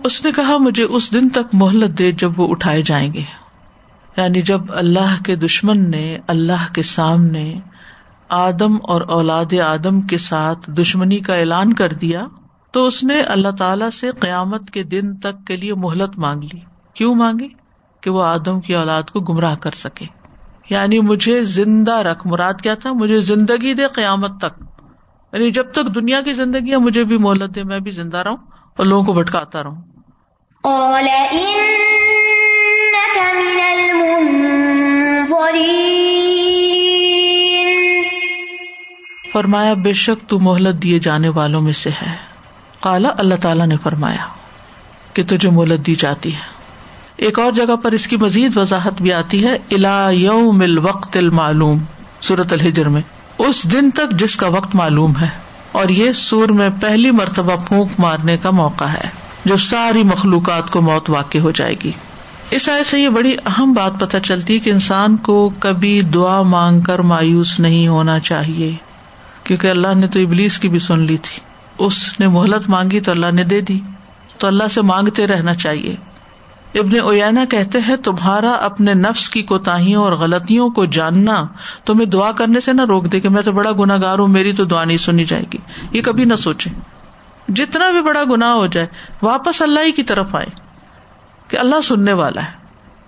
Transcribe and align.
اس 0.05 0.25
نے 0.25 0.33
کہا، 0.33 0.57
مجھے 0.57 0.85
اس 0.85 1.13
دن 1.13 1.29
تک 1.29 1.49
مہلت 1.53 1.99
دے 1.99 2.13
جب 2.13 2.41
وہ 2.41 2.49
اٹھائے 2.49 2.83
جائیں 2.83 3.15
گے۔ 3.15 3.23
یعنی 4.17 4.43
جب 4.43 4.61
اللہ 4.69 5.25
کے 5.25 5.37
دشمن 5.37 5.91
نے، 5.91 6.19
اللہ 6.27 6.75
کے 6.75 6.83
سامنے 6.83 7.61
آدم 8.29 8.79
اور 8.83 9.01
اولاد 9.01 9.55
آدم 9.67 10.01
کے 10.01 10.19
ساتھ 10.19 10.71
دشمنی 10.71 11.19
کا 11.19 11.35
اعلان 11.35 11.73
کر 11.73 11.93
دیا، 11.93 12.27
تو 12.71 12.87
اس 12.87 13.05
نے 13.05 13.21
اللہ 13.21 13.49
تعالی 13.59 13.91
سے 13.91 14.11
قیامت 14.11 14.71
کے 14.71 14.83
دن 14.83 15.17
تک 15.17 15.47
کے 15.47 15.57
لیے 15.57 15.75
مہلت 15.75 16.19
مانگ 16.19 16.43
لی۔ 16.43 16.59
کیوں 16.95 17.15
مانگی؟ 17.15 17.49
کہ 18.01 18.11
وہ 18.11 18.23
آدم 18.23 18.61
کی 18.61 18.75
اولاد 18.75 19.03
کو 19.03 19.21
گمراہ 19.21 19.55
کر 19.55 19.71
سکے۔ 19.71 20.20
یعنی 20.71 21.01
مجھے 21.01 21.45
زندہ 21.45 21.93
رکھ۔ 21.93 22.27
مراد 22.27 22.55
کیا 22.63 22.75
تھا؟ 22.75 22.93
مجھے 22.93 23.21
زندگی 23.21 23.75
دے 23.75 23.87
قیامت 23.87 24.41
تک۔ 24.41 24.63
یعنی 25.33 25.51
جب 25.51 25.73
تک 25.73 25.95
دنیا 25.95 26.21
کی 26.21 26.33
زندگی 26.33 26.71
ہے 26.71 26.77
مجھے 26.77 27.05
بھی 27.05 27.19
مہلت 27.19 27.55
دے 27.55 27.63
میں 27.65 27.79
بھی 27.79 27.91
زندہ 27.91 28.17
رہوں 28.17 28.37
اور 28.77 28.87
لوگوں 28.87 29.05
کو 29.07 29.13
بھٹکاتا 29.13 29.63
رہوں۔ 29.63 29.83
فرمایا 39.33 39.75
بے 39.75 39.93
شک 39.93 40.29
تو 40.29 40.39
مہلت 40.41 40.83
دیے 40.83 40.99
جانے 40.99 41.29
والوں 41.29 41.61
میں 41.61 41.73
سے 41.73 41.91
ہے۔ 41.91 42.17
کالا 42.81 43.09
اللہ 43.19 43.35
تعالیٰ 43.43 43.67
نے 43.67 43.77
فرمایا 43.77 44.27
کہ 45.15 45.25
تجھے 45.25 45.51
مہلت 45.51 45.87
دی 45.87 45.95
جاتی 45.95 46.35
ہے۔ 46.35 46.60
ایک 47.21 47.39
اور 47.39 47.53
جگہ 47.53 47.77
پر 47.77 47.93
اس 47.93 48.07
کی 48.09 48.17
مزید 48.17 48.57
وضاحت 48.57 49.01
بھی 49.03 49.13
آتی 49.13 49.45
ہے 49.45 49.53
الا 49.71 50.11
یوم 50.11 50.61
الوقت 50.61 51.17
المعلوم 51.17 51.79
سورت 52.21 52.53
الحجر 52.53 52.89
میں۔ 52.89 53.01
اس 53.39 53.63
دن 53.73 53.91
تک 53.91 54.19
جس 54.21 54.37
کا 54.37 54.47
وقت 54.47 54.75
معلوم 54.75 55.17
ہے، 55.21 55.29
اور 55.73 55.89
یہ 55.89 56.13
سور 56.13 56.49
میں 56.49 56.69
پہلی 56.81 57.11
مرتبہ 57.11 57.57
پھونک 57.57 58.01
مارنے 58.01 58.37
کا 58.37 58.51
موقع 58.51 58.85
ہے 58.85 59.09
جب 59.45 59.57
ساری 59.57 60.03
مخلوقات 60.03 60.71
کو 60.71 60.81
موت 60.81 61.11
واقع 61.11 61.39
ہو 61.39 61.51
جائے 61.51 61.75
گی۔ 61.85 61.93
اس 62.51 62.69
آئے 62.69 62.85
سے 62.85 63.01
یہ 63.01 63.09
بڑی 63.09 63.37
اہم 63.47 63.73
بات 63.73 64.01
پتہ 64.01 64.19
چلتی 64.19 64.55
ہے 64.55 64.59
کہ 64.59 64.71
انسان 64.71 65.17
کو 65.17 65.51
کبھی 65.59 66.01
دعا 66.01 66.43
مانگ 66.43 66.81
کر 66.81 66.99
مایوس 66.99 67.59
نہیں 67.61 67.89
ہونا 67.89 68.19
چاہیے، 68.19 68.73
کیونکہ 69.45 69.67
اللہ 69.67 69.95
نے 69.97 70.07
تو 70.07 70.21
ابلیس 70.21 70.59
کی 70.59 70.69
بھی 70.69 70.79
سن 70.79 71.01
لی 71.01 71.17
تھی۔ 71.17 71.41
اس 71.79 72.21
نے 72.21 72.27
مہلت 72.29 72.69
مانگی 72.69 73.01
تو 73.01 73.11
اللہ 73.11 73.31
نے 73.33 73.45
دے 73.45 73.61
دی۔ 73.61 73.81
تو 74.39 74.47
اللہ 74.47 74.69
سے 74.71 74.83
مانگتے 74.83 75.27
رہنا 75.27 75.55
چاہیے۔ 75.55 75.97
ابن 76.75 77.01
اوینا 77.01 77.45
کہتے 77.45 77.79
ہیں، 77.89 77.97
تمہارا 77.97 78.51
اپنے 78.51 78.95
نفس 78.95 79.31
کی 79.31 79.43
کوتاہیوں 79.43 80.03
اور 80.03 80.13
غلطیوں 80.13 80.71
کو 80.71 80.85
جاننا، 80.85 81.47
تمہیں 81.85 82.07
دعا 82.07 82.33
کرنے 82.33 82.61
سے 82.61 82.73
نہ 82.73 82.83
روک 82.85 83.13
دے 83.13 83.21
کہ 83.21 83.29
میں 83.29 83.43
تو 83.43 83.53
بڑا 83.53 83.71
گناگار 83.79 84.19
ہوں، 84.19 84.29
میری 84.29 84.53
تو 84.53 84.65
دعا 84.65 84.85
نہیں 84.85 84.97
سنی 84.97 85.25
جائے 85.25 85.43
گی۔ 85.53 85.59
یہ 85.93 86.03
کبھی 86.03 86.25
نہ 86.25 86.35
سوچے 86.35 86.71
جتنا 87.49 87.91
بھی 87.91 88.01
بڑا 88.01 88.23
گنا 88.31 88.55
ہو 88.55 88.67
جائے، 88.67 88.87
واپس 89.23 89.63
اللہ 89.63 89.81
ہی 89.81 89.93
کی 89.93 90.03
طرف 90.03 90.35
آئے 90.35 90.47
کہ 91.49 91.57
اللہ 91.57 91.81
سننے 91.81 92.13
والا 92.13 92.43
ہے۔ 92.43 92.51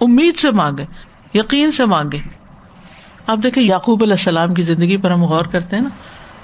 امید 0.01 0.37
سے 0.37 0.51
مانگے، 0.51 0.85
یقین 1.35 1.73
سے 1.73 1.85
مانگے۔ 1.85 2.19
آپ 3.27 3.39
دیکھیں 3.43 3.63
یعقوب 3.63 4.03
علیہ 4.03 4.15
السلام 4.15 4.55
کی 4.55 4.63
زندگی 4.63 4.97
پر 4.97 5.11
ہم 5.11 5.25
غور 5.25 5.45
کرتے 5.45 5.77
ہیں 5.77 5.83
نا، 5.83 5.89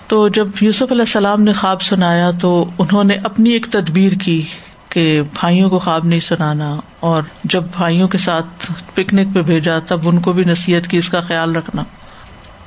تو 0.06 0.28
جب 0.28 0.48
یوسف 0.60 0.92
علیہ 0.92 1.03
السلام 1.03 1.42
نے 1.42 1.53
خواب 1.53 1.82
سنایا 1.82 2.30
تو 2.30 2.70
انہوں 2.78 3.05
نے 3.05 3.14
اپنی 3.14 3.50
ایک 3.50 3.66
تدبیر 3.66 4.12
کی۔ 4.12 4.42
کہ 4.89 5.22
بھائیوں 5.22 5.70
کو 5.70 5.78
خواب 5.78 6.05
نہیں 6.05 6.20
سنانا 6.20 6.77
اور 7.00 7.22
جب 7.44 7.62
بھائیوں 7.62 8.08
کے 8.08 8.19
ساتھ 8.19 8.72
پکنک 8.94 9.34
پہ 9.34 9.42
بھیجا 9.42 9.78
تب 9.78 10.08
ان 10.08 10.20
کو 10.20 10.33
بھی 10.33 10.44
نصیحت 10.44 10.86
کی 10.89 10.97
اس 10.97 11.08
کا 11.08 11.20
خیال 11.20 11.56
رکھنا۔ 11.56 11.83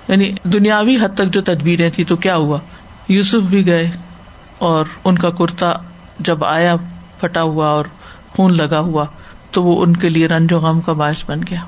یعنی 0.07 0.31
دنیاوی 0.43 0.95
حد 0.95 1.15
تک 1.15 1.27
جو 1.33 1.41
تدبیریں 1.41 1.89
تھی 1.89 2.03
تو 2.03 2.15
کیا 2.15 2.35
ہوا؟ 2.35 2.59
یوسف 3.07 3.37
بھی 3.37 3.65
گئے 3.65 3.89
اور 4.57 4.85
ان 5.03 5.17
کا 5.17 5.29
کرتا 5.29 5.73
جب 6.19 6.45
آیا، 6.45 6.75
پھٹا 7.19 7.41
ہوا 7.41 7.67
اور 7.67 7.85
خون 8.29 8.57
لگا 8.57 8.79
ہوا، 8.79 9.05
تو 9.51 9.63
وہ 9.63 9.83
ان 9.83 9.95
کے 9.95 10.09
لیے 10.09 10.27
رنج 10.27 10.53
و 10.53 10.59
غم 10.59 10.81
کا 10.81 10.93
باعث 10.93 11.23
بن 11.25 11.39
گیا۔ 11.49 11.61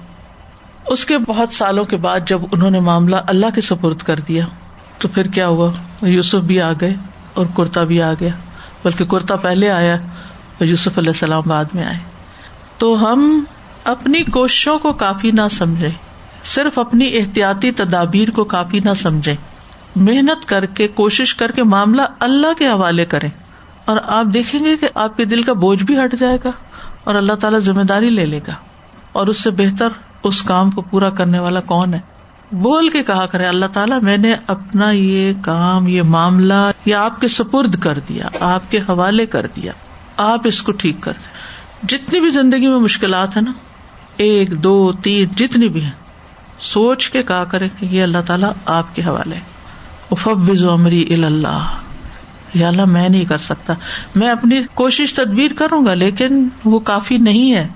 اس 0.86 1.06
کے 1.06 1.18
بہت 1.18 1.54
سالوں 1.54 1.86
کے 1.86 1.98
بعد 1.98 2.20
جب 2.26 2.42
انہوں 2.52 2.72
نے 2.72 2.80
معاملہ 2.80 3.16
اللہ 3.28 3.46
کے 3.56 3.62
سپرد 3.62 3.98
کر 3.98 4.20
دیا، 4.20 4.46
تو 4.98 5.08
پھر 5.08 5.28
کیا 5.28 5.48
ہوا؟ 5.48 5.72
یوسف 6.02 6.36
بھی 6.36 6.62
آ 6.62 6.72
گئے 6.82 6.94
اور 7.34 7.46
کرتا 7.58 7.84
بھی 7.84 8.02
آ 8.02 8.14
گیا۔ 8.14 8.30
بلکہ 8.84 9.06
کرتا 9.06 9.36
پہلے 9.36 9.72
آیا 9.72 9.98
یوسف 10.60 10.98
علیہ 10.98 11.10
السلام 11.10 11.44
بعد 11.46 11.66
میں 11.74 11.86
آئے۔ 11.86 11.98
تو 12.78 13.12
ہم 13.12 13.44
اپنی 13.84 14.24
کوششوں 14.24 14.80
کو 14.80 14.94
کافی 14.94 15.32
نہ 15.32 15.42
سمجھے 15.52 15.90
صرف 16.44 16.80
اپنی 16.80 17.18
احتیاطی 17.18 17.72
تدابیر 17.72 18.30
کو 18.30 18.44
کافی 18.44 18.80
نہ 18.80 18.94
سمجھے 18.94 19.36
محنت 19.96 20.46
کر 20.46 20.66
کے، 20.66 20.88
کوشش 20.88 21.36
کر 21.36 21.52
کے 21.52 21.64
معاملہ 21.64 22.02
اللہ 22.20 22.54
کے 22.58 22.68
حوالے 22.68 23.06
کرے 23.06 23.28
اور 23.86 23.98
آپ 24.08 24.26
دیکھیں 24.34 24.66
گے 24.66 24.78
کہ 24.78 24.90
آپ 24.96 25.18
کے 25.18 25.26
دل 25.26 25.44
کا 25.44 25.54
بوجھ 25.54 25.84
بھی 25.84 25.98
ہٹ 26.04 26.16
جائے 26.20 26.38
گا 26.44 26.52
اور 27.04 27.16
اللہ 27.16 27.34
تعالیٰ 27.34 27.60
ذمہ 27.60 27.84
داری 27.84 28.10
لے 28.10 28.26
لے 28.26 28.40
گا۔ 28.48 28.54
اور 29.12 29.28
اس 29.28 29.44
سے 29.44 29.50
بہتر 29.50 29.88
اس 30.24 30.42
کام 30.42 30.72
کو 30.72 30.82
پورا 30.82 31.10
کرنے 31.10 31.40
والا 31.40 31.62
کون 31.62 31.94
ہے؟ 31.94 32.00
بول 32.52 32.90
کے 32.90 33.04
کہا 33.04 33.26
کرے، 33.26 33.46
اللہ 33.46 33.66
تعالیٰ، 33.74 34.02
میں 34.02 34.18
نے 34.18 34.36
اپنا 34.48 34.92
یہ 34.92 35.34
کام، 35.42 35.88
یہ 35.88 36.02
معاملہ، 36.02 36.72
یہ 36.86 36.96
آپ 36.96 37.22
کے 37.22 37.28
سپرد 37.28 37.80
کر 37.80 38.00
دیا، 38.10 38.28
آپ 38.40 38.72
کے 38.72 38.78
حوالے 38.78 39.26
کر 39.26 39.46
دیا۔ 39.56 39.72
آپ 40.24 40.42
اس 40.44 40.62
کو 40.62 40.72
ٹھیک 40.72 40.96
کر 41.02 41.12
دیں۔ 41.12 41.34
جتنی 41.88 42.20
بھی 42.20 42.30
زندگی 42.30 42.68
میں 42.68 42.80
مشکلات 42.80 43.38
ہیں 43.38 43.44
نا، 43.44 43.52
ایک، 44.18 44.64
دو، 44.64 44.92
تین، 44.92 45.28
جتنی 45.36 45.70
بھی 45.70 45.84
ہیں، 45.84 45.92
سوچ 46.60 47.10
کے 47.10 47.24
کہا 47.24 47.44
کرے 47.44 47.70
کہ 47.80 47.86
یہ 47.86 48.04
اللہ 48.04 48.18
تعالیٰ 48.28 48.52
آپ 48.66 48.96
کے 48.96 49.02
حوالے 49.02 49.36
افبز 50.12 50.66
عمری 50.66 51.14
اللہ 51.14 51.68
یا 52.54 52.68
اللہ 52.68 52.86
میں 52.86 53.10
نہیں 53.10 53.26
کر 53.26 53.38
سکتا۔ 53.38 53.74
میں 54.16 54.30
اپنی 54.30 54.62
کوشش 54.74 55.14
تدبیر 55.14 55.52
کروں 55.54 55.86
گا، 55.86 55.94
لیکن 55.94 56.48
وہ 56.66 56.80
کافی 56.80 57.18
نہیں 57.18 57.54
ہے۔ 57.54 57.68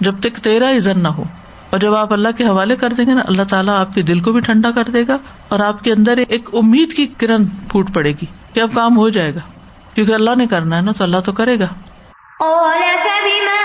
جب 0.00 0.14
تک 0.20 0.36
تیرا 0.36 0.70
عزن 0.70 1.02
نہ 1.02 1.08
ہو۔ 1.08 1.24
اور 1.70 1.80
جب 1.80 1.94
آپ 1.94 2.12
اللہ 2.12 2.28
کے 2.36 2.44
حوالے 2.44 2.76
کر 2.76 2.88
دیں 2.88 3.04
گے 3.06 3.14
نا، 3.14 3.20
اللہ 3.26 3.42
تعالیٰ 3.42 3.74
آپ 3.74 3.94
کے 3.94 4.02
دل 4.02 4.20
کو 4.20 4.32
بھی 4.32 4.40
ٹھنڈا 4.40 4.70
کر 4.70 4.84
دے 4.84 5.04
گا 5.08 5.16
اور 5.48 5.60
آپ 5.60 5.84
کے 5.84 5.92
اندر 5.92 6.16
ایک 6.28 6.48
امید 6.52 6.92
کی 6.92 7.06
کرن 7.06 7.46
پھوٹ 7.46 7.94
پڑے 7.94 8.10
گی 8.10 8.24
کہ 8.52 8.60
اب 8.60 8.74
کام 8.74 8.96
ہو 8.96 9.08
جائے 9.08 9.34
گا۔ 9.34 9.40
کیونکہ 9.94 10.12
اللہ 10.12 10.30
نے 10.38 10.46
کرنا 10.46 10.76
ہے 10.76 10.80
نا، 10.80 10.92
تو 10.92 11.04
اللہ 11.04 11.16
تو 11.24 11.32
کرے 11.32 11.58
گا۔ 11.58 11.66
قال 12.40 12.80
فبما 13.04 13.64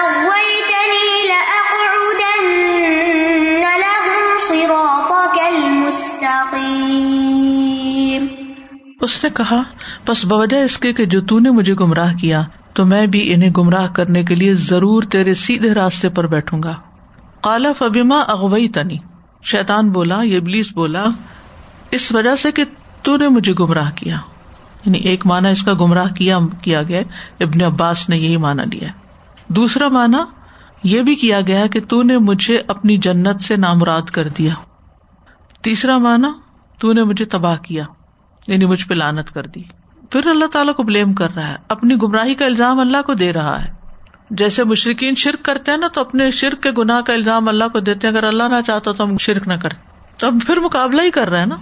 أغويتني 0.00 1.08
لأقعدن 1.28 2.46
لهم 3.82 4.38
صراطك 4.48 5.36
المستقيم 5.46 6.62
اس 9.00 9.24
نے 9.24 9.30
کہا 9.30 9.62
بس 10.06 10.24
بوجہ 10.24 10.62
اس 10.64 10.78
کے 10.78 10.92
کہ 10.92 11.06
جو 11.06 11.20
تو 11.20 11.38
نے 11.38 11.50
مجھے 11.50 11.74
گمراہ 11.74 12.12
کیا، 12.14 12.42
تو 12.72 12.86
میں 12.86 13.06
بھی 13.06 13.34
انہیں 13.34 13.50
گمراہ 13.50 13.86
کرنے 13.86 14.24
کے 14.24 14.34
لیے 14.34 14.54
ضرور 14.54 15.02
تیرے 15.02 15.34
سیدھے 15.34 15.74
راستے 15.74 16.08
پر 16.08 16.26
بیٹھوں 16.26 16.62
گا۔ 16.62 16.74
کالا 17.40 17.72
فبیما 17.78 18.20
اغوئی 18.20 18.68
تنی 18.68 18.98
شیتان 19.42 19.90
بولا 19.90 20.22
یہ 20.22 20.40
بولا، 20.74 21.04
اس 21.90 22.12
وجہ 22.12 22.36
سے 22.36 22.52
کہ 22.52 22.64
تو 23.02 23.16
نے 23.16 23.28
مجھے 23.28 23.52
گمراہ 23.52 23.90
کیا۔ 23.90 24.16
یعنی 24.84 24.98
ایک 24.98 25.26
مانا 25.26 25.48
اس 25.48 25.62
کا 25.62 25.72
گمراہ 25.72 26.08
کیا 26.08 26.38
کیا 26.62 26.82
گیا 26.82 27.00
ابن 27.40 27.62
عباس 27.62 28.08
نے 28.08 28.16
یہی 28.16 28.36
مانا 28.36 28.64
لیا 28.64 28.88
دوسرا 29.48 29.88
مانا 29.88 30.24
یہ 30.82 31.02
بھی 31.02 31.14
کیا 31.14 31.40
گیا 31.40 31.66
کہ 31.66 31.80
تو 31.88 32.02
نے 32.02 32.18
مجھے 32.18 32.62
اپنی 32.68 32.96
جنت 32.96 33.40
سے 33.40 33.56
نامراد 33.56 34.02
کر 34.02 34.28
دیا۔ 34.28 34.54
تیسرا 35.62 35.98
مانا 35.98 36.32
تو 36.78 36.92
نے 36.92 37.02
مجھے 37.02 37.24
تباہ 37.24 37.56
کیا 37.56 37.84
یعنی 38.46 38.64
مجھ 38.64 38.88
پہ 38.88 38.94
لانت 38.94 39.30
کر 39.30 39.42
دی۔ 39.42 39.62
پھر 40.10 40.26
اللہ 40.26 40.44
تعالیٰ 40.44 40.74
کو 40.74 40.82
بلیم 40.82 41.14
کر 41.14 41.34
رہا 41.34 41.48
ہے۔ 41.48 41.56
اپنی 41.68 41.94
گمراہی 42.02 42.34
کا 42.34 42.44
الزام 42.44 42.78
اللہ 42.78 43.02
کو 43.06 43.14
دے 43.14 43.32
رہا 43.32 43.64
ہے۔ 43.64 43.72
جیسے 44.30 44.64
مشرقین 44.64 45.14
شرک 45.14 45.44
کرتے 45.44 45.70
ہیں 45.70 45.78
نا، 45.78 45.88
تو 45.88 46.00
اپنے 46.00 46.30
شرک 46.30 46.62
کے 46.62 46.70
گناہ 46.70 47.00
کا 47.00 47.12
الزام 47.12 47.48
اللہ 47.48 47.64
کو 47.72 47.80
دیتے 47.80 48.06
ہیں۔ 48.06 48.14
اگر 48.14 48.24
اللہ 48.24 48.42
نہ 48.42 48.62
چاہتا 48.66 48.92
تو 48.92 49.04
ہم 49.04 49.18
شرک 49.18 49.48
نہ 49.48 49.54
کرتے۔ 49.54 49.82
تو 50.18 50.26
اب 50.26 50.34
پھر 50.46 50.56
مقابلہ 50.56 51.02
ہی 51.02 51.10
کر 51.10 51.28
رہا 51.28 51.40
ہے 51.40 51.46
نا۔ 51.46 51.56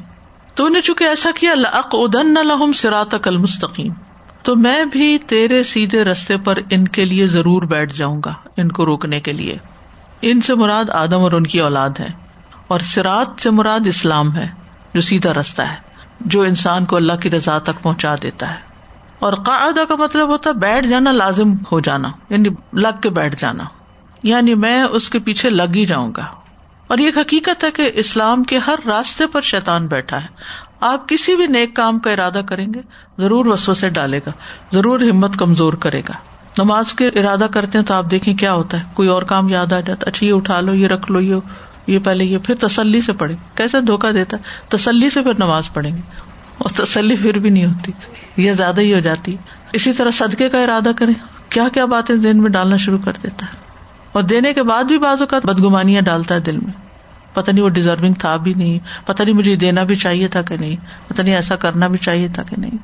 تو 0.60 0.68
نے 0.68 0.80
چونکہ 0.80 1.04
ایسا 1.04 1.30
کیا 1.40 1.52
ادن 1.92 2.34
لہم 2.34 2.72
سرات 2.72 3.14
کل 3.22 3.36
مستقیم 3.36 3.92
تو 4.42 4.56
میں 4.56 4.84
بھی 4.84 5.18
تیرے 5.18 5.62
سیدھے 5.62 6.04
رستے 6.04 6.36
پر 6.36 6.58
ان 6.70 6.88
کے 6.88 7.04
لیے 7.04 7.26
ضرور 7.26 7.62
بیٹھ 7.62 7.94
جاؤں 7.94 8.22
گا، 8.24 8.34
ان 8.56 8.72
کو 8.72 8.86
روکنے 8.86 9.20
کے 9.20 9.32
لیے۔ 9.32 9.56
ان 10.22 10.40
سے 10.40 10.54
مراد 10.54 10.90
آدم 10.90 11.18
اور 11.18 11.32
ان 11.32 11.46
کی 11.46 11.60
اولاد 11.60 11.90
ہے، 12.00 12.08
اور 12.68 12.80
سرات 12.80 13.26
سے 13.38 13.50
مراد 13.50 13.86
اسلام 13.86 14.36
ہے، 14.36 14.48
جو 14.94 15.00
سیدھا 15.00 15.32
رستہ 15.34 15.62
ہے، 15.62 15.74
جو 16.20 16.42
انسان 16.42 16.84
کو 16.84 16.96
اللہ 16.96 17.12
کی 17.12 17.30
رضا 17.30 17.58
تک 17.58 17.82
پہنچا 17.82 18.14
دیتا 18.22 18.50
ہے۔ 18.50 18.58
اور 19.18 19.32
قاعدہ 19.32 19.80
کا 19.88 19.94
مطلب 19.96 20.28
ہوتا 20.28 20.50
ہے 20.50 20.54
بیٹھ 20.54 20.86
جانا 20.86 21.12
لازم 21.12 21.52
ہو 21.72 21.80
جانا 21.80 22.08
یعنی 22.30 22.48
لگ 22.72 23.00
کے 23.02 23.10
بیٹھ 23.10 23.36
جانا۔ 23.38 23.64
یعنی 24.22 24.54
میں 24.54 24.82
اس 24.82 25.10
کے 25.10 25.18
پیچھے 25.18 25.50
لگ 25.50 25.74
ہی 25.74 25.86
جاؤں 25.86 26.12
گا۔ 26.16 26.39
اور 26.90 26.98
یہ 26.98 27.10
حقیقت 27.16 27.64
ہے 27.64 27.70
کہ 27.70 27.90
اسلام 27.94 28.44
کے 28.44 28.58
ہر 28.58 28.74
راستے 28.86 29.26
پر 29.26 29.40
شیطان 29.40 29.86
بیٹھا 29.86 30.22
ہے۔ 30.22 30.26
آپ 30.80 31.08
کسی 31.08 31.36
بھی 31.36 31.46
نیک 31.46 31.76
کام 31.76 31.98
کا 31.98 32.10
ارادہ 32.10 32.40
کریں 32.46 32.66
گے، 32.74 32.80
ضرور 33.18 33.46
وسو 33.46 33.74
سے 33.74 33.88
ڈالے 33.88 34.18
گا، 34.26 34.30
ضرور 34.72 35.00
ہمت 35.00 35.36
کمزور 35.36 35.72
کرے 35.72 36.00
گا۔ 36.08 36.12
نماز 36.58 36.92
کے 36.92 37.08
ارادہ 37.08 37.46
کرتے 37.50 37.78
ہیں 37.78 37.84
تو 37.84 37.94
آپ 37.94 38.10
دیکھیں 38.10 38.34
کیا 38.34 38.52
ہوتا 38.52 38.78
ہے۔ 38.78 38.84
کوئی 38.94 39.08
اور 39.08 39.22
کام 39.22 39.48
یاد 39.48 39.72
آ 39.72 39.80
جاتا 39.80 40.10
اچھا 40.10 40.26
یہ 40.26 40.32
اٹھا 40.32 40.60
لو، 40.60 40.74
یہ 40.74 40.86
رکھ 40.86 41.12
لو، 41.12 41.20
یہ 41.20 41.34
یہ 41.86 41.98
پہلے 41.98 42.24
یہ، 42.24 42.38
پھر 42.38 42.54
تسلی 42.54 43.00
سے 43.00 43.12
پڑھیں۔ 43.12 43.36
کیسے 43.56 43.80
دھوکا 43.80 44.10
دیتا 44.10 44.36
ہے؟ 44.36 44.42
تسلی 44.68 45.10
سے 45.10 45.22
پھر 45.22 45.32
نماز 45.38 45.64
پڑھیں 45.72 45.96
گے۔ 45.96 46.02
اور 46.58 46.84
تسلی 46.84 47.16
پھر 47.16 47.38
بھی 47.38 47.50
نہیں 47.50 47.66
ہوتی۔ 47.66 47.92
یہ 48.36 48.52
زیادہ 48.52 48.80
ہی 48.80 48.94
ہو 48.94 49.00
جاتی۔ 49.00 49.36
اسی 49.72 49.92
طرح 49.92 50.10
صدقے 50.10 50.48
کا 50.48 50.62
ارادہ 50.62 50.90
کریں۔ 50.96 51.14
کیا 51.48 51.68
کیا 51.68 51.84
باتیں 51.84 52.14
ذہن 52.14 52.42
میں 52.42 52.50
ڈالنا 52.50 52.76
شروع 52.76 52.98
کر 53.04 53.12
دیتا 53.22 53.46
ہے؟ 53.46 53.69
اور 54.12 54.22
دینے 54.22 54.54
کے 54.54 54.62
بعد 54.62 54.84
بھی 54.84 54.98
بعض 54.98 55.20
اوقات 55.20 55.46
بدگمانیاں 55.46 56.02
ڈالتا 56.02 56.34
ہے 56.34 56.40
دل 56.40 56.56
میں۔ 56.56 56.90
پتا 57.34 57.52
نہیں 57.52 57.64
وہ 57.64 57.68
ڈیزرونگ 57.68 58.14
تھا 58.14 58.36
بھی 58.36 58.54
نہیں 58.54 58.78
پتا 59.06 59.24
نہیں 59.24 59.34
مجھے 59.34 59.56
دینا 59.56 59.82
بھی 59.82 59.96
چاہیے 59.96 60.28
تھا 60.28 60.42
کہ 60.42 60.56
نہیں 60.56 60.76
پتا 61.08 61.22
نہیں 61.22 61.34
ایسا 61.34 61.56
کرنا 61.56 61.86
بھی 61.86 61.98
چاہیے 61.98 62.28
تھا 62.28 62.42
کہ 62.42 62.56
نہیں۔ 62.58 62.78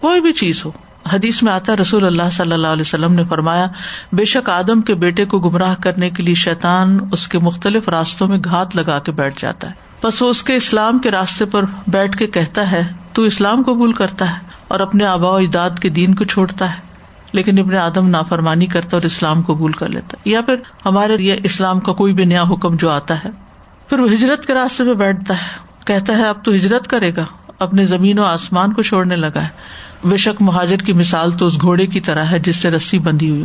کوئی 0.00 0.20
بھی 0.20 0.32
چیز 0.32 0.64
ہو۔ 0.64 0.70
حدیث 1.12 1.42
میں 1.42 1.52
آتا 1.52 1.76
رسول 1.76 2.06
اللہ 2.06 2.22
صلی 2.32 2.52
اللہ 2.52 2.66
علیہ 2.66 2.80
وسلم 2.80 3.12
نے 3.12 3.24
فرمایا، 3.24 3.66
بے 4.12 4.24
شک 4.24 4.50
آدم 4.50 4.80
کے 4.80 4.94
بیٹے 4.94 5.24
کو 5.24 5.38
گمراہ 5.38 5.74
کرنے 5.80 6.10
کے 6.10 6.22
لیے 6.22 6.34
شیطان 6.34 6.98
اس 7.12 7.28
کے 7.28 7.38
مختلف 7.38 7.88
راستوں 7.88 8.28
میں 8.28 8.38
گھات 8.44 8.76
لگا 8.76 8.98
کے 8.98 9.12
بیٹھ 9.12 9.42
جاتا 9.42 9.70
ہے۔ 9.70 9.72
بس 10.02 10.22
وہ 10.22 10.28
اس 10.28 10.42
کے 10.42 10.54
اسلام 10.54 10.98
کے 10.98 11.10
راستے 11.10 11.44
پر 11.44 11.64
بیٹھ 11.86 12.16
کے 12.16 12.26
کہتا 12.26 12.70
ہے، 12.70 12.92
تو 13.12 13.22
اسلام 13.22 13.62
قبول 13.62 13.92
کرتا 13.92 14.30
ہے 14.30 14.40
اور 14.68 14.80
اپنے 14.80 15.04
آبا 15.04 15.30
و 15.30 15.36
اجداد 15.36 15.70
کے 15.82 15.88
دین 15.88 16.14
کو 16.14 16.24
چھوڑتا 16.24 16.74
ہے۔ 16.74 16.93
لیکن 17.34 17.58
ابن 17.58 17.76
آدم 17.76 18.08
نافرمانی 18.08 18.66
کرتا 18.66 18.88
اور 18.92 19.02
اسلام 19.02 19.42
قبول 19.42 19.72
کر 19.72 19.88
لیتا 19.88 20.16
یا 20.24 20.40
پھر 20.40 20.54
ہمارے 20.86 21.16
لیے 21.16 21.40
اسلام 21.44 21.80
کا 21.80 21.92
کوئی 21.92 22.12
بھی 22.12 22.24
نیا 22.24 22.42
حکم 22.42 22.76
جو 22.76 22.90
آتا 22.90 23.24
ہے، 23.24 23.30
پھر 23.88 23.98
وہ 23.98 24.12
ہجرت 24.12 24.46
کے 24.46 24.54
راستے 24.54 24.84
پہ 24.84 24.94
بیٹھتا 24.94 25.34
ہے۔ 25.34 25.58
کہتا 25.84 26.18
ہے، 26.18 26.28
اب 26.28 26.44
تو 26.44 26.52
ہجرت 26.52 26.88
کرے 26.88 27.10
گا 27.16 27.24
اپنے 27.58 27.84
زمین 27.84 28.18
و 28.18 28.24
آسمان 28.24 28.72
کو 28.72 28.82
چھوڑنے 28.82 29.16
لگا 29.16 29.42
ہے۔ 29.42 29.48
بے 30.04 30.16
شک 30.16 30.42
مہاجر 30.42 30.76
کی 30.76 30.92
مثال 30.92 31.30
تو 31.30 31.46
اس 31.46 31.60
گھوڑے 31.60 31.86
کی 31.86 32.00
طرح 32.00 32.24
ہے 32.24 32.38
جس 32.38 32.56
سے 32.56 32.70
رسی 32.70 32.98
بندھی 32.98 33.30
ہوئی 33.30 33.44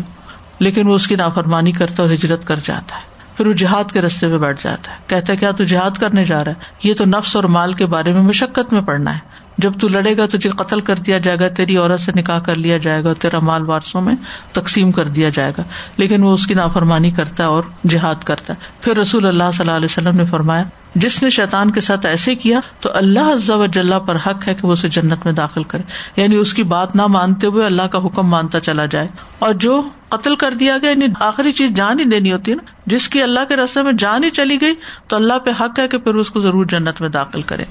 لیکن 0.59 0.87
وہ 0.87 0.95
اس 0.95 1.07
کی 1.07 1.15
نافرمانی 1.15 1.71
کرتا 1.71 2.03
اور 2.03 2.11
ہجرت 2.11 2.47
کر 2.47 2.59
جاتا 2.63 2.95
ہے۔ 2.95 3.01
پھر 3.37 3.47
وہ 3.47 3.53
جہاد 3.53 3.91
کے 3.91 4.01
رستے 4.01 4.27
پہ 4.27 4.37
بیٹھ 4.37 4.63
جاتا 4.63 4.91
ہے۔ 4.91 4.97
کہتا 5.07 5.33
ہے، 5.33 5.37
کیا 5.37 5.51
تو 5.51 5.63
جہاد 5.63 5.91
کرنے 5.91 6.25
جا 6.25 6.43
رہا 6.43 6.51
ہے؟ 6.51 6.87
یہ 6.89 6.93
تو 6.93 7.05
نفس 7.05 7.35
اور 7.35 7.43
مال 7.43 7.73
کے 7.73 7.85
بارے 7.85 8.13
میں 8.13 8.21
مشقت 8.21 8.73
میں 8.73 8.81
پڑنا 8.81 9.13
ہے۔ 9.13 9.38
جب 9.61 9.79
تو 9.79 9.87
لڑے 9.87 10.17
گا 10.17 10.25
تجھے 10.25 10.49
قتل 10.49 10.79
کر 10.79 10.95
دیا 10.95 11.17
جائے 11.17 11.39
گا، 11.39 11.47
تیری 11.47 11.77
عورت 11.77 12.01
سے 12.01 12.11
نکاح 12.15 12.39
کر 12.39 12.55
لیا 12.55 12.77
جائے 12.77 13.03
گا، 13.03 13.13
تیرا 13.13 13.39
مال 13.39 13.65
وارسوں 13.65 14.01
میں 14.01 14.15
تقسیم 14.51 14.91
کر 14.91 15.07
دیا 15.07 15.29
جائے 15.29 15.51
گا۔ 15.57 15.63
لیکن 15.97 16.23
وہ 16.23 16.33
اس 16.33 16.47
کی 16.47 16.53
نافرمانی 16.53 17.11
کرتا 17.11 17.43
ہے 17.43 17.47
اور 17.47 17.63
جہاد 17.87 18.23
کرتا 18.23 18.53
ہے۔ 18.53 18.59
پھر 18.81 18.97
رسول 18.97 19.25
اللہ 19.25 19.43
صلی 19.53 19.63
اللہ 19.63 19.71
علیہ 19.71 19.85
وسلم 19.85 20.17
نے 20.17 20.25
فرمایا، 20.25 20.63
جس 20.95 21.23
نے 21.23 21.29
شیطان 21.29 21.71
کے 21.71 21.81
ساتھ 21.81 22.05
ایسے 22.05 22.35
کیا 22.35 22.59
تو 22.79 22.89
اللہ 22.93 23.19
عزا 23.19 23.55
و 23.55 23.65
جل 23.65 23.93
پر 24.07 24.15
حق 24.15 24.47
ہے 24.47 24.53
کہ 24.53 24.67
وہ 24.67 24.71
اسے 24.71 24.87
جنت 24.87 25.25
میں 25.25 25.33
داخل 25.33 25.63
کرے۔ 25.63 25.81
یعنی 26.21 26.35
اس 26.35 26.53
کی 26.53 26.63
بات 26.63 26.95
نہ 26.95 27.07
مانتے 27.07 27.47
ہوئے 27.47 27.65
اللہ 27.65 27.81
کا 27.81 28.05
حکم 28.05 28.27
مانتا 28.27 28.59
چلا 28.59 28.85
جائے۔ 28.85 29.07
اور 29.39 29.53
جو 29.53 29.89
قتل 30.09 30.35
کر 30.35 30.51
دیا 30.51 30.77
گیا 30.81 30.89
یعنی 30.89 31.05
آخری 31.19 31.53
چیز 31.53 31.71
جان 31.71 31.99
ہی 31.99 32.03
دینی 32.03 32.31
ہوتی 32.31 32.51
ہے 32.51 32.55
نا، 32.55 32.71
جس 32.85 33.09
کی 33.09 33.21
اللہ 33.21 33.39
کے 33.49 33.55
رستے 33.55 33.81
میں 33.81 33.93
جان 33.93 34.23
ہی 34.23 34.29
چلی 34.29 34.57
گئی 34.61 34.73
تو 35.07 35.15
اللہ 35.15 35.39
پہ 35.39 35.51
حق 35.59 35.79
ہے 35.79 35.87
کہ 35.87 35.97
پھر 35.97 36.15
اس 36.15 36.29
کو 36.29 36.39
ضرور 36.39 36.65
جنت 36.65 37.01
میں 37.01 37.09
داخل 37.09 37.41
کرے۔ 37.41 37.63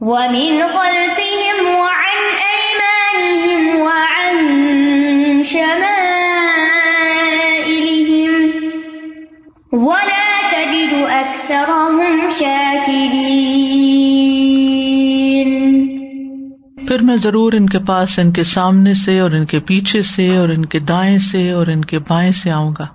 ومن 0.00 0.62
خلفهم 0.68 1.66
وعن 1.66 2.18
أيمانهم 2.52 3.80
وعن 3.80 4.34
شمائلهم 5.44 6.72
ولا 9.72 10.50
تجد 10.52 10.92
أكثرهم 11.08 12.30
شاكرين 12.30 12.61
میں 17.12 17.18
ضرور 17.18 17.52
ان 17.52 17.68
کے 17.68 17.78
پاس 17.78 18.18
ان 18.18 18.32
کے 18.32 18.42
سامنے 18.42 18.94
سے 18.94 19.20
اور 19.20 19.30
ان 19.30 19.44
کے 19.44 19.60
پیچھے 19.60 20.02
سے 20.02 20.36
اور 20.36 20.48
ان 20.48 20.64
کے 20.64 20.78
دائیں 20.78 21.18
سے 21.18 21.50
اور 21.50 21.66
ان 21.66 21.84
کے 21.84 21.98
بائیں 21.98 22.32
سے 22.32 22.50
آؤں 22.50 22.74
گا 22.78 22.86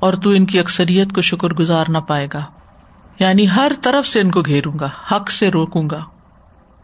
اور 0.00 0.14
تو 0.14 0.30
ان 0.30 0.46
کی 0.46 0.58
اکثریت 0.58 1.12
کو 1.12 1.22
شکر 1.22 1.48
گزار 1.48 1.84
نہ 1.88 1.98
پائے 1.98 2.26
گا 2.34 2.40
یعنی 3.18 3.48
ہر 3.48 3.72
طرف 3.82 4.06
سے 4.06 4.20
ان 4.20 4.30
کو 4.30 4.42
گھیروں 4.42 4.78
گا، 4.80 4.88
حق 5.12 5.30
سے 5.30 5.50
روکوں 5.50 5.90
گا، 5.90 5.98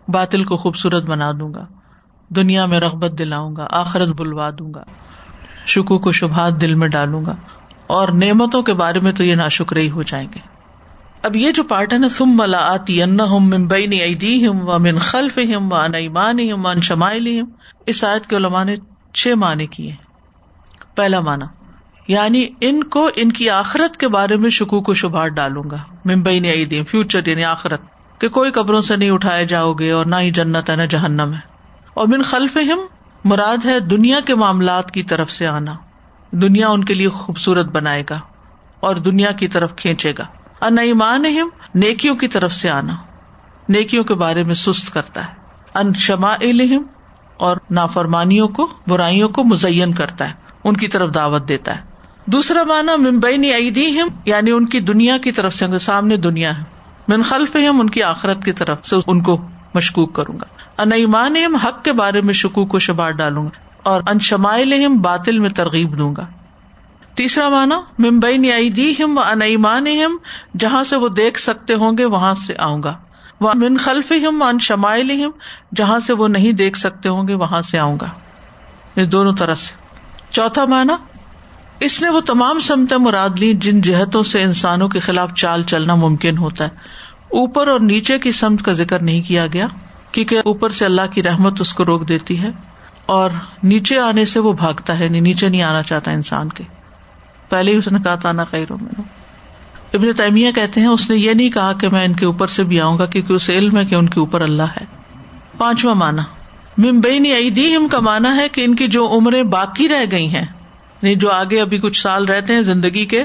باطل 0.09 0.43
کو 0.43 0.57
خوبصورت 0.57 1.03
بنا 1.03 1.33
دوں 1.41 1.55
گا، 1.55 1.67
دنیا 2.29 2.67
میں 2.67 2.81
رغبت 2.81 3.19
دلاؤں 3.19 3.57
گا، 3.57 3.67
آخرت 3.71 4.09
بلوا 4.09 4.51
دوں 4.59 4.75
گا 4.75 4.83
شکو 5.67 5.99
کو 5.99 6.13
شبہات 6.13 6.61
دل 6.61 6.75
میں 6.75 6.89
ڈالوں 6.89 7.25
گا 7.25 7.35
اور 7.87 8.09
نعمتوں 8.09 8.63
کے 8.63 8.73
بارے 8.73 9.01
میں 9.01 9.13
تو 9.13 9.25
یہ 9.25 9.35
نا 9.35 9.49
ہی 9.77 9.91
ہو 9.91 10.03
جائیں 10.03 10.29
گے۔ 10.35 10.56
اب 11.23 11.37
یہ 11.37 11.53
جو 11.53 11.65
پارٹ 11.65 11.93
ہے 11.93 11.99
نا 11.99 12.09
سم 12.09 12.37
ملا 12.37 12.73
آتی 12.73 13.03
ان 13.03 13.17
ممبئی 13.17 13.87
نے 13.87 14.49
و 14.49 14.79
من 14.79 14.99
خلف 14.99 15.39
ہم 15.57 15.73
و 15.73 15.75
انمان 15.75 16.41
ہم 16.41 16.67
ان 16.67 16.81
شمائل 16.81 17.41
اس 17.87 18.05
آیت 18.05 18.27
کے 18.27 18.37
علماء 18.37 18.65
نے 18.65 18.77
چھ 19.15 19.29
معنی 19.29 19.67
کیے۔ 19.67 19.93
پہلا 20.95 21.21
مانا 21.21 21.47
یعنی 22.09 22.47
ان 22.61 22.85
کو، 22.85 23.11
ان 23.17 23.33
کی 23.33 23.51
آخرت 23.51 23.97
کے 23.97 24.09
بارے 24.09 24.37
میں 24.37 24.51
شکو 24.51 24.81
کو 24.81 24.95
شبہات 24.95 25.31
ڈالوں 25.31 25.65
گا۔ 25.71 25.77
ممبئی 26.05 26.41
نے 26.41 26.51
عیدی 26.51 26.83
فیوچر 26.85 27.27
یعنی 27.27 27.45
آخرت۔ 27.45 27.81
کہ 28.19 28.29
کوئی 28.29 28.51
قبروں 28.51 28.81
سے 28.81 28.97
نہیں 28.97 29.11
اٹھائے 29.11 29.45
جاؤ 29.45 29.73
گے 29.73 29.91
اور 29.91 30.07
نہ 30.07 30.17
ہی 30.17 30.31
جنت 30.31 30.71
ہے، 30.71 30.77
نہ 30.77 30.83
جہنم 30.83 31.33
ہے۔ 31.33 31.39
اور 31.95 32.07
بن 32.07 32.23
خلف 32.23 32.57
ہم 32.57 32.79
مراد 33.25 33.67
ہے 33.67 33.81
دنیا 33.81 34.21
کے 34.21 34.35
معاملات 34.35 34.91
کی 34.91 35.03
طرف 35.03 35.31
سے 35.31 35.47
آنا۔ 35.47 35.75
دنیا 36.31 36.69
ان 36.69 36.85
کے 36.85 36.95
لیے 36.95 37.09
خوبصورت 37.09 37.67
بنائے 37.67 38.03
گا 38.11 38.21
اور 38.81 38.97
دنیا 38.97 39.31
کی 39.31 39.49
طرف 39.49 39.77
کھینچے 39.77 40.13
گا۔ 40.19 40.25
انمان 40.61 41.27
ہم 41.27 41.49
نیکیوں 41.75 42.17
کی 42.17 42.29
طرف 42.29 42.53
سے 42.53 42.71
آنا۔ 42.71 42.97
نیکیوں 43.69 44.05
کے 44.05 44.15
بارے 44.15 44.45
میں 44.45 44.55
سست 44.55 44.95
کرتا 44.95 45.25
ہے۔ 45.25 45.33
ان 45.75 45.95
شما 45.95 46.35
علم 46.41 46.83
اور 47.37 47.57
نافرمانیوں 47.71 48.49
کو، 48.49 48.71
برائیوں 48.87 49.29
کو 49.29 49.45
مزین 49.45 49.95
کرتا 49.95 50.29
ہے۔ 50.29 50.35
ان 50.65 50.77
کی 50.77 50.89
طرف 50.89 51.15
دعوت 51.15 51.49
دیتا 51.49 51.77
ہے۔ 51.77 51.83
دوسرا 52.27 52.63
مانا 52.63 52.97
ممبئی 52.97 53.37
نے 53.37 53.49
یعنی 54.25 54.51
ان 54.51 54.67
کی 54.67 54.81
دنیا 54.81 55.19
کی 55.19 55.33
طرف 55.33 55.55
سے 55.55 55.79
سامنے 55.79 56.17
دنیا 56.17 56.59
ہے۔ 56.59 56.63
من 57.09 57.23
خلف 57.23 57.57
ہم 57.57 57.81
ان 57.81 57.91
کی 57.91 58.03
آخرت 58.03 58.45
کی 58.45 58.53
طرف 58.53 58.87
سے، 58.87 58.97
ان 59.07 59.23
کو 59.23 59.39
مشکوک 59.75 60.13
کروں 60.13 60.35
گا۔ 60.35 60.83
انمان 60.83 61.37
حق 61.37 61.85
کے 61.85 61.93
بارے 61.93 62.21
میں 62.21 62.35
شکوک 62.35 62.75
و 62.75 62.79
شبار 62.79 63.11
ڈالوں 63.11 63.45
گا۔ 63.45 63.51
اور 63.83 64.03
ان 64.09 64.19
شمائل 64.19 64.87
باطل 65.03 65.39
میں 65.39 65.51
ترغیب 65.51 65.99
دوں 65.99 66.17
گا۔ 66.17 66.27
تیسرا 67.17 67.49
مانا 67.49 67.81
ممبئی 67.99 68.39
نیائی 68.39 68.71
دی 68.71 68.93
ہم 68.99 69.19
و 69.19 69.21
انمان 69.21 69.87
جہاں 70.59 70.85
سے 70.85 70.97
وہ 70.97 71.09
دیکھ 71.09 71.41
سکتے 71.41 71.75
ہوں 71.75 71.99
گے، 71.99 72.05
وہاں 72.05 72.35
سے 72.35 72.55
آؤں 72.59 72.83
گا۔ 72.83 72.95
وہ 73.41 73.53
من 73.55 73.77
خلف 73.77 74.13
ہم 74.27 74.43
ان 74.43 74.59
شمائل 74.59 75.11
جہاں 75.77 75.99
سے 76.01 76.13
وہ 76.13 76.29
نہیں 76.29 76.53
دیکھ 76.53 76.79
سکتے 76.79 77.09
ہوں 77.09 77.29
گے، 77.29 77.35
وہاں 77.35 77.63
سے 77.63 77.79
آؤں 77.79 77.99
گا۔ 78.01 78.07
یہ 78.97 79.05
دونوں 79.05 79.35
طرح 79.35 79.55
سے۔ 79.55 79.75
چوتھا 80.31 80.65
مانا 80.65 80.97
اس 81.81 82.01
نے 82.03 82.09
وہ 82.09 82.21
تمام 82.21 82.61
سمتیں 82.61 82.97
مراد 82.99 83.41
لی 83.41 83.53
جن 83.55 83.81
جہتوں 83.81 84.23
سے 84.23 84.43
انسانوں 84.43 84.89
کے 84.89 85.01
خلاف 85.01 85.35
چال 85.35 85.63
چلنا 85.63 85.95
ممکن 85.95 86.39
ہوتا 86.39 86.65
ہے۔ 86.65 86.71
اوپر 87.33 87.69
اور 87.69 87.81
نیچے 87.81 88.19
کی 88.19 88.33
سمت 88.33 88.63
کا 88.63 88.73
ذکر 88.73 89.03
نہیں 89.03 89.23
کیا 89.23 89.47
گیا، 89.47 89.67
کیونکہ 90.13 90.39
اوپر 90.45 90.71
سے 90.71 90.85
اللہ 90.85 91.13
کی 91.13 91.23
رحمت 91.23 91.61
اس 91.61 91.75
کو 91.75 91.85
روک 91.85 92.09
دیتی 92.09 92.39
ہے، 92.43 92.51
اور 93.07 93.31
نیچے 93.63 93.99
آنے 93.99 94.25
سے 94.25 94.41
وہ 94.41 94.53
بھاگتا 94.53 94.99
ہے 94.99 95.05
یعنی 95.05 95.21
نیچے 95.21 95.49
نہیں 95.49 95.63
آنا 95.63 95.83
چاہتا 95.83 96.11
انسان 96.11 96.49
کے۔ 96.49 96.65
پہلے 97.49 97.73
ہی 97.73 97.77
اس 97.77 97.89
نے 97.89 97.99
کہا 98.05 98.15
تھا 98.15 98.45
خیروں 98.45 98.79
میں 98.81 99.03
ابن 99.95 100.13
تیمیہ 100.13 100.51
کہتے 100.51 100.81
ہیں، 100.81 100.89
اس 100.89 101.11
نے 101.11 101.17
یہ 101.17 101.33
نہیں 101.33 101.51
کہا 101.51 101.73
کہ 101.73 101.89
میں 101.89 102.05
ان 102.05 102.13
کے 102.13 102.27
اوپر 102.27 102.47
سے 102.47 102.65
بھی 102.65 102.81
آؤں 102.81 102.99
گا، 102.99 103.07
کیونکہ 103.07 103.33
اسے 103.33 103.59
علم 103.59 103.77
ہے 103.77 103.85
کہ 103.85 103.95
ان 103.95 104.09
کے 104.09 104.21
اوپر 104.21 104.41
اللہ 104.41 104.63
ہے۔ 104.63 104.85
پانچواں 105.59 105.95
مانا 105.95 106.23
ممبئی 106.79 107.19
نے 107.19 107.75
ہم 107.77 107.89
کا 107.89 108.01
مانا 108.01 108.37
ہے 108.37 108.49
کہ 108.49 108.65
ان 108.65 108.75
کی 108.75 108.89
جو 108.89 109.09
عمریں 109.09 109.43
باقی 109.43 109.89
رہ 109.89 110.05
گئی 110.11 110.27
ہیں 110.27 110.45
یعنی 111.03 111.15
جو 111.15 111.31
آگے 111.31 111.61
ابھی 111.61 111.79
کچھ 111.79 112.03
سال 112.03 112.25
رہتے 112.25 112.55
ہیں 112.55 112.63
زندگی 112.63 113.07
کے، 113.07 113.25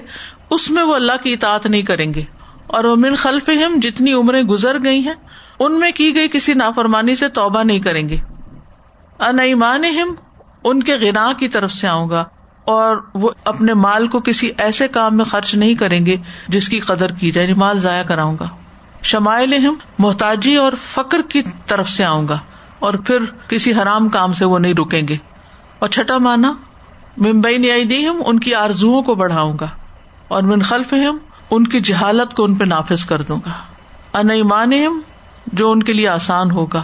اس 0.50 0.72
میں 0.72 0.84
وہ 0.84 0.96
اللہ 0.96 1.24
کی 1.24 1.34
اطاعت 1.34 1.66
نہیں 1.66 1.82
کریں 1.82 2.14
گے۔ 2.14 2.24
اور 2.68 2.84
وہ 2.84 2.96
من 2.96 3.16
خلف 3.16 3.50
ہم 3.50 3.80
جتنی 3.82 4.14
عمریں 4.14 4.44
گزر 4.44 4.84
گئی 4.84 5.00
ہیں، 5.00 5.14
ان 5.60 5.80
میں 5.80 5.92
کی 5.92 6.16
گئی 6.16 6.28
کسی 6.28 6.54
نافرمانی 6.54 7.16
سے 7.16 7.28
توبہ 7.28 7.64
نہیں 7.64 7.80
کریں 7.80 8.10
گے۔ 8.10 8.18
انمان 9.20 9.86
ہم 9.86 10.14
ان 10.64 10.84
کے 10.84 10.96
غنا 10.96 11.32
کی 11.34 11.48
طرف 11.48 11.72
سے 11.72 11.88
آؤں 11.88 12.10
گا۔ 12.10 12.26
اور 12.66 12.98
وہ 13.14 13.30
اپنے 13.46 13.74
مال 13.74 14.08
کو 14.08 14.20
کسی 14.20 14.50
ایسے 14.58 14.88
کام 14.88 15.18
میں 15.18 15.26
خرچ 15.26 15.54
نہیں 15.56 15.76
کریں 15.76 16.06
گے 16.06 16.16
جس 16.48 16.70
کی 16.70 16.80
قدر 16.80 17.12
کی 17.12 17.32
جائے 17.32 17.48
یعنی 17.48 17.60
مال 17.60 17.80
ضائع 17.80 18.04
کراؤں 18.04 18.38
گا۔ 18.40 18.48
شمائل 19.04 19.54
ہم 19.66 19.76
محتاجی 20.00 20.56
اور 20.56 20.74
فکر 20.86 21.22
کی 21.22 21.42
طرف 21.66 21.90
سے 21.90 22.06
آؤں 22.06 22.28
گا، 22.28 22.38
اور 22.80 22.94
پھر 22.94 23.26
کسی 23.48 23.74
حرام 23.74 24.10
کام 24.10 24.34
سے 24.34 24.46
وہ 24.46 24.60
نہیں 24.60 24.74
رکیں 24.74 25.08
گے۔ 25.08 25.18
اور 25.80 25.90
چھٹا 25.90 26.18
مانا 26.18 26.54
ممبئی 27.18 27.58
نیائی 27.58 27.84
دی 27.84 28.06
ہم 28.08 28.22
ان 28.26 28.40
کی 28.40 28.56
آرزو 28.56 29.02
کو 29.02 29.16
بڑھاؤں 29.16 29.58
گا، 29.62 29.68
اور 30.28 30.44
من 30.44 30.62
خلف 30.62 30.94
ہم 30.94 31.18
ان 31.52 31.68
کی 31.68 31.80
جہالت 31.80 32.34
کو 32.34 32.44
ان 32.44 32.56
پہ 32.56 32.66
نافذ 32.66 33.06
کر 33.06 33.22
دوں 33.22 33.40
گا۔ 33.46 33.52
انمان 34.14 34.74
ہم 34.74 35.00
جو 35.48 35.72
ان 35.72 35.84
کے 35.84 35.94
لیے 35.94 36.08
آسان 36.08 36.52
ہوگا، 36.52 36.84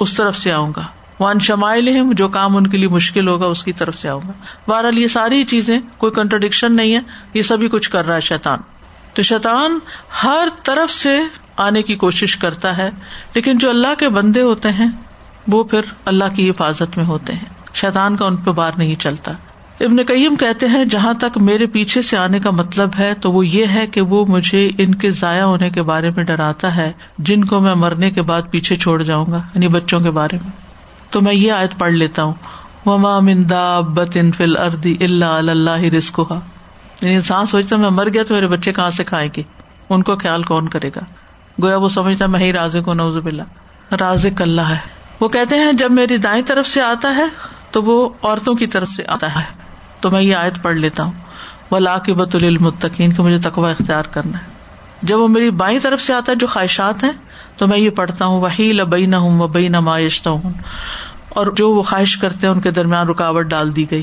اس 0.00 0.14
طرف 0.14 0.38
سے 0.38 0.52
آؤں 0.52 0.72
گا۔ 0.76 0.82
وہ 1.18 1.28
ان 1.28 1.38
شمائل 1.38 1.88
جو 2.12 2.28
کام 2.28 2.56
ان 2.56 2.66
کے 2.66 2.78
لیے 2.78 2.88
مشکل 2.88 3.28
ہوگا، 3.28 3.46
اس 3.46 3.64
کی 3.64 3.72
طرف 3.72 3.96
سے 3.96 4.08
آؤں 4.08 4.20
گا۔ 4.28 4.32
بہرحال 4.68 4.98
یہ 4.98 5.06
ساری 5.06 5.44
چیزیں 5.44 5.80
کوئی 5.98 6.12
کنٹرڈکشن 6.12 6.76
نہیں 6.76 6.94
ہے، 6.94 7.00
یہ 7.34 7.42
سبھی 7.42 7.68
کچھ 7.68 7.90
کر 7.90 8.06
رہا 8.06 8.16
ہے 8.16 8.20
شیتان 8.20 8.58
تو 9.14 9.22
شیتان 9.22 9.78
ہر 10.22 10.48
طرف 10.62 10.92
سے 10.92 11.20
آنے 11.56 11.82
کی 11.82 11.96
کوشش 11.96 12.36
کرتا 12.36 12.76
ہے، 12.76 12.90
لیکن 13.34 13.58
جو 13.58 13.70
اللہ 13.70 13.94
کے 13.98 14.08
بندے 14.08 14.42
ہوتے 14.42 14.72
ہیں، 14.72 14.88
وہ 15.48 15.64
پھر 15.64 15.80
اللہ 16.04 16.24
کی 16.36 16.50
حفاظت 16.50 16.96
میں 16.96 17.04
ہوتے 17.04 17.32
ہیں۔ 17.32 17.74
شیطان 17.74 18.16
کا 18.16 18.26
ان 18.26 18.36
پہ 18.36 18.50
بار 18.50 18.72
نہیں 18.76 18.94
چلتا۔ 18.94 19.32
ابن 19.80 20.04
کئیم 20.04 20.36
کہتے 20.36 20.68
ہیں، 20.68 20.84
جہاں 20.84 21.14
تک 21.14 21.38
میرے 21.38 21.66
پیچھے 21.66 22.02
سے 22.02 22.16
آنے 22.16 22.40
کا 22.40 22.50
مطلب 22.50 22.90
ہے، 22.98 23.14
تو 23.20 23.32
وہ 23.32 23.46
یہ 23.46 23.66
ہے 23.66 23.86
کہ 23.86 24.00
وہ 24.00 24.26
مجھے 24.26 24.70
ان 24.78 24.94
کے 24.94 25.10
ضائع 25.10 25.42
ہونے 25.42 25.70
کے 25.70 25.82
بارے 25.82 26.10
میں 26.10 26.24
ڈراتا 26.24 26.76
ہے، 26.76 26.92
جن 27.18 27.44
کو 27.44 27.60
میں 27.60 27.74
مرنے 27.74 28.10
کے 28.10 28.22
بعد 28.22 28.42
پیچھے 28.50 28.76
چھوڑ 28.76 29.02
جاؤں 29.02 29.26
گا 29.32 29.36
یعنی 29.36 29.68
بچوں 29.68 30.00
کے 30.00 30.10
بارے 30.10 30.38
میں۔ 30.44 30.65
تو 31.10 31.20
میں 31.20 31.34
یہ 31.34 31.52
آیت 31.52 31.78
پڑھ 31.78 31.92
لیتا 31.92 32.22
ہوں۔ 32.22 32.32
وما 32.86 33.20
مندا 33.20 33.80
بت 33.80 34.08
ان 34.14 34.32
فل 34.32 34.56
اردی 34.56 34.96
اللہ 35.00 35.24
اللہ 35.24 35.70
رسکو 35.70 36.26
یعنی 37.00 37.14
انسان 37.14 37.46
سوچتا 37.46 37.76
میں 37.76 37.90
مر 37.90 38.08
گیا 38.08 38.22
تو 38.24 38.34
میرے 38.34 38.46
بچے 38.46 38.72
کہاں 38.72 38.90
سے 38.90 39.04
کھائیں 39.04 39.30
گے؟ 39.36 39.42
ان 39.88 40.02
کو 40.02 40.16
خیال 40.16 40.42
کون 40.42 40.68
کرے 40.68 40.90
گا؟ 40.96 41.00
گویا 41.62 41.76
وہ 41.76 41.88
سمجھتا 41.88 42.26
میں 42.26 42.40
ہی 42.40 42.52
رازق 42.52 42.84
کو 42.84 42.94
نوز 42.94 43.16
بلّہ 43.16 43.42
رازق 44.00 44.42
اللہ 44.42 44.60
ہے۔ 44.60 44.76
وہ 45.20 45.28
کہتے 45.28 45.56
ہیں، 45.56 45.72
جب 45.72 45.90
میری 45.90 46.16
دائیں 46.16 46.42
طرف 46.46 46.66
سے 46.66 46.82
آتا 46.82 47.16
ہے، 47.16 47.24
تو 47.70 47.82
وہ 47.82 48.08
عورتوں 48.22 48.54
کی 48.54 48.66
طرف 48.66 48.88
سے 48.88 49.02
آتا 49.08 49.34
ہے۔ 49.34 49.44
تو 50.00 50.10
میں 50.10 50.22
یہ 50.22 50.36
آیت 50.36 50.62
پڑھ 50.62 50.76
لیتا 50.76 51.02
ہوں۔ 51.02 51.12
وہ 51.70 51.78
لا 51.78 51.98
کے 51.98 52.14
بت 52.14 52.36
المتقین 52.36 53.12
کو 53.12 53.22
مجھے 53.22 53.38
تقوا 53.38 53.70
اختیار 53.70 54.02
کرنا 54.02 54.38
ہے۔ 54.38 54.44
جب 55.02 55.20
وہ 55.20 55.28
میری 55.28 55.50
بائیں 55.50 55.78
طرف 55.78 56.00
سے 56.00 56.14
آتا 56.14 56.32
ہے، 56.32 56.36
جو 56.36 56.46
خواہشات 56.46 57.04
ہیں 57.04 57.12
تو 57.56 57.66
میں 57.66 57.78
یہ 57.78 57.90
پڑھتا 57.90 58.24
ہوں 58.24 58.40
وہی 58.40 58.72
لبئی 58.72 59.06
نہ 59.06 59.16
ہوں 59.16 59.40
وبئی 59.40 59.68
نہ 59.68 59.80
معیشتا 59.80 60.30
ہوں 60.30 60.52
اور 61.28 61.46
جو 61.46 61.70
وہ 61.70 61.82
خواہش 61.82 62.16
کرتے 62.16 62.46
ہیں، 62.46 62.54
ان 62.54 62.60
کے 62.60 62.70
درمیان 62.70 63.08
رکاوٹ 63.08 63.46
ڈال 63.46 63.76
دی 63.76 63.90
گئی۔ 63.90 64.02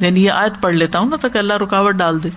یعنی 0.00 0.24
یہ 0.24 0.30
آیت 0.30 0.62
پڑھ 0.62 0.74
لیتا 0.74 0.98
ہوں 0.98 1.10
نا 1.10 1.16
تاکہ 1.16 1.38
اللہ 1.38 1.54
رکاوٹ 1.54 1.94
ڈال 1.94 2.22
دے۔ 2.22 2.28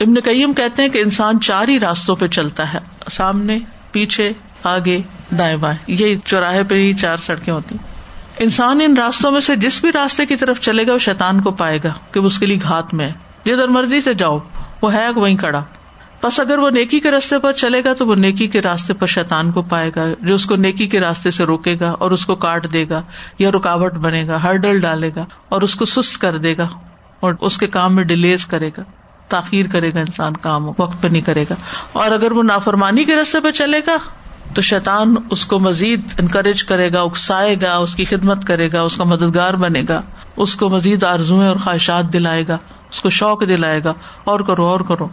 ابن 0.00 0.14
کئیم 0.14 0.52
کہتے 0.52 0.82
ہیں 0.82 0.88
کہ 0.88 0.98
انسان 0.98 1.40
چار 1.40 1.68
ہی 1.68 1.80
راستوں 1.80 2.16
پہ 2.16 2.26
چلتا 2.26 2.72
ہے۔ 2.72 2.78
سامنے، 3.10 3.58
پیچھے، 3.92 4.32
آگے، 4.62 5.00
دائیں 5.38 5.56
بائیں۔ 5.56 5.78
یہ 5.86 6.16
چوراہے 6.24 6.64
پہ 6.64 6.74
ہی 6.74 6.94
چار 6.94 7.16
سڑکیں 7.16 7.54
ہوتی 7.54 7.76
انسان 8.38 8.80
ان 8.84 8.96
راستوں 8.96 9.30
میں 9.30 9.40
سے 9.40 9.56
جس 9.56 9.80
بھی 9.80 9.92
راستے 9.92 10.26
کی 10.26 10.36
طرف 10.36 10.60
چلے 10.60 10.86
گا، 10.86 10.92
وہ 10.92 10.98
شیتان 10.98 11.40
کو 11.40 11.50
پائے 11.50 11.78
گا 11.84 11.92
کہ 12.12 12.18
اس 12.18 12.38
کے 12.38 12.46
لیے 12.46 12.58
گھات 12.62 12.94
میں 12.94 13.06
ہے۔ 13.06 13.12
جدھر 13.44 13.68
مرضی 13.68 14.00
سے 14.00 14.14
جاؤ، 14.14 14.38
وہ 14.82 14.92
ہے 14.92 15.08
وہیں 15.10 15.36
کڑا 15.36 15.62
بس 16.22 16.40
اگر 16.40 16.58
وہ 16.58 16.70
نیکی 16.70 17.00
کے 17.00 17.10
راستے 17.10 17.38
پر 17.38 17.52
چلے 17.52 17.84
گا 17.84 17.92
تو 17.92 18.06
وہ 18.06 18.14
نیکی 18.14 18.46
کے 18.46 18.62
راستے 18.62 18.94
پر 18.94 19.06
شیتان 19.06 19.52
کو 19.52 19.62
پائے 19.62 19.90
گا، 19.96 20.04
جو 20.22 20.34
اس 20.34 20.46
کو 20.46 20.56
نیکی 20.56 20.86
کے 20.86 21.00
راستے 21.00 21.30
سے 21.30 21.44
روکے 21.44 21.76
گا 21.80 21.90
اور 21.90 22.10
اس 22.10 22.26
کو 22.26 22.34
کاٹ 22.34 22.72
دے 22.72 22.88
گا 22.90 23.02
یا 23.38 23.50
رکاوٹ 23.50 23.92
بنے 23.92 24.26
گا 24.26 24.42
ہرڈل 24.42 24.80
ڈالے 24.80 25.10
گا 25.16 25.24
اور 25.48 25.62
اس 25.62 25.74
کو 25.74 25.84
سست 25.84 26.18
کر 26.18 26.38
دے 26.38 26.56
گا 26.56 26.68
اور 27.20 27.34
اس 27.40 27.58
کے 27.58 27.66
کام 27.66 27.94
میں 27.94 28.04
ڈیلیز 28.04 28.46
کرے 28.46 28.70
گا، 28.78 28.82
تاخیر 29.28 29.66
کرے 29.72 29.90
گا 29.94 30.00
انسان 30.00 30.36
کام، 30.36 30.68
وقت 30.78 31.02
پہ 31.02 31.08
نہیں 31.08 31.22
کرے 31.22 31.44
گا۔ 31.50 31.54
اور 31.92 32.10
اگر 32.10 32.32
وہ 32.32 32.42
نافرمانی 32.42 33.04
کے 33.04 33.16
راستے 33.16 33.40
پہ 33.40 33.50
چلے 33.50 33.80
گا 33.86 33.96
تو 34.54 34.62
شیطان 34.62 35.14
اس 35.30 35.44
کو 35.44 35.58
مزید 35.58 36.00
انکریج 36.18 36.64
کرے 36.64 36.92
گا، 36.92 37.00
اکسائے 37.00 37.56
گا، 37.62 37.76
اس 37.76 37.94
کی 37.94 38.04
خدمت 38.04 38.44
کرے 38.44 38.72
گا، 38.72 38.82
اس 38.82 38.96
کا 38.96 39.04
مددگار 39.04 39.54
بنے 39.54 39.82
گا، 39.88 40.00
اس 40.36 40.56
کو 40.56 40.68
مزید 40.68 41.04
آرزویں 41.04 41.48
اور 41.48 41.56
خواہشات 41.56 42.12
دلائے 42.12 42.44
گا، 42.48 42.58
اس 42.90 43.00
کو 43.00 43.10
شوق 43.10 43.40
دلائے 43.40 43.80
گا۔ 43.84 43.92
اور 44.24 44.40
کرو 44.40 44.66
اور 44.66 44.80
کرو۔ 44.80 45.08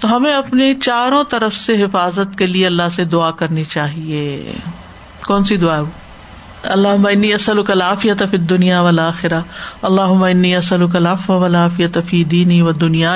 تو 0.00 0.16
ہمیں 0.16 0.34
اپنی 0.34 0.74
چاروں 0.74 1.24
طرف 1.24 1.54
سے 1.54 1.82
حفاظت 1.84 2.38
کے 2.38 2.46
لیے 2.46 2.66
اللہ 2.66 2.88
سے 2.92 3.04
دعا 3.04 3.30
کرنی 3.30 3.64
چاہیے۔ 3.64 4.52
کون 5.26 5.44
سی 5.44 5.56
دعا 5.56 5.76
ہے 5.76 5.98
اللہ 6.62 6.96
معنی 7.00 7.32
اصل 7.34 7.62
کلافیت 7.62 8.22
فی 8.30 8.36
دنیا 8.36 8.80
والا 8.80 9.08
اللہ 9.82 10.12
معنی 10.12 10.56
اصل 10.56 10.86
کلاف 10.90 11.30
ولافیت 11.30 11.98
فی 12.06 12.24
دینی 12.24 12.60
و 12.62 12.72
دنیا 12.72 13.14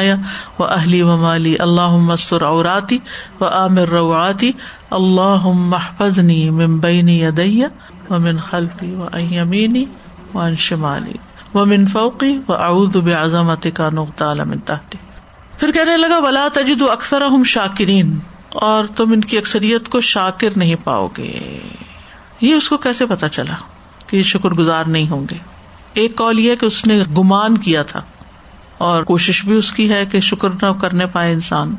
و 0.59 0.65
اہلی 0.65 1.03
و 1.03 1.17
مالی۔ 1.17 1.55
اللہ 1.59 1.97
مستر 1.97 2.43
اوراتی 2.43 2.99
و 3.41 3.45
عامر 3.45 3.89
روعاتی 3.89 4.53
اللہ 4.91 5.47
محفظنی 5.47 6.51
من 6.51 6.79
بینی 6.79 7.21
یدیہ 7.23 7.67
و 8.11 8.19
من 8.19 8.39
خلفی 8.41 8.95
و 8.95 9.09
ایمینی 9.13 9.85
و 10.35 10.39
ان 10.39 10.57
شمالی۔ 10.57 11.17
و 11.55 11.65
من 11.65 11.87
فوقی 11.87 12.39
و 12.49 12.53
اعوذ 12.53 12.97
بعظمت 12.97 13.67
کا 13.75 13.89
نقطہ 13.93 14.35
من 14.47 14.59
تحتی 14.59 14.99
پھر 15.61 15.71
کہنے 15.71 15.97
لگا، 15.97 16.19
ولا 16.19 16.49
تجد 16.53 16.83
اکثر 16.83 17.23
ہم 17.23 17.43
شاکرین 17.43 18.19
اور 18.53 18.85
تم 18.85 19.13
ان 19.13 19.21
کی 19.21 19.39
اکثریت 19.39 19.89
کو 19.89 20.01
شاکر 20.01 20.49
نہیں 20.57 20.75
پاؤ 20.85 21.09
گے۔ 21.19 21.59
یہ 22.41 22.55
اس 22.55 22.69
کو 22.69 22.77
کیسے 22.77 23.07
پتا 23.07 23.29
چلا 23.29 23.55
کہ 24.07 24.17
یہ 24.17 24.23
شکر 24.23 24.51
گزار 24.51 24.85
نہیں 24.85 25.11
ہوں 25.11 25.27
گے؟ 25.31 25.39
ایک 25.95 26.17
کال 26.17 26.41
یہ 26.41 26.55
کہ 26.55 26.67
اس 26.67 26.87
نے 26.87 27.03
گمان 27.19 27.59
کیا 27.59 27.83
تھا 27.83 28.01
اور 28.79 29.03
کوشش 29.03 29.45
بھی 29.45 29.57
اس 29.57 29.73
کی 29.73 29.93
ہے 29.93 30.07
کہ 30.07 30.21
شکر 30.21 30.51
نہ 30.63 30.73
کرنے 30.81 31.07
پائے 31.07 31.33
انسان۔ 31.33 31.75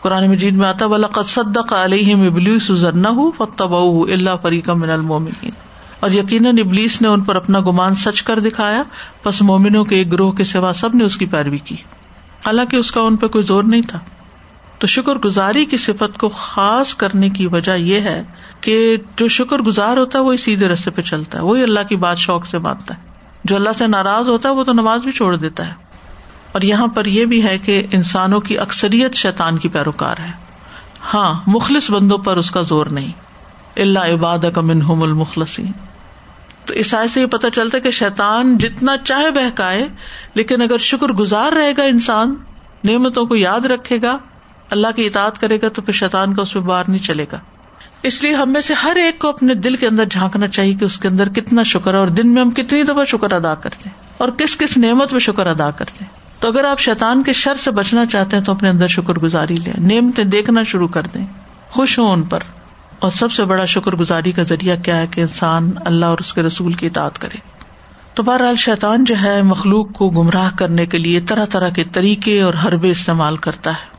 قرآن 0.00 0.30
مجید 0.30 0.54
میں 0.54 0.68
آتا 0.68 0.86
بلا 0.86 1.06
قصدق 1.06 1.72
علیہ 1.72 2.26
ابلیس 2.26 2.70
نہ 2.94 3.08
ہو 3.08 3.30
فتب 3.30 3.74
اللہ 4.12 4.30
فریق 4.42 4.70
من 4.70 4.90
المومنین 4.90 5.50
اور 6.00 6.10
یقیناً 6.10 6.58
ابلیس 6.58 7.00
نے 7.02 7.08
ان 7.08 7.20
پر 7.20 7.36
اپنا 7.36 7.60
گمان 7.60 7.94
سچ 7.94 8.22
کر 8.22 8.40
دکھایا 8.40 8.82
بس 9.24 9.42
مومنوں 9.42 9.84
کے 9.84 9.96
ایک 9.96 10.12
گروہ 10.12 10.32
کے 10.32 10.44
سوا 10.44 10.72
سب 10.72 10.94
نے 10.94 11.04
اس 11.04 11.16
کی 11.16 11.26
پیروی 11.26 11.58
کی۔ 11.58 11.76
حالانکہ 12.46 12.76
اس 12.76 12.92
کا 12.92 13.00
ان 13.00 13.16
پہ 13.16 13.26
کوئی 13.26 13.44
زور 13.44 13.62
نہیں 13.62 13.82
تھا۔ 13.82 13.98
تو 14.78 14.86
شکر 14.86 15.14
گزاری 15.14 15.64
کی 15.64 15.76
صفت 15.76 16.18
کو 16.18 16.28
خاص 16.28 16.94
کرنے 16.94 17.30
کی 17.30 17.46
وجہ 17.46 17.72
یہ 17.72 18.00
ہے 18.00 18.22
کہ 18.60 18.96
جو 19.16 19.28
شکر 19.28 19.58
گزار 19.58 19.96
ہوتا 19.96 20.18
ہے 20.18 20.24
وہی 20.24 20.36
سیدھے 20.36 20.68
رستے 20.68 20.90
پہ 20.90 21.02
چلتا 21.02 21.38
ہے، 21.38 21.44
وہی 21.44 21.62
اللہ 21.62 21.80
کی 21.88 21.96
بات 21.96 22.18
شوق 22.18 22.46
سے 22.46 22.58
مانتا 22.58 22.94
ہے۔ 22.94 23.00
جو 23.44 23.56
اللہ 23.56 23.70
سے 23.78 23.86
ناراض 23.86 24.28
ہوتا 24.28 24.48
ہے 24.48 24.54
وہ 24.54 24.64
تو 24.64 24.72
نماز 24.72 25.00
بھی 25.02 25.12
چھوڑ 25.12 25.36
دیتا 25.36 25.66
ہے۔ 25.66 25.72
اور 26.52 26.62
یہاں 26.62 26.86
پر 26.86 27.04
یہ 27.04 27.24
بھی 27.24 27.44
ہے 27.44 27.58
کہ 27.58 27.86
انسانوں 27.92 28.40
کی 28.40 28.58
اکثریت 28.58 29.14
شیطان 29.14 29.58
کی 29.58 29.68
پیروکار 29.68 30.16
ہے۔ 30.18 30.32
ہاں 31.14 31.40
مخلص 31.46 31.90
بندوں 31.90 32.18
پر 32.18 32.36
اس 32.36 32.50
کا 32.50 32.62
زور 32.62 32.86
نہیں۔ 32.86 33.12
اللہ 33.76 33.98
عباد 33.98 34.38
کا 34.54 34.60
منہم 34.60 35.02
المخلسی 35.02 35.64
تو 36.66 36.74
عیسائی 36.74 37.08
سے 37.08 37.20
یہ 37.20 37.26
پتا 37.26 37.50
چلتا 37.50 37.76
ہے 37.76 37.82
کہ 37.82 37.90
شیطان 37.90 38.58
جتنا 38.58 38.96
چاہے 38.96 39.30
بہکائے، 39.30 39.88
لیکن 40.34 40.62
اگر 40.62 40.78
شکر 40.78 41.06
گزار 41.06 41.52
رہے 41.52 41.72
گا 41.76 41.82
انسان، 41.82 42.34
نعمتوں 42.84 43.26
کو 43.26 43.36
یاد 43.36 43.66
رکھے 43.66 43.98
گا، 44.02 44.18
اللہ 44.70 44.86
کی 44.96 45.06
اطاعت 45.06 45.40
کرے 45.40 45.58
گا، 45.62 45.68
تو 45.68 45.82
پھر 45.82 45.92
شیطان 45.92 46.34
کا 46.34 46.42
اس 46.42 46.52
پہ 46.52 46.58
باہر 46.58 46.84
نہیں 46.88 47.02
چلے 47.02 47.26
گا۔ 47.32 47.38
اس 48.02 48.22
لیے 48.22 48.34
ہم 48.34 48.52
میں 48.52 48.60
سے 48.60 48.74
ہر 48.74 48.96
ایک 48.96 49.18
کو 49.18 49.28
اپنے 49.28 49.54
دل 49.54 49.76
کے 49.76 49.86
اندر 49.86 50.04
جھانکنا 50.04 50.46
چاہیے 50.46 50.74
کہ 50.74 50.84
اس 50.84 50.98
کے 50.98 51.08
اندر 51.08 51.28
کتنا 51.28 51.62
شکر 51.62 51.94
ہے 51.94 51.98
اور 51.98 52.08
دن 52.08 52.28
میں 52.28 52.42
ہم 52.42 52.50
کتنی 52.50 52.82
دفعہ 52.82 53.04
شکر 53.04 53.32
ادا 53.32 53.54
کرتے 53.54 53.88
ہیں 53.88 54.14
اور 54.18 54.28
کس 54.28 54.56
کس 54.56 54.76
نعمت 54.76 55.12
میں 55.12 55.20
شکر 55.20 55.46
ادا 55.46 55.70
کرتے 55.70 56.04
ہیں۔ 56.04 56.40
تو 56.40 56.48
اگر 56.48 56.64
آپ 56.64 56.78
شیطان 56.78 57.22
کے 57.22 57.32
شر 57.32 57.54
سے 57.54 57.70
بچنا 57.70 58.06
چاہتے 58.06 58.36
ہیں 58.36 58.44
تو 58.44 58.52
اپنے 58.52 58.68
اندر 58.68 58.86
شکر 58.86 59.14
گزاری 59.14 59.56
لیں، 59.56 59.72
نعمتیں 59.78 60.24
دیکھنا 60.24 60.62
شروع 60.62 60.88
کر 60.88 61.02
دیں، 61.02 61.26
خوش 61.68 61.98
ہوں 61.98 62.12
ان 62.12 62.22
پر۔ 62.22 62.38
اور 63.02 63.10
سب 63.10 63.32
سے 63.32 63.44
بڑا 63.44 63.64
شکر 63.64 63.92
گزاری 63.92 64.32
کا 64.32 64.42
ذریعہ 64.42 64.76
کیا 64.76 64.96
ہے 64.96 65.06
کہ 65.10 65.20
انسان 65.20 65.70
اللہ 65.84 66.06
اور 66.06 66.18
اس 66.18 66.34
کے 66.34 66.42
رسول 66.42 66.72
کی 66.72 66.86
اطاعت 66.86 67.18
کرے۔ 67.18 67.36
تو 68.14 68.22
بہرحال 68.22 68.56
شیطان 68.56 69.04
جو 69.04 69.14
ہے 69.22 69.42
مخلوق 69.42 69.92
کو 69.92 70.10
گمراہ 70.10 70.50
کرنے 70.58 70.86
کے 70.86 70.98
لیے 70.98 71.20
طرح 71.20 71.44
طرح 71.44 71.68
کے 71.68 71.84
طریقے 71.84 72.42
اور 72.42 72.54
حربے 72.64 72.88
استعمال 72.88 73.36
کرتا 73.36 73.70
ہے۔ 73.70 73.96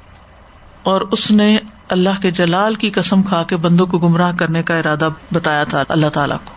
اور 0.83 1.01
اس 1.01 1.31
نے 1.31 1.57
اللہ 1.89 2.21
کے 2.21 2.31
جلال 2.31 2.75
کی 2.75 2.89
قسم 2.89 3.23
کھا 3.23 3.43
کے 3.43 3.57
بندوں 3.57 3.85
کو 3.85 3.97
گمراہ 3.97 4.31
کرنے 4.37 4.63
کا 4.63 4.75
ارادہ 4.75 5.09
بتایا 5.33 5.63
تھا 5.63 5.83
اللہ 5.89 6.07
تعالیٰ 6.07 6.37
کو۔ 6.45 6.51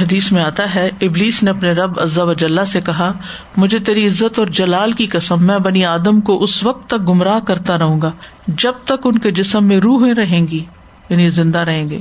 حدیث 0.00 0.32
میں 0.32 0.42
آتا 0.44 0.74
ہے، 0.74 0.90
ابلیس 1.00 1.42
نے 1.42 1.50
اپنے 1.50 1.72
رب 1.72 1.98
و 2.16 2.32
جلح 2.32 2.64
سے 2.64 2.80
کہا، 2.80 3.12
مجھے 3.56 3.78
تیری 3.78 4.06
عزت 4.06 4.38
اور 4.38 4.46
جلال 4.46 4.92
کی 4.92 5.06
قسم، 5.06 5.46
میں 5.46 5.58
بنی 5.58 5.84
آدم 5.84 6.20
کو 6.20 6.42
اس 6.42 6.64
وقت 6.64 6.86
تک 6.86 7.08
گمراہ 7.08 7.38
کرتا 7.38 7.78
رہوں 7.78 8.00
گا 8.00 8.10
جب 8.46 8.72
تک 8.84 9.06
ان 9.06 9.18
کے 9.18 9.30
جسم 9.30 9.64
میں 9.64 9.80
روحیں 9.80 10.14
رہیں 10.14 10.46
گی۔ 10.48 10.64
یعنی 11.10 11.30
زندہ 11.30 11.58
رہیں 11.58 11.90
گے۔ 11.90 12.00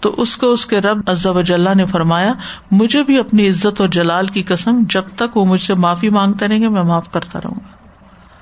تو 0.00 0.14
اس 0.16 0.36
کو 0.36 0.50
اس 0.50 0.66
کے 0.66 0.80
رب 0.80 1.10
و 1.24 1.40
جلح 1.40 1.74
نے 1.74 1.86
فرمایا، 1.86 2.32
مجھے 2.70 3.02
بھی 3.02 3.18
اپنی 3.18 3.48
عزت 3.48 3.80
اور 3.80 3.88
جلال 3.88 4.26
کی 4.26 4.42
قسم، 4.42 4.82
جب 4.88 5.02
تک 5.16 5.36
وہ 5.36 5.44
مجھ 5.44 5.62
سے 5.62 5.74
معافی 5.74 6.08
مانگتے 6.08 6.48
رہیں 6.48 6.60
گے، 6.60 6.68
میں 6.68 6.82
معاف 6.82 7.12
کرتا 7.12 7.38
رہوں 7.38 7.54
گا۔ 7.54 7.74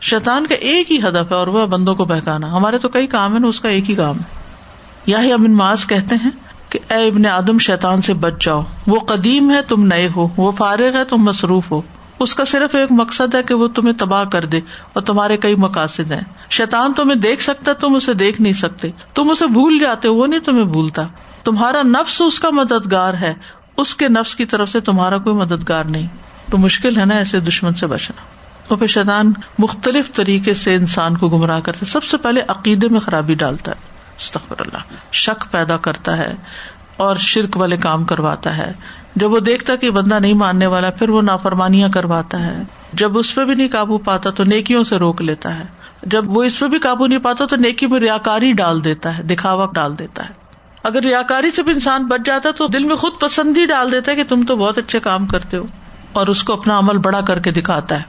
شیطان 0.01 0.47
کا 0.47 0.55
ایک 0.55 0.93
ہی 0.93 0.99
ہدف 0.99 1.31
ہے 1.31 1.35
اور 1.35 1.47
وہ 1.47 1.67
بندوں 1.67 1.95
کو 1.95 2.05
بہکانا۔ 2.05 2.53
ہمارے 2.53 2.79
تو 2.79 2.89
کئی 2.89 3.07
کام 3.07 3.37
ہے 3.37 3.49
اس 3.49 3.61
کا 3.61 3.69
ایک 3.69 3.91
ہی 3.91 3.95
کام 3.95 4.19
ہے۔ 4.19 4.43
یا 5.07 5.23
ہی 5.23 5.33
ابن 5.33 5.53
ماس 5.53 5.87
کہتے 5.87 6.15
ہیں 6.15 6.31
کہ، 6.69 6.79
اے 6.91 7.07
ابن 7.07 7.27
آدم، 7.27 7.59
شیطان 7.59 8.03
سے 8.03 8.15
بچ 8.15 8.45
جاؤ۔ 8.45 8.63
وہ 8.87 9.01
قدیم 9.01 9.51
ہے، 9.51 9.63
تم 9.63 9.87
نئے 9.87 10.09
ہو۔ 10.17 10.29
وہ 10.37 10.53
فارغ 10.53 10.97
ہے، 10.97 11.05
تم 11.05 11.17
مصروف 11.17 11.71
ہو۔ 11.71 11.83
اس 12.23 12.35
کا 12.35 12.45
صرف 12.45 12.75
ایک 12.75 12.93
مقصد 12.93 13.35
ہے 13.35 13.43
کہ 13.43 13.55
وہ 13.55 13.69
تمہیں 13.69 13.95
تباہ 13.95 14.25
کر 14.25 14.45
دے 14.45 14.61
اور 14.93 15.03
تمہارے 15.03 15.37
کئی 15.37 15.57
مقاصد 15.57 16.11
ہیں۔ 16.11 16.21
شیطان 16.51 16.93
تمہیں 16.93 17.19
دیکھ 17.19 17.43
سکتا 17.43 17.73
تم 17.73 17.95
اسے 17.95 18.15
دیکھ 18.15 18.41
نہیں 18.41 18.53
سکتے۔ 18.53 18.91
تم 19.15 19.31
اسے 19.31 19.47
بھول 19.47 19.79
جاتے 19.79 20.09
وہ 20.09 20.27
نہیں 20.27 20.41
تمہیں 20.41 20.65
بھولتا۔ 20.65 21.03
تمہارا 21.45 21.83
نفس 21.83 22.23
اس 22.23 22.41
کا 22.41 22.51
مددگار 22.51 23.15
ہے۔ 23.15 23.35
اس 23.77 23.97
کے 23.97 24.09
نفس 24.09 24.37
کی 24.37 24.45
طرف 24.45 24.71
سے 24.71 24.81
تمہارا 24.81 25.19
کوئی 25.19 25.37
مددگار 25.37 25.85
نہیں۔ 25.85 26.07
تو 26.51 26.59
مشکل 26.59 26.97
ہے 26.97 27.05
نا 27.05 27.15
ایسے 27.15 27.41
دشمن 27.41 27.75
سے 27.75 27.87
بچنا۔ 27.87 28.23
پھر 28.77 28.87
شیطان 28.87 29.33
مختلف 29.59 30.13
طریقے 30.13 30.55
سے 30.55 30.75
انسان 30.75 31.17
کو 31.17 31.29
گمراہ 31.29 31.61
کرتا 31.61 31.79
ہے۔ 31.87 31.91
سب 31.91 32.05
سے 32.05 32.17
پہلے 32.17 32.41
عقیدے 32.49 32.89
میں 32.89 33.01
خرابی 33.01 33.35
ڈالتا 33.35 33.73
ہے۔ 33.73 33.93
اللہ، 34.59 34.95
شک 35.13 35.45
پیدا 35.51 35.77
کرتا 35.77 36.17
ہے 36.17 36.31
اور 36.97 37.17
شرک 37.17 37.57
والے 37.57 37.77
کام 37.77 38.05
کرواتا 38.05 38.57
ہے۔ 38.57 38.73
جب 39.17 39.33
وہ 39.33 39.41
دیکھتا 39.41 39.77
کہ 39.77 39.91
بندہ 39.91 40.19
نہیں 40.21 40.35
ماننے 40.35 40.67
والا، 40.67 40.91
پھر 40.91 41.09
وہ 41.09 41.23
نافرمانیاں 41.23 41.89
کرواتا 41.89 42.47
ہے۔ 42.47 42.63
جب 42.93 43.19
اس 43.19 43.35
پہ 43.35 43.45
بھی 43.45 43.55
نہیں 43.55 43.69
قابو 43.69 43.99
پاتا 43.99 44.31
تو 44.31 44.45
نیکیوں 44.45 44.85
سے 44.85 44.97
روک 44.97 45.23
لیتا 45.23 45.59
ہے۔ 45.59 45.65
جب 46.03 46.37
وہ 46.37 46.43
اس 46.43 46.59
پہ 46.59 46.67
بھی 46.67 46.79
قابو 46.79 47.07
نہیں 47.07 47.19
پاتا 47.19 47.47
تو 47.47 47.57
نیکی 47.57 47.87
میں 47.87 48.01
ریاکاری 48.01 48.53
ڈال 48.53 48.85
دیتا 48.85 49.19
ہے، 49.19 49.23
دکھاوا 49.23 49.67
ڈال 49.75 49.99
دیتا 49.99 50.25
ہے۔ 50.25 50.35
اگر 50.83 51.03
ریاکاری 51.03 51.51
سے 51.51 51.63
بھی 51.63 51.73
انسان 51.73 52.07
بچ 52.07 52.27
جاتا 52.27 52.51
تو 52.51 52.67
دل 52.67 52.85
میں 52.85 52.97
خود 52.97 53.13
پسندی 53.21 53.67
ڈال 53.67 53.93
دیتا 53.93 54.11
ہے 54.13 54.17
کہ 54.17 54.25
تم 54.25 54.43
تو 54.49 54.57
بہت 54.57 54.79
اچھے 54.79 55.01
کام 55.01 55.27
کرتے 55.27 55.57
ہو۔ 55.57 55.65
اور 56.13 56.27
اس 56.27 56.45
کو 56.45 56.53
اپنا 56.53 56.79
عمل 56.79 56.99
بڑا 56.99 57.21
کر 57.21 57.39
کے 57.39 57.51
دکھاتا 57.51 57.97
ہے۔ 57.97 58.03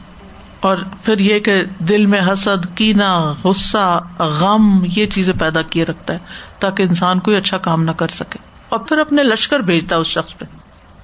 اور 0.59 0.77
پھر 1.03 1.19
یہ 1.19 1.39
کہ 1.39 1.63
دل 1.79 2.05
میں 2.05 2.21
حسد 2.33 2.77
کینا 2.77 3.33
غصہ، 3.43 3.99
غم، 4.19 4.85
یہ 4.95 5.05
چیزیں 5.05 5.33
پیدا 5.39 5.61
کیے 5.61 5.85
رکھتا 5.85 6.13
ہے 6.13 6.19
تاکہ 6.59 6.83
انسان 6.83 7.19
کوئی 7.19 7.37
اچھا 7.37 7.57
کام 7.57 7.83
نہ 7.83 7.91
کر 7.91 8.07
سکے۔ 8.07 8.37
اور 8.69 8.79
پھر 8.79 8.97
اپنے 8.97 9.23
لشکر 9.23 9.59
بھیجتا 9.59 9.95
ہے 9.95 10.01
اس 10.01 10.07
شخص 10.07 10.37
پہ۔ 10.37 10.45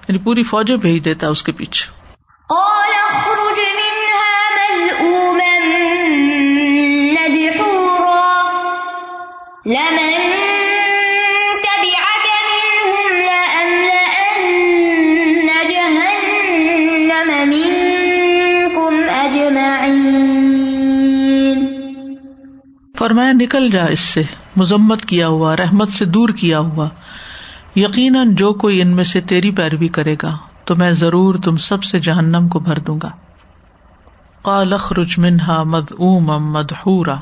یعنی 0.10 0.20
پوری 0.20 0.44
فوجیں 0.44 0.78
بھیج 0.78 1.06
دیتا 1.06 1.28
ہے 1.28 1.32
اس 1.32 1.44
کے 1.44 1.52
پیچھے۔ 1.52 1.92
قال 2.50 2.92
اخرج 3.10 3.60
منها 3.60 4.30
فرمایا 22.98 23.32
نکل 23.32 23.70
جا 23.70 23.86
اس 23.86 24.00
سے 24.00 24.24
مذمت 24.56 25.06
کیا 25.06 25.28
ہوا 25.28 25.56
رحمت 25.56 25.90
سے 25.90 26.06
دور 26.06 26.30
کیا 26.30 26.60
ہوا۔ 26.60 26.90
یقیناً 27.80 28.36
جو 28.36 28.54
کوئی 28.54 28.82
ان 28.82 28.88
میں 28.88 29.04
سے 29.04 29.22
تیری 29.22 29.52
پیروی 29.52 29.88
کرے 29.88 30.16
گا، 30.24 30.38
تو 30.66 30.76
میں 30.76 30.92
ضرور 30.92 31.36
تم 31.36 31.58
سب 31.58 31.84
سے 31.84 32.00
جہنم 32.00 32.48
کو 32.48 32.60
بھر 32.60 32.80
دوں 32.80 33.00
گا۔ 33.04 33.10
قال 34.42 34.74
اخرج 34.74 35.16
منها 35.18 35.64
مذءوما 35.64 36.38
مدحورا۔ 36.38 37.16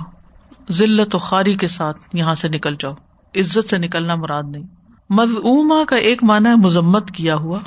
ذلت 0.71 1.15
و 1.15 1.19
خاری 1.19 1.55
کے 1.55 1.67
ساتھ 1.67 1.99
یہاں 2.13 2.35
سے 2.35 2.47
نکل 2.47 2.75
جاؤ۔ 2.79 2.93
عزت 3.35 3.69
سے 3.69 3.77
نکلنا 3.77 4.15
مراد 4.15 4.43
نہیں۔ 4.43 4.63
مذعوما 5.09 5.75
کا 5.87 5.95
ایک 5.95 6.23
معنی 6.23 6.49
ہے 6.49 6.55
مذمت 6.55 7.11
کیا 7.11 7.35
ہوا۔ 7.35 7.59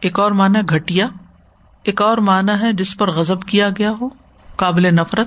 ایک 0.00 0.20
اور 0.20 0.32
معنی 0.32 0.58
ہے 0.58 0.74
گھٹیا۔ 0.74 1.06
ایک 1.82 2.02
اور 2.02 2.18
معنی 2.18 2.52
ہے 2.60 2.72
جس 2.72 2.96
پر 2.96 3.10
غضب 3.10 3.42
کیا 3.42 3.68
گیا 3.78 3.92
ہو، 4.00 4.08
قابل 4.56 4.94
نفرت۔ 4.94 5.26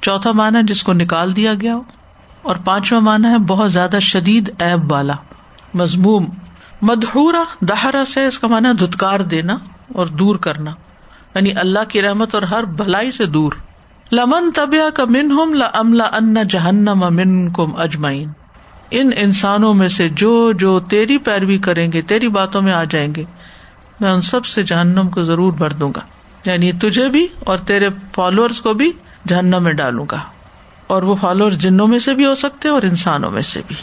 چوتھا 0.00 0.32
معنی 0.32 0.58
ہے 0.58 0.62
جس 0.62 0.82
کو 0.82 0.92
نکال 0.92 1.36
دیا 1.36 1.54
گیا 1.54 1.74
ہو۔ 1.74 1.82
اور 2.42 2.56
پانچواں 2.64 3.00
معنی 3.00 3.28
ہے 3.28 3.38
بہت 3.38 3.72
زیادہ 3.72 3.98
شدید 4.00 4.54
ایب 4.58 4.92
والا۔ 4.92 5.14
مضموم۔ 5.74 6.26
مدہورا 6.82 7.42
دہرا 7.60 8.04
سے 8.04 8.26
اس 8.26 8.38
کا 8.38 8.46
معنی 8.46 8.68
دھتکار 8.80 9.20
دینا 9.20 9.56
اور 9.94 10.06
دور 10.06 10.36
کرنا۔ 10.36 10.70
یعنی 11.34 11.52
اللہ 11.52 11.78
کی 11.88 12.02
رحمت 12.02 12.34
اور 12.34 12.42
ہر 12.42 12.64
بھلائی 12.64 13.10
سے 13.10 13.26
دور۔ 13.26 13.52
لمن 14.12 14.50
طبیہ 14.50 14.90
کا 14.94 15.04
من 15.04 15.30
ہم 15.30 15.54
لملا 15.54 16.04
ان 16.04 16.34
جہنم 16.50 17.04
امن 17.04 17.52
کم 17.52 17.76
اجمائین 17.76 18.28
ان 18.90 19.10
انسانوں 19.16 19.74
میں 19.74 19.88
سے 19.88 20.08
جو 20.08 20.52
جو 20.52 20.80
تیری 20.80 21.18
پیروی 21.18 21.58
کریں 21.58 21.92
گے، 21.92 22.02
تیری 22.02 22.28
باتوں 22.28 22.62
میں 22.62 22.72
آ 22.72 22.84
جائیں 22.84 23.14
گے، 23.14 23.24
میں 24.00 24.10
ان 24.10 24.20
سب 24.20 24.46
سے 24.46 24.62
جہنم 24.62 25.08
کو 25.08 25.22
ضرور 25.22 25.52
بھر 25.52 25.70
دوں 25.70 25.92
گا۔ 25.96 26.00
یعنی 26.50 26.72
تجھے 26.72 27.08
بھی 27.08 27.26
اور 27.40 27.58
تیرے 27.58 27.88
فالوورس 28.14 28.60
کو 28.60 28.74
بھی 28.74 28.92
جہنم 29.28 29.62
میں 29.62 29.72
ڈالوں 29.72 30.06
گا۔ 30.10 30.18
اور 30.86 31.02
وہ 31.02 31.14
فالوور 31.20 31.50
جنوں 31.50 31.86
میں 31.86 31.98
سے 31.98 32.14
بھی 32.14 32.26
ہو 32.26 32.34
سکتے 32.34 32.68
اور 32.68 32.82
انسانوں 32.82 33.30
میں 33.30 33.42
سے 33.42 33.60
بھی۔ 33.68 33.76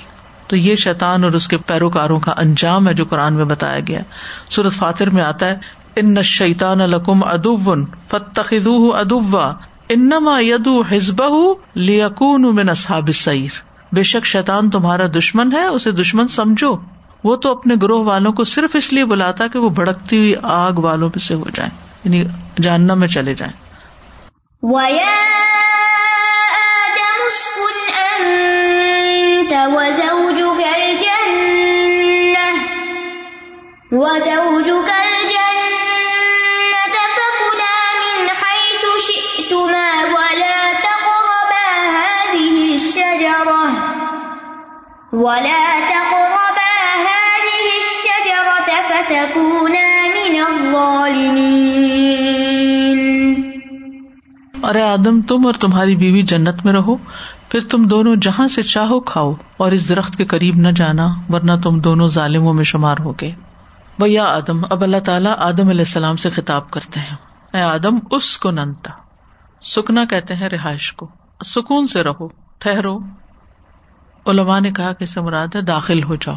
تو 0.50 0.56
یہ 0.56 0.76
شیطان 0.76 1.24
اور 1.24 1.32
اس 1.32 1.48
کے 1.48 1.58
پیروکاروں 1.58 2.20
کا 2.20 2.34
انجام 2.38 2.88
ہے 2.88 2.94
جو 2.94 3.06
قرآن 3.06 3.34
میں 3.34 3.46
بتایا 3.46 3.80
گیا 3.88 4.00
سورت 4.50 4.74
فاتر 4.74 5.10
میں 5.10 5.24
آتا 5.24 5.48
ہے، 5.48 5.58
ان 5.96 6.22
شیطان 6.22 6.82
الکم 6.82 7.24
ادون 7.24 7.86
فتخ 8.08 8.54
ادوا 8.72 9.54
انما 9.90 10.40
یدو 10.40 10.82
حزب 10.82 11.24
لیکون 11.74 12.56
من 12.56 12.70
اصحاب 12.70 13.08
السعیر۔ 13.08 13.50
بے 13.92 14.04
شک 14.04 14.26
شیطان 14.26 14.70
تمہارا 14.70 15.06
دشمن 15.08 15.54
ہے، 15.54 15.66
اسے 15.66 15.92
دشمن 15.92 16.28
سمجھو۔ 16.28 16.78
وہ 17.24 17.36
تو 17.36 17.52
اپنے 17.52 17.76
گروہ 17.82 18.04
والوں 18.04 18.34
کو 18.34 18.44
صرف 18.44 18.76
اس 18.76 18.94
لیے 18.94 19.06
بلاتا 19.06 19.48
کہ 19.48 19.60
وہ 19.60 19.70
بھڑکتی 19.70 20.18
ہوئی 20.18 20.34
آگ 20.44 20.74
والوں 20.74 21.10
میں 21.10 21.20
سے 21.20 21.34
ہو 21.34 21.46
جائیں 21.54 21.72
یعنی 22.04 22.24
جاننا 22.62 22.94
میں 22.94 23.08
چلے 23.08 23.34
جائیں۔ 23.34 23.54
وَيَا 24.62 25.16
آدَمُ 26.86 27.26
اسْكُنْ 27.28 27.92
أَنْتَ 28.20 29.54
وَزَوْجُكَ 33.92 34.90
الْجَنَّةَ 35.06 35.76
فَكُلَا 37.16 37.78
مِنْ 38.02 38.18
حَيْثُ 38.42 38.84
شِئْتُمَا 39.08 39.88
وَلَا 40.14 40.60
تَقْرَبَا 40.84 41.70
هَٰذِهِ 41.96 42.54
الشَّجَرَةَ 42.74 43.64
وَلَا 45.14 45.66
تَقْرَبَا 45.90 46.76
هَٰذِهِ 47.02 47.66
الشَّجَرَةَ 47.80 48.70
فَتَكُونَا 48.90 49.88
مِنَ 50.20 50.38
الظَّالِمِينَ. 50.52 51.50
ارے 54.64 54.82
آدم، 54.82 55.22
تم 55.22 55.46
اور 55.46 55.54
تمہاری 55.54 55.96
بیوی 55.96 56.22
جنت 56.22 56.66
میں 56.66 56.74
رہو، 56.74 56.96
پھر 57.50 57.62
تم 57.62 57.84
دونوں 57.84 58.16
جہاں 58.16 58.48
سے 58.48 58.62
چاہو 58.64 59.00
کھاؤ، 59.00 59.34
اور 59.58 59.72
اس 59.72 59.90
درخت 59.90 60.18
کے 60.18 60.26
قریب 60.26 60.56
نہ 60.56 60.70
جانا، 60.76 61.08
ورنہ 61.30 61.52
تم 61.64 61.80
دونوں 61.80 62.08
ظالموں 62.08 62.54
میں 62.54 62.64
شمار 62.64 62.96
ہو 63.00 63.12
گئے 63.12 63.49
بھیا 64.00 64.24
آدم، 64.24 64.62
اب 64.70 64.84
اللہ 64.84 64.98
تعالیٰ 65.06 65.36
آدم 65.38 65.70
علیہ 65.70 65.80
السلام 65.80 66.16
سے 66.16 66.30
خطاب 66.30 66.72
کرتے 66.72 67.00
ہیں۔ 67.00 67.16
اے 67.54 67.62
آدم، 67.62 67.98
اس 68.12 68.38
کو 68.38 68.52
ننتا۔ 68.52 68.92
سکنا 69.64 70.06
کہتے 70.06 70.36
ہیں 70.36 70.50
رہائش 70.50 70.94
کو۔ 70.94 71.08
سکون 71.46 71.88
سے 71.88 72.04
رہو، 72.04 72.28
ٹھہرو۔ 72.58 73.00
علماء 74.26 74.60
نے 74.60 74.72
کہا 74.72 74.94
کہ 74.94 75.04
اسے 75.04 75.22
مراد 75.22 75.48
ہے 75.56 75.62
داخل 75.62 76.04
ہو 76.04 76.16
جاؤ۔ 76.16 76.36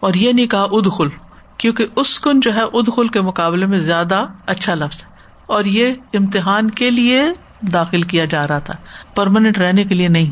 اور 0.00 0.14
یہ 0.14 0.32
نہیں 0.32 0.46
کہا 0.46 0.62
ادخل، 0.62 1.08
کیونکہ 1.56 1.86
اسکن 1.96 2.40
جو 2.40 2.54
ہے 2.54 2.62
ادخل 2.62 3.08
کے 3.08 3.20
مقابلے 3.20 3.66
میں 3.66 3.78
زیادہ 3.78 4.26
اچھا 4.46 4.74
لفظ 4.74 5.04
ہے۔ 5.04 5.10
اور 5.46 5.64
یہ 5.64 5.94
امتحان 6.14 6.70
کے 6.70 6.90
لیے 6.90 7.24
داخل 7.60 8.02
کیا 8.02 8.24
جا 8.24 8.48
رہا 8.48 8.58
تھا۔ 8.58 8.74
پرماننٹ 9.14 9.58
رہنے 9.58 9.84
کے 9.84 9.94
لیے 9.94 10.08
نہیں۔ 10.08 10.30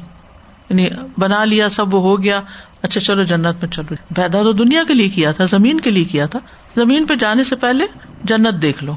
یعنی 0.68 0.88
بنا 1.18 1.44
لیا، 1.44 1.68
سب 1.68 1.94
وہ 1.94 2.00
ہو 2.00 2.22
گیا۔ 2.22 2.40
اچھا 2.82 3.00
چلو 3.00 3.22
جنت 3.22 3.64
میں 3.64 3.72
چلو۔ 3.72 4.14
پیدا 4.14 4.42
تو 4.42 4.52
دنیا 4.52 4.82
کے 4.88 4.94
لیے 4.94 5.08
کیا 5.08 5.32
تھا، 5.32 5.44
زمین 5.44 5.80
کے 5.80 5.90
لیے 5.90 6.04
کیا 6.04 6.26
تھا۔ 6.26 6.38
زمین 6.76 7.06
پہ 7.06 7.14
جانے 7.14 7.44
سے 7.44 7.56
پہلے 7.56 7.84
جنت 8.24 8.62
دیکھ 8.62 8.84
لو۔ 8.84 8.92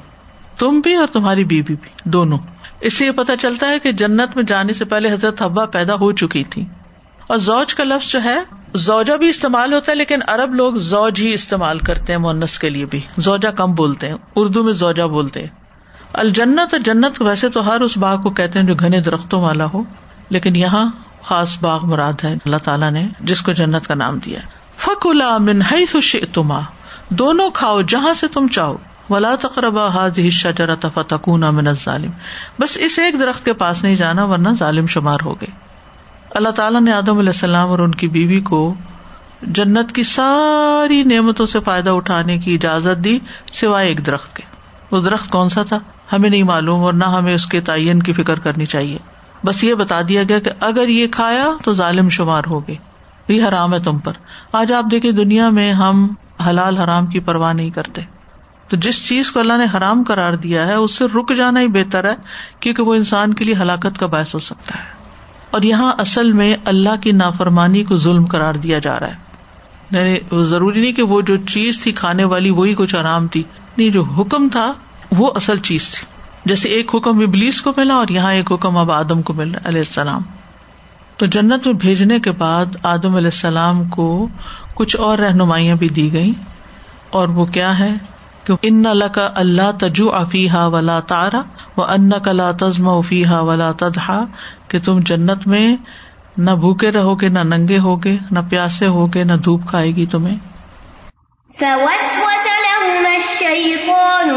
تم 0.59 0.79
بھی 0.79 0.95
اور 0.95 1.07
تمہاری 1.07 1.43
بیوی 1.43 1.75
بھی، 1.75 2.09
دونوں۔ 2.09 2.37
اس 2.81 2.93
سے 2.93 3.05
یہ 3.05 3.11
پتا 3.11 3.37
چلتا 3.37 3.69
ہے 3.69 3.79
کہ 3.79 3.91
جنت 3.91 4.35
میں 4.35 4.43
جانے 4.43 4.73
سے 4.73 4.85
پہلے 4.85 5.11
حضرت 5.11 5.41
حبا 5.41 5.65
پیدا 5.65 5.95
ہو 5.95 6.11
چکی 6.11 6.43
تھی۔ 6.43 6.65
اور 7.27 7.37
زوج 7.37 7.75
کا 7.75 7.83
لفظ 7.83 8.11
جو 8.11 8.23
ہے 8.23 8.39
زوجا 8.73 9.15
بھی 9.15 9.29
استعمال 9.29 9.73
ہوتا 9.73 9.91
ہے، 9.91 9.97
لیکن 9.97 10.19
عرب 10.27 10.55
لوگ 10.55 10.73
زوج 10.73 11.21
ہی 11.21 11.33
استعمال 11.33 11.79
کرتے 11.79 12.13
ہیں 12.13 12.19
مونس 12.19 12.59
کے 12.59 12.69
لیے 12.69 12.85
بھی۔ 12.85 13.01
زوجا 13.17 13.51
کم 13.51 13.73
بولتے 13.73 14.07
ہیں، 14.07 14.15
اردو 14.35 14.63
میں 14.63 14.73
زوجا 14.73 15.05
بولتے 15.05 15.39
ہیں۔ 15.39 15.47
الجنت، 16.13 16.75
جنت 16.85 17.21
ویسے 17.21 17.49
تو 17.49 17.71
ہر 17.71 17.81
اس 17.81 17.97
باغ 17.97 18.21
کو 18.21 18.29
کہتے 18.29 18.59
ہیں 18.59 18.65
جو 18.65 18.75
گھنے 18.75 18.99
درختوں 18.99 19.41
والا 19.41 19.65
ہو، 19.65 19.83
لیکن 20.29 20.55
یہاں 20.55 20.91
خاص 21.23 21.59
باغ 21.61 21.85
مراد 21.85 22.13
ہے، 22.23 22.33
اللہ 22.33 22.57
تعالیٰ 22.63 22.91
نے، 22.91 23.07
جس 23.19 23.41
کو 23.41 23.51
جنت 23.51 23.87
کا 23.87 23.93
نام 23.93 24.19
دیا۔ 24.19 24.39
فکلا 24.77 25.37
من 25.37 25.61
تما 26.33 26.59
دونوں 27.09 27.49
کھاؤ 27.49 27.81
جہاں 27.81 28.13
سے 28.13 28.27
تم 28.27 28.47
چاہو۔ 28.47 28.77
ولا 29.09 29.35
تقربا 29.41 29.87
حاض 29.87 30.19
شجرا 30.19 30.87
فتکون 30.93 31.41
من 31.41 31.65
ظالم 31.85 32.11
بس 32.59 32.77
اس 32.77 32.99
ایک 32.99 33.19
درخت 33.19 33.45
کے 33.45 33.53
پاس 33.53 33.83
نہیں 33.83 33.95
جانا، 33.95 34.25
ورنہ 34.25 34.49
ظالم 34.59 34.87
شمار 34.87 35.17
ہو 35.25 35.33
گئے۔ 35.33 35.51
اللہ 36.35 36.49
تعالیٰ 36.49 36.81
نے 36.81 36.93
آدم 36.93 37.17
علیہ 37.17 37.29
السلام 37.29 37.69
اور 37.69 37.79
ان 37.79 37.95
کی 37.95 38.07
بیوی 38.07 38.41
کو 38.41 38.73
جنت 39.41 39.91
کی 39.91 40.03
ساری 40.03 41.03
نعمتوں 41.03 41.45
سے 41.45 41.59
فائدہ 41.59 41.89
اٹھانے 41.89 42.37
کی 42.37 42.55
اجازت 42.55 43.03
دی، 43.03 43.19
سوائے 43.53 43.87
ایک 43.87 44.05
درخت 44.05 44.35
کے۔ 44.35 44.43
وہ 44.91 45.01
درخت 45.01 45.29
کون 45.29 45.49
سا 45.49 45.63
تھا؟ 45.63 45.79
ہمیں 46.13 46.29
نہیں 46.29 46.43
معلوم 46.43 46.79
اور 46.79 46.93
نہ 46.93 47.05
ہمیں 47.05 47.33
اس 47.33 47.45
کے 47.45 47.61
تعین 47.61 48.03
کی 48.03 48.13
فکر 48.13 48.39
کرنی 48.39 48.65
چاہیے۔ 48.65 48.97
بس 49.45 49.63
یہ 49.63 49.73
بتا 49.73 50.01
دیا 50.07 50.23
گیا 50.29 50.39
کہ 50.39 50.51
اگر 50.59 50.87
یہ 50.87 51.07
کھایا 51.07 51.49
تو 51.63 51.73
ظالم 51.73 52.09
شمار 52.09 52.43
ہوگے 52.47 52.75
یہ 53.27 53.43
حرام 53.43 53.73
ہے 53.73 53.79
تم 53.79 53.99
پر۔ 53.99 54.13
آج 54.51 54.73
آپ 54.73 54.85
دیکھیں 54.91 55.11
دنیا 55.11 55.49
میں 55.49 55.73
ہم 55.73 56.07
حلال 56.49 56.77
حرام 56.77 57.05
کی 57.05 57.19
پرواہ 57.19 57.53
نہیں 57.53 57.69
کرتے۔ 57.69 58.01
تو 58.67 58.77
جس 58.77 59.07
چیز 59.07 59.31
کو 59.31 59.39
اللہ 59.39 59.53
نے 59.53 59.77
حرام 59.77 60.03
قرار 60.07 60.33
دیا 60.33 60.65
ہے، 60.65 60.73
اس 60.73 60.91
سے 60.91 61.05
رک 61.05 61.35
جانا 61.35 61.59
ہی 61.59 61.67
بہتر 61.67 62.03
ہے، 62.03 62.15
کیونکہ 62.59 62.83
وہ 62.83 62.93
انسان 62.93 63.33
کے 63.33 63.45
لیے 63.45 63.55
ہلاکت 63.61 63.99
کا 63.99 64.05
باعث 64.05 64.33
ہو 64.33 64.39
سکتا 64.39 64.79
ہے۔ 64.79 64.83
اور 65.51 65.61
یہاں 65.61 65.93
اصل 65.97 66.31
میں 66.31 66.55
اللہ 66.65 66.95
کی 67.01 67.11
نافرمانی 67.11 67.83
کو 67.83 67.97
ظلم 67.97 68.25
قرار 68.25 68.53
دیا 68.53 68.79
جا 68.79 68.99
رہا 68.99 69.07
ہے۔ 69.07 69.15
یعنی 69.91 70.43
ضروری 70.43 70.81
نہیں 70.81 70.93
کہ 70.93 71.03
وہ 71.03 71.21
جو 71.21 71.37
چیز 71.37 71.83
تھی 71.83 71.91
کھانے 71.91 72.23
والی، 72.23 72.49
وہی 72.49 72.75
کچھ 72.75 72.95
آرام 72.95 73.27
تھی۔ 73.27 73.43
نہیں، 73.77 73.89
جو 73.89 74.03
حکم 74.03 74.49
تھا، 74.49 74.73
وہ 75.11 75.31
اصل 75.35 75.59
چیز 75.59 75.89
تھی۔ 75.89 76.12
جیسے 76.45 76.69
ایک 76.69 76.95
حکم 76.95 77.19
ابلیس 77.19 77.61
کو 77.61 77.71
ملا 77.77 77.93
اور 77.93 78.07
یہاں 78.09 78.33
ایک 78.33 78.51
حکم 78.51 78.77
اب 78.77 78.91
آدم 78.91 79.21
کو 79.21 79.33
مل 79.33 79.55
علیہ 79.65 79.79
السلام۔ 79.79 80.21
تو 81.17 81.25
جنت 81.25 81.67
میں 81.67 81.73
بھیجنے 81.73 82.19
کے 82.19 82.31
بعد 82.31 82.65
آدم 82.83 83.15
علیہ 83.15 83.27
السلام 83.27 83.83
کو 83.83 84.27
کچھ 84.73 84.95
اور 84.95 85.17
رہنمائیاں 85.17 85.75
بھی 85.75 85.89
دی 85.89 86.13
گئی 86.13 86.31
اور 87.09 87.27
وہ 87.27 87.45
کیا 87.45 87.79
ہے؟ 87.79 87.89
کہ 88.43 88.53
ان 88.61 88.85
اللہ 88.85 89.05
کا 89.05 89.29
اللہ 89.35 89.71
تجو 89.79 90.15
افیحا 90.15 90.65
ولا 90.65 90.99
تارا 90.99 91.41
وہ 91.77 91.85
ان 91.85 92.09
کلا 92.23 92.51
تزم 92.51 93.01
فیحا 93.01 93.39
ولا 93.39 93.71
تدہا 93.71 94.23
کہ 94.67 94.79
تم 94.79 94.99
جنت 94.99 95.47
میں 95.47 95.75
نہ 96.37 96.51
بھوکے 96.51 96.91
رہو 96.91 97.21
گے 97.21 97.29
نہ 97.29 97.39
ننگے 97.39 97.79
ہوگے، 97.79 98.17
نہ 98.31 98.39
پیاسے 98.49 98.87
ہوگے، 98.87 99.23
نہ 99.23 99.33
دھوپ 99.33 99.61
کھائے 99.67 99.95
گی 99.95 100.05
تمہیں۔ 100.05 100.35
فوسوس 101.59 102.47
لهما 102.47 103.09
الشيطان 103.13 104.29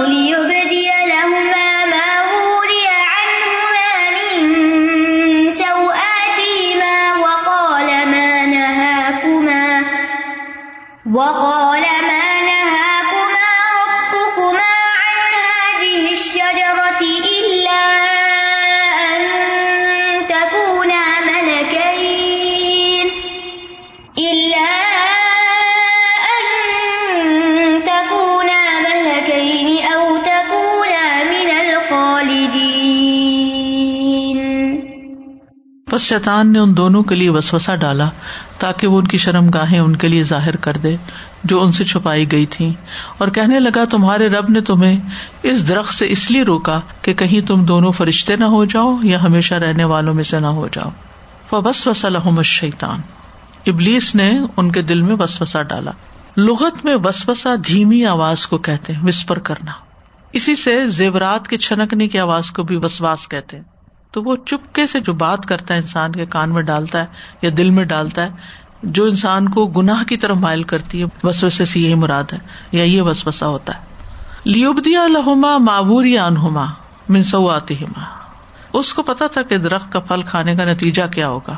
بس 35.96 36.02
شیطان 36.02 36.52
نے 36.52 36.58
ان 36.58 36.76
دونوں 36.76 37.02
کے 37.02 37.14
لیے 37.14 37.30
وسوسہ 37.30 37.76
ڈالا 37.76 38.08
تاکہ 38.58 38.86
وہ 38.86 38.98
ان 38.98 39.06
کی 39.06 39.16
شرم 39.16 39.50
گاہیں 39.50 39.78
ان 39.78 39.96
کے 39.96 40.08
لیے 40.08 40.22
ظاہر 40.22 40.56
کر 40.56 40.76
دے، 40.76 40.96
جو 41.44 41.62
ان 41.62 41.72
سے 41.72 41.84
چھپائی 41.84 42.32
گئی 42.32 42.46
تھی 42.46 42.72
اور 43.18 43.28
کہنے 43.28 43.60
لگا، 43.60 43.84
تمہارے 43.90 44.28
رب 44.28 44.44
نے 44.48 44.60
تمہیں 44.60 45.00
اس 45.42 45.68
درخت 45.68 45.94
سے 45.94 46.06
اس 46.08 46.30
لیے 46.30 46.42
روکا 46.42 46.80
کہ 47.02 47.14
کہیں 47.14 47.46
تم 47.46 47.64
دونوں 47.64 47.92
فرشتے 47.92 48.36
نہ 48.36 48.44
ہو 48.44 48.64
جاؤ 48.64 48.96
یا 49.02 49.22
ہمیشہ 49.22 49.54
رہنے 49.54 49.84
والوں 49.84 50.14
میں 50.14 50.24
سے 50.24 50.38
نہ 50.38 50.46
ہو 50.46 50.68
جاؤ۔ 50.72 50.90
فبس 51.50 51.86
وسلم 51.86 52.42
شیطان 52.42 53.00
ابلیس 53.66 54.14
نے 54.14 54.38
ان 54.56 54.72
کے 54.72 54.82
دل 54.82 55.00
میں 55.00 55.16
وسوسہ 55.20 55.62
ڈالا۔ 55.62 55.90
لغت 56.36 56.84
میں 56.84 56.96
وسوسہ 57.04 57.56
دھیمی 57.56 58.06
آواز 58.06 58.46
کو 58.46 58.58
کہتے 58.58 58.92
ہیں، 58.92 59.04
وسپر 59.04 59.38
کرنا۔ 59.38 59.72
اسی 60.32 60.54
سے 60.54 60.88
زیورات 60.88 61.48
کے 61.48 61.58
چھنکنے 61.58 62.08
کی 62.08 62.18
آواز 62.18 62.50
کو 62.50 62.62
بھی 62.62 62.76
وسواس 62.76 63.28
کہتے 63.28 63.56
ہیں۔ 63.56 63.75
تو 64.16 64.22
وہ 64.22 64.34
چپکے 64.46 64.86
سے 64.86 65.00
جو 65.00 65.12
بات 65.12 65.44
کرتا 65.46 65.74
ہے 65.74 65.78
انسان 65.78 66.12
کے 66.12 66.24
کان 66.26 66.52
میں 66.52 66.62
ڈالتا 66.62 67.00
ہے 67.00 67.06
یا 67.42 67.50
دل 67.56 67.70
میں 67.70 67.84
ڈالتا 67.84 68.22
ہے، 68.22 68.30
جو 68.82 69.04
انسان 69.04 69.48
کو 69.48 69.66
گناہ 69.66 70.04
کی 70.04 70.16
طرف 70.16 70.36
مائل 70.36 70.62
کرتی 70.62 71.02
ہے 71.02 71.06
وسوسے 71.24 71.64
سے 71.64 71.80
یہی 71.80 71.94
مراد 71.94 72.32
ہے، 72.32 72.38
یا 72.72 72.84
یہ 72.84 73.02
وسوسا 73.02 73.46
ہوتا 73.46 73.74
ہے۔ 73.74 73.80
لیوبدیا 74.44 75.06
لہما 75.06 75.56
معبور 75.58 76.04
یا 76.04 76.24
انہما 76.26 76.64
منسوات 77.08 77.72
اس 78.72 78.92
کو 78.94 79.02
پتا 79.02 79.26
تھا 79.26 79.42
کہ 79.42 79.58
درخت 79.58 79.92
کا 79.92 80.00
پھل 80.00 80.22
کھانے 80.22 80.54
کا 80.56 80.64
نتیجہ 80.64 81.06
کیا 81.06 81.28
ہوگا، 81.28 81.56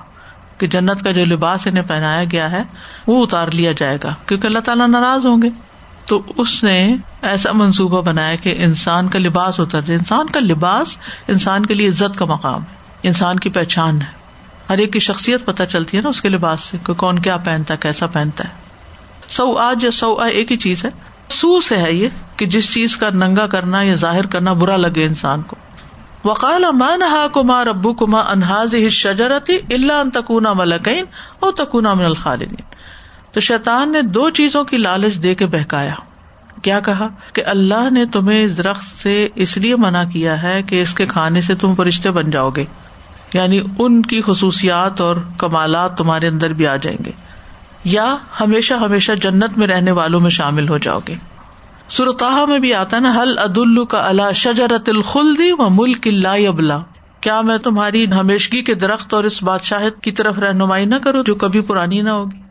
کہ 0.58 0.66
جنت 0.66 1.04
کا 1.04 1.12
جو 1.12 1.24
لباس 1.24 1.66
انہیں 1.66 1.88
پہنایا 1.88 2.24
گیا 2.32 2.50
ہے، 2.52 2.62
وہ 3.06 3.22
اتار 3.24 3.48
لیا 3.50 3.72
جائے 3.72 3.98
گا، 4.04 4.14
کیونکہ 4.26 4.46
اللہ 4.46 4.58
تعالیٰ 4.58 4.88
ناراض 4.88 5.26
ہوں 5.26 5.42
گے۔ 5.42 5.50
تو 6.08 6.22
اس 6.36 6.64
نے 6.64 6.96
ایسا 7.22 7.52
منصوبہ 7.52 8.02
بنایا 8.02 8.34
کہ 8.34 8.54
انسان 8.58 9.08
کا 9.08 9.18
لباس 9.18 9.60
اتر 9.60 9.80
جائے 9.80 9.98
انسان 9.98 10.26
کا 10.26 10.40
لباس 10.40 10.98
انسان 11.28 11.66
کے 11.66 11.74
لیے 11.74 11.88
عزت 11.88 12.18
کا 12.18 12.24
مقام 12.24 12.60
ہے۔ 12.60 12.74
انسان 13.02 13.38
کی 13.38 13.50
پہچان 13.50 14.02
ہے۔ 14.02 14.06
ہر 14.70 14.78
ایک 14.78 14.92
کی 14.92 14.98
شخصیت 14.98 15.44
پتہ 15.44 15.62
چلتی 15.62 15.96
ہے 15.96 16.02
نا 16.02 16.08
اس 16.08 16.20
کے 16.20 16.28
لباس 16.28 16.60
سے 16.60 16.76
کہ 16.86 16.92
کون 16.92 17.18
کیا 17.18 17.36
پہنتا 17.36 17.74
ہے، 17.74 17.78
کیسا 17.78 18.06
پہنتا 18.06 18.44
ہے۔ 18.44 18.48
سو 19.28 19.58
آج 19.58 19.84
یا 19.84 19.90
سو 19.90 20.14
آج 20.14 20.30
ایک 20.32 20.52
ہی 20.52 20.56
چیز 20.56 20.84
ہے۔ 20.84 20.90
سو 21.28 21.60
سے 21.60 21.76
ہے 21.76 21.92
یہ 21.92 22.08
کہ 22.36 22.46
جس 22.46 22.74
چیز 22.74 22.96
کا 22.96 23.10
ننگا 23.10 23.46
کرنا 23.46 23.82
یا 23.82 23.94
ظاہر 23.94 24.26
کرنا 24.26 24.52
برا 24.52 24.76
لگے 24.76 25.04
انسان 25.04 25.42
کو۔ 25.42 25.56
وقال 26.24 26.64
مان 26.72 27.02
ہا 27.02 27.26
کما 27.32 27.64
ربو 27.64 27.94
کما 27.94 28.20
انہاز 28.20 28.74
شجرتی 28.90 29.56
اللہ 29.56 29.92
ان 29.92 30.10
تکونا 30.10 30.52
ملکین 30.52 31.04
اور 31.40 31.52
تکونا 31.52 31.94
من 31.94 32.04
الخالدین۔ 32.04 32.78
تو 33.38 33.42
شیطان 33.42 33.92
نے 33.92 34.02
دو 34.02 34.30
چیزوں 34.30 34.64
کی 34.64 34.76
لالچ 34.76 35.22
دے 35.22 35.34
کے 35.34 35.46
بہکایا۔ 35.46 35.94
کیا 36.62 36.80
کہا؟ 36.80 37.08
کہ 37.32 37.42
اللہ 37.46 37.90
نے 37.90 38.04
تمہیں 38.06 38.42
اس 38.42 38.58
درخت 38.58 38.98
سے 38.98 39.28
اس 39.34 39.56
لیے 39.56 39.76
منع 39.76 40.04
کیا 40.04 40.42
ہے 40.42 40.62
کہ 40.62 40.82
اس 40.82 40.94
کے 40.94 41.06
کھانے 41.06 41.40
سے 41.40 41.54
تم 41.54 41.74
فرشتے 41.74 42.10
بن 42.10 42.30
جاؤ 42.30 42.50
گے۔ 42.50 42.64
یعنی 43.34 43.60
ان 43.78 44.02
کی 44.02 44.22
خصوصیات 44.26 45.00
اور 45.00 45.16
کمالات 45.38 45.98
تمہارے 45.98 46.28
اندر 46.28 46.52
بھی 46.52 46.66
آ 46.66 46.76
جائیں 46.76 46.98
گے۔ 47.04 47.10
یا 47.84 48.16
ہمیشہ 48.40 48.74
ہمیشہ 48.74 49.12
جنت 49.12 49.58
میں 49.58 49.66
رہنے 49.66 49.90
والوں 49.90 50.20
میں 50.20 50.30
شامل 50.30 50.68
ہو 50.68 50.78
جاؤ 50.78 50.98
گے۔ 51.08 51.14
سرتاحا 51.88 52.44
میں 52.44 52.58
بھی 52.58 52.74
آتا 52.74 52.98
نا 52.98 53.12
حل 53.22 53.38
عد 53.38 53.58
کا 53.88 54.08
اللہ 54.08 54.32
شجرت 54.34 54.88
الخلدی 54.88 55.52
و 55.52 55.68
ملک 55.70 56.06
اللہ 56.06 56.48
ابلا 56.48 56.78
کیا 57.20 57.40
میں 57.40 57.58
تمہاری 57.58 58.06
ہمیشگی 58.12 58.62
کے 58.62 58.74
درخت 58.74 59.14
اور 59.14 59.24
اس 59.24 59.42
بادشاہت 59.42 60.02
کی 60.02 60.12
طرف 60.12 60.38
رہنمائی 60.38 60.84
نہ 60.84 60.94
کروں 60.94 61.22
جو 61.26 61.34
کبھی 61.34 61.60
پرانی 61.60 62.00
نہ 62.00 62.10
ہوگی؟ 62.10 62.47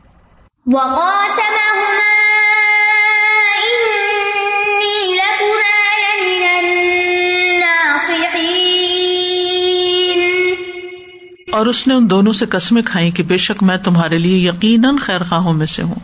اور 11.51 11.65
اس 11.65 11.87
نے 11.87 11.93
ان 11.93 12.09
دونوں 12.09 12.33
سے 12.33 12.45
قسمیں 12.45 12.81
کھائی 12.81 13.11
کہ 13.11 13.23
بے 13.23 13.37
شک 13.37 13.63
میں 13.63 13.77
تمہارے 13.77 14.17
لیے 14.17 14.47
یقیناً 14.49 14.97
خیر 14.97 15.23
خواہوں 15.23 15.53
میں 15.53 15.65
سے 15.65 15.83
ہوں۔ 15.83 15.95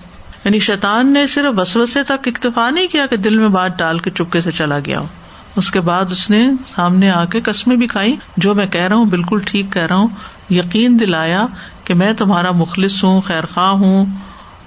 یعنی 0.46 0.60
شیطان 0.60 1.14
نے 1.14 1.28
صرف 1.28 1.60
وسوسے 1.60 2.04
تک 2.04 2.28
اکتفا 2.28 2.70
نہیں 2.70 2.88
کیا 2.88 3.06
کہ 3.06 3.18
دل 3.18 3.38
میں 3.38 3.50
بات 3.50 3.80
ڈال 3.80 4.00
کے 4.00 4.10
چپکے 4.10 4.42
سے 4.42 4.52
چلا 4.52 4.80
گیا 4.86 5.00
ہو۔ 5.00 5.08
اس 5.56 5.72
کے 5.72 5.80
بعد 5.80 6.06
اس 6.12 6.30
نے 6.30 6.50
سامنے 6.76 7.12
آ 7.12 7.26
کے 7.26 7.42
قسمیں 7.42 7.76
بھی 7.76 7.88
کھائی 7.88 8.16
جو 8.38 8.54
میں 8.56 8.68
کہہ 8.68 8.82
رہا 8.82 8.96
ہوں 8.96 9.06
بالکل 9.06 9.40
ٹھیک 9.46 9.74
کہہ 9.74 9.82
رہا 9.82 9.96
ہوں، 9.96 10.08
یقین 10.50 11.00
دلایا 11.00 11.46
کہ 11.84 11.94
میں 11.94 12.14
تمہارا 12.14 12.52
مخلص 12.52 13.04
ہوں 13.04 13.22
خیر 13.22 13.46
خواہ 13.46 13.72
ہوں۔ 13.72 14.06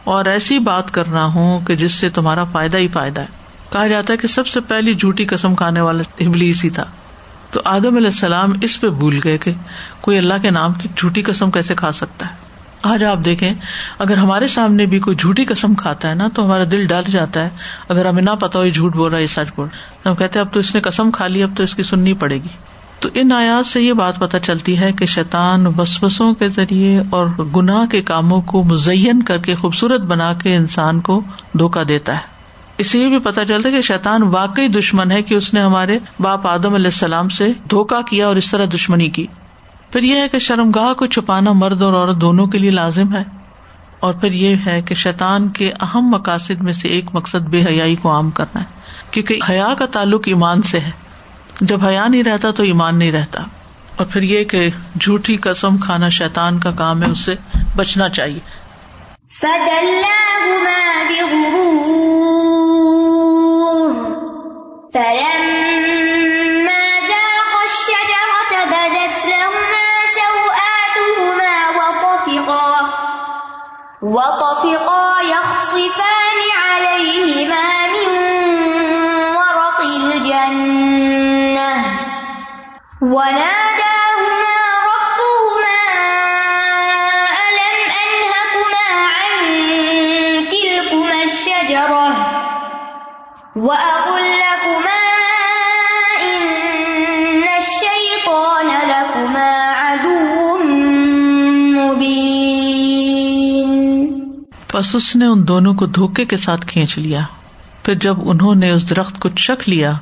اور 0.06 0.24
ایسی 0.24 0.58
بات 0.58 0.94
کر 0.94 1.06
رہا 1.06 1.24
ہوں 1.24 1.60
کہ 1.60 1.76
جس 1.76 1.92
سے 1.92 2.10
تمہارا 2.10 2.44
فائدہ 2.44 2.76
ہی 2.76 2.88
فائدہ 2.88 3.20
ہے۔ 3.20 3.26
کہا 3.72 3.86
جاتا 3.86 4.12
ہے 4.12 4.18
کہ 4.18 4.28
سب 4.28 4.46
سے 4.46 4.60
پہلی 4.60 4.94
جھوٹی 4.94 5.24
قسم 5.24 5.54
کھانے 5.54 5.80
والا 5.80 6.02
ابلیس 6.26 6.64
ہی 6.64 6.70
تھا۔ 6.70 6.84
تو 7.50 7.60
آدم 7.64 7.96
علیہ 7.96 8.06
السلام 8.06 8.52
اس 8.62 8.80
پہ 8.80 8.88
بھول 8.88 9.20
گئے 9.24 9.38
کہ 9.38 9.52
کوئی 10.00 10.18
اللہ 10.18 10.34
کے 10.42 10.50
نام 10.50 10.72
کی 10.72 10.88
جھوٹی 10.96 11.22
قسم 11.22 11.50
کیسے 11.50 11.74
کھا 11.74 11.92
سکتا 11.92 12.26
ہے۔ 12.26 12.34
آج 12.82 13.04
آپ 13.04 13.18
دیکھیں، 13.24 13.54
اگر 13.98 14.16
ہمارے 14.16 14.48
سامنے 14.48 14.86
بھی 14.86 14.98
کوئی 14.98 15.16
جھوٹی 15.16 15.44
قسم 15.44 15.74
کھاتا 15.74 16.08
ہے 16.08 16.14
نا، 16.14 16.28
تو 16.34 16.44
ہمارا 16.44 16.64
دل 16.72 16.86
ڈر 16.86 17.02
جاتا 17.06 17.44
ہے۔ 17.44 17.48
اگر 17.88 18.06
ہمیں 18.06 18.22
نہ 18.22 18.30
پتا 18.30 18.58
ہو 18.58 18.64
یہ 18.64 18.70
جھوٹ 18.70 18.94
بول 18.94 19.10
رہا 19.10 19.18
ہے، 19.18 19.22
یہ 19.22 19.26
سچ 19.26 19.52
بول 19.56 19.68
رہا 19.72 20.10
ہم 20.10 20.16
کہتے 20.16 20.40
اب 20.40 20.52
تو 20.52 20.60
اس 20.60 20.74
نے 20.74 20.80
قسم 20.80 21.10
کھا 21.10 21.26
لی، 21.26 21.42
اب 21.42 21.50
تو 21.56 21.62
اس 21.62 21.74
کی 21.74 21.82
سننی 21.82 22.14
پڑے 22.14 22.34
گی۔ 22.34 22.48
تو 23.00 23.08
ان 23.14 23.32
آیات 23.32 23.66
سے 23.66 23.82
یہ 23.82 23.92
بات 23.92 24.18
پتہ 24.18 24.36
چلتی 24.36 24.78
ہے 24.78 24.92
کہ 24.92 25.06
شیطان 25.06 25.66
وسوسوں 25.78 26.34
کے 26.34 26.48
ذریعے 26.48 27.02
اور 27.10 27.26
گناہ 27.26 27.86
کے 27.86 28.02
کاموں 28.02 28.42
کو 28.42 28.62
مزین 28.62 29.22
کر 29.22 29.38
کے 29.38 29.54
خوبصورت 29.54 30.00
بنا 30.00 30.32
کے 30.32 30.56
انسان 30.56 31.00
کو 31.00 31.20
دھوکا 31.58 31.82
دیتا 31.88 32.14
ہے۔ 32.14 32.36
اس 32.78 32.90
سے 32.90 32.98
یہ 32.98 33.08
بھی 33.08 33.18
پتا 33.18 33.44
چلتا 33.44 33.68
ہے 33.68 33.74
کہ 33.74 33.82
شیطان 33.82 34.22
واقعی 34.22 34.68
دشمن 34.68 35.10
ہے 35.10 35.22
کہ 35.22 35.34
اس 35.34 35.54
نے 35.54 35.60
ہمارے 35.60 35.98
باپ 36.20 36.46
آدم 36.46 36.74
علیہ 36.74 36.86
السلام 36.86 37.28
سے 37.28 37.52
دھوکا 37.70 38.00
کیا 38.10 38.26
اور 38.26 38.36
اس 38.36 38.50
طرح 38.50 38.66
دشمنی 38.74 39.08
کی۔ 39.08 39.26
پھر 39.92 40.02
یہ 40.02 40.14
ہے 40.14 40.28
کہ 40.28 40.38
شرمگاہ 40.38 40.92
کو 40.92 41.06
چھپانا 41.06 41.52
مرد 41.52 41.82
اور 41.82 41.92
عورت 41.92 42.20
دونوں 42.20 42.46
کے 42.46 42.58
لیے 42.58 42.70
لازم 42.70 43.14
ہے۔ 43.14 43.22
اور 44.00 44.14
پھر 44.14 44.32
یہ 44.32 44.56
ہے 44.66 44.82
کہ 44.82 44.94
شیطان 44.94 45.48
کے 45.48 45.72
اہم 45.80 46.00
مقاصد 46.00 46.62
میں 46.62 46.72
سے 46.72 46.88
ایک 46.88 47.04
مقصد 47.12 47.42
بے 47.42 47.64
حیائی 47.64 47.96
کو 47.96 48.12
عام 48.12 48.30
کرنا 48.30 48.60
ہے۔ 48.60 48.64
کیونکہ 49.10 49.38
حیا 49.48 49.74
کا 49.78 49.86
تعلق 49.86 50.22
ایمان 50.26 50.62
سے 50.62 50.80
ہے۔ 50.80 50.90
جب 51.60 51.86
حیا 51.86 52.08
نہیں 52.08 52.22
رہتا 52.22 52.50
تو 52.50 52.62
ایمان 52.62 52.98
نہیں 52.98 53.12
رہتا۔ 53.12 53.42
اور 53.96 54.06
پھر 54.06 54.22
یہ 54.22 54.44
کہ 54.44 54.70
جھوٹی 55.00 55.36
قسم 55.36 55.78
کھانا 55.78 56.08
شیطان 56.08 56.60
کا 56.60 56.70
کام 56.70 57.02
ہے 57.02 57.10
اس 57.10 57.18
سے 57.18 57.34
بچنا 57.76 58.08
چاہیے۔ 58.08 58.38
فدلاهما 59.40 61.02
بغرور۔ 61.08 63.94
فلما 64.92 67.08
ذاقا 67.08 67.60
الشجرة 67.60 68.70
بدت 68.70 69.26
لهما 69.26 70.14
سوآتهما 70.14 71.72
وطفقا 71.76 72.80
وطفقا 74.02 75.20
يخصفان 75.28 76.62
عليهما 76.62 77.86
من 77.86 79.36
ورق 79.36 79.80
الجنة۔ 79.80 81.35
وناداهما 83.00 84.56
ربهما 84.86 85.78
ألم 87.38 87.90
أنهكما 88.06 88.86
عن 89.16 89.56
تلكما 90.48 91.22
الشجرة 91.22 92.08
لكما 94.18 95.02
إن 96.24 97.42
الشيطان 97.58 98.66
لكما 98.88 99.72
عدو 99.78 100.58
مبين. 101.78 102.26
بس 104.74 104.94
اس 104.94 105.16
نے 105.16 105.26
ان 105.26 105.48
دونوں 105.48 105.74
کو 105.74 105.86
دھوکے 105.86 106.24
کے 106.24 106.36
ساتھ 106.36 106.66
کھینچ 106.66 106.98
لیا۔ 106.98 107.20
پھر 107.82 107.94
جب 107.94 108.30
انہوں 108.30 108.54
نے 108.54 108.70
اس 108.70 108.90
درخت 108.90 109.18
کو 109.18 109.28
چکھ 109.28 109.68
لیا 109.68 109.92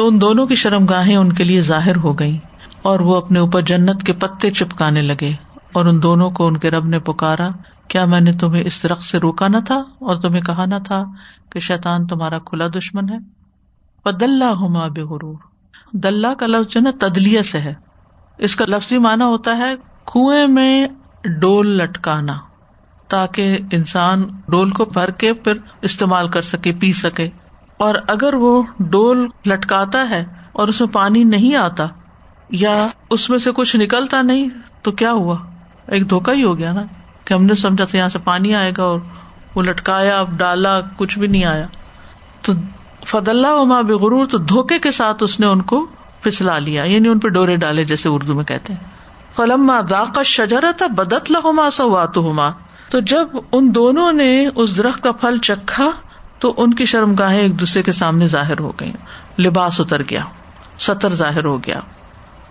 تو 0.00 0.08
ان 0.08 0.20
دونوں 0.20 0.46
کی 0.46 0.54
شرم 0.54 0.84
گاہیں 0.86 1.16
ان 1.16 1.32
کے 1.32 1.44
لیے 1.44 1.60
ظاہر 1.60 1.96
ہو 1.96 2.18
گئی 2.18 2.38
اور 2.82 3.00
وہ 3.00 3.16
اپنے 3.16 3.38
اوپر 3.38 3.60
جنت 3.60 4.02
کے 4.02 4.12
پتے 4.12 4.50
چپکانے 4.50 5.02
لگے 5.02 5.32
اور 5.72 5.84
ان 5.84 6.02
دونوں 6.02 6.30
کو 6.30 6.46
ان 6.46 6.56
کے 6.56 6.70
رب 6.70 6.86
نے 6.86 6.98
پکارا، 6.98 7.48
کیا 7.88 8.04
میں 8.04 8.20
نے 8.20 8.32
تمہیں 8.32 8.62
اس 8.66 8.82
درخت 8.82 9.04
سے 9.04 9.18
روکا 9.18 9.48
نہ 9.48 9.56
تھا 9.66 9.74
اور 9.74 10.16
تمہیں 10.16 10.42
کہا 10.42 10.64
نہ 10.64 10.74
تھا 10.84 11.02
کہ 11.50 11.60
شیطان 11.60 12.06
تمہارا 12.06 12.38
کھلا 12.38 12.68
دشمن 12.68 13.08
ہے؟ 13.10 13.18
دلہ 14.20 14.44
ہوما 14.44 14.86
بے 14.88 15.02
غرور 15.02 15.34
دلہ 15.92 16.34
کا 16.34 16.46
لفظ 16.46 16.72
جو 16.72 16.80
نا، 16.80 16.90
تدلیہ 17.00 17.42
سے 17.42 17.58
ہے۔ 17.58 17.74
اس 18.38 18.56
کا 18.56 18.64
لفظی 18.68 18.98
معنی 18.98 19.24
ہوتا 19.24 19.56
ہے 19.56 19.74
کنویں 20.06 20.46
میں 20.46 20.88
ڈول 21.40 21.66
لٹکانا، 21.68 22.36
تاکہ 23.08 23.58
انسان 23.72 24.22
ڈول 24.48 24.70
کو 24.70 24.84
بھر 24.84 25.10
کے 25.10 25.34
پھر 25.34 25.52
استعمال 25.82 26.28
کر 26.28 26.42
سکے، 26.42 26.72
پی 26.72 26.92
سکے۔ 26.92 27.28
اور 27.80 27.94
اگر 28.08 28.34
وہ 28.34 28.62
ڈول 28.78 29.28
لٹکاتا 29.46 30.10
ہے 30.10 30.24
اور 30.52 30.68
اس 30.68 30.80
میں 30.80 30.88
پانی 30.88 31.24
نہیں 31.24 31.56
آتا 31.56 31.86
یا 32.50 32.86
اس 33.10 33.30
میں 33.30 33.38
سے 33.38 33.50
کچھ 33.54 33.76
نکلتا 33.76 34.22
نہیں، 34.22 34.48
تو 34.82 34.90
کیا 34.92 35.12
ہوا؟ 35.12 35.36
ایک 35.86 36.10
دھوکا 36.10 36.32
ہی 36.32 36.44
ہو 36.44 36.58
گیا 36.58 36.72
نا 36.72 36.82
کہ 37.24 37.34
ہم 37.34 37.44
نے 37.44 37.54
سمجھا 37.54 37.84
تھا 37.84 37.98
یہاں 37.98 38.08
سے 38.08 38.18
پانی 38.24 38.54
آئے 38.54 38.72
گا 38.78 38.82
اور 38.82 39.00
وہ 39.54 39.62
لٹکایا 39.62 40.24
ڈالا، 40.36 40.80
کچھ 40.96 41.18
بھی 41.18 41.26
نہیں 41.26 41.44
آیا۔ 41.44 41.66
تو 42.42 42.52
فد 43.06 43.28
اللہ 43.28 43.60
عما 43.60 43.80
بغرور، 43.80 44.26
تو 44.26 44.38
دھوکے 44.38 44.78
کے 44.78 44.90
ساتھ 44.90 45.22
اس 45.22 45.40
نے 45.40 45.46
ان 45.46 45.62
کو 45.62 45.86
پھسلا 46.22 46.58
لیا 46.58 46.84
یعنی 46.84 47.08
ان 47.08 47.18
پہ 47.18 47.28
ڈورے 47.28 47.56
ڈالے 47.56 47.84
جیسے 47.84 48.08
اردو 48.08 48.34
میں 48.34 48.44
کہتے 48.44 48.72
ہیں۔ 48.72 48.80
فلما 49.36 49.80
داقت 49.90 50.26
شجرا 50.26 50.70
تھا 50.76 50.86
بدت 50.86 51.30
لہما 51.30 51.70
سوات 51.70 52.16
ہوما 52.16 52.50
تو 52.90 53.00
جب 53.00 53.28
ان 53.52 53.74
دونوں 53.74 54.12
نے 54.12 54.48
اس 54.54 54.76
درخت 54.78 55.02
کا 55.02 55.12
پھل 55.12 55.38
چکھا 55.38 55.90
تو 56.40 56.54
ان 56.56 56.74
کی 56.74 56.84
شرم 56.84 57.14
گاہیں 57.14 57.40
ایک 57.40 57.60
دوسرے 57.60 57.82
کے 57.82 57.92
سامنے 57.92 58.26
ظاہر 58.26 58.58
ہو 58.58 58.72
گئی 58.80 58.92
لباس 59.38 59.80
اتر 59.80 60.02
گیا، 60.02 60.20
سطر 60.78 61.14
ظاہر 61.14 61.44
ہو 61.44 61.58
گیا۔ 61.58 61.80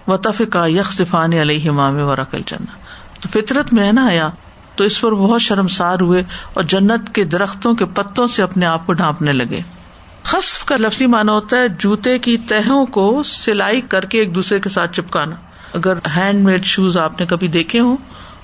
و 0.07 0.17
تفقا 0.17 0.65
یک 0.65 0.91
صفان 0.91 1.33
علیہ 1.33 1.71
مام 1.71 1.95
و 1.95 2.15
رقل 2.15 2.41
تو 2.41 3.29
فطرت 3.31 3.73
میں 3.73 3.87
ہے 3.87 3.91
نا 3.91 4.07
حیا 4.09 4.29
تو 4.75 4.83
اس 4.83 5.01
پر 5.01 5.11
بہت 5.11 5.41
شرمسار 5.41 5.99
ہوئے 5.99 6.23
اور 6.53 6.63
جنت 6.63 7.15
کے 7.15 7.23
درختوں 7.23 7.73
کے 7.73 7.85
پتوں 7.85 8.27
سے 8.27 8.43
اپنے 8.43 8.65
آپ 8.65 8.87
کو 8.87 8.93
ڈھانپنے 8.93 9.33
لگے۔ 9.33 9.61
خصف 10.23 10.65
کا 10.65 10.75
لفظی 10.79 11.05
مانا 11.05 11.31
ہوتا 11.31 11.57
ہے 11.57 11.67
جوتے 11.67 12.19
کی 12.19 12.37
تہوں 12.37 12.85
کو 12.85 13.23
سلائی 13.23 13.81
کر 13.81 14.05
کے 14.05 14.19
ایک 14.19 14.35
دوسرے 14.35 14.59
کے 14.59 14.69
ساتھ 14.69 14.93
چپکانا۔ 14.93 15.35
اگر 15.73 15.97
ہینڈ 16.15 16.43
میڈ 16.43 16.65
شوز 16.65 16.97
آپ 16.97 17.19
نے 17.19 17.25
کبھی 17.25 17.47
دیکھے 17.47 17.79
ہوں، 17.79 17.97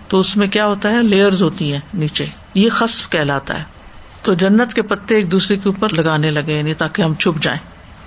تو 0.08 0.18
اس 0.18 0.38
میں 0.38 0.48
کیا 0.48 0.66
ہوتا 0.66 0.90
ہے؟ 0.90 1.04
لیئرز 1.04 1.44
ہوتی 1.44 1.74
ہیں 1.74 1.80
نیچے۔ 1.94 2.26
یہ 2.54 2.70
خصف 2.70 3.10
کہلاتا 3.10 3.60
ہے۔ 3.60 3.75
تو 4.26 4.34
جنت 4.34 4.74
کے 4.74 4.82
پتے 4.82 5.16
ایک 5.16 5.32
دوسرے 5.32 5.58
کے 5.58 5.70
اوپر 5.70 5.90
لگانے 5.90 6.32
لگے 6.32 6.58
یعنی 6.58 6.74
تاکہ 6.74 7.02
ہم 7.02 7.14
چھپ 7.14 7.44
جائیں۔ 7.44 7.60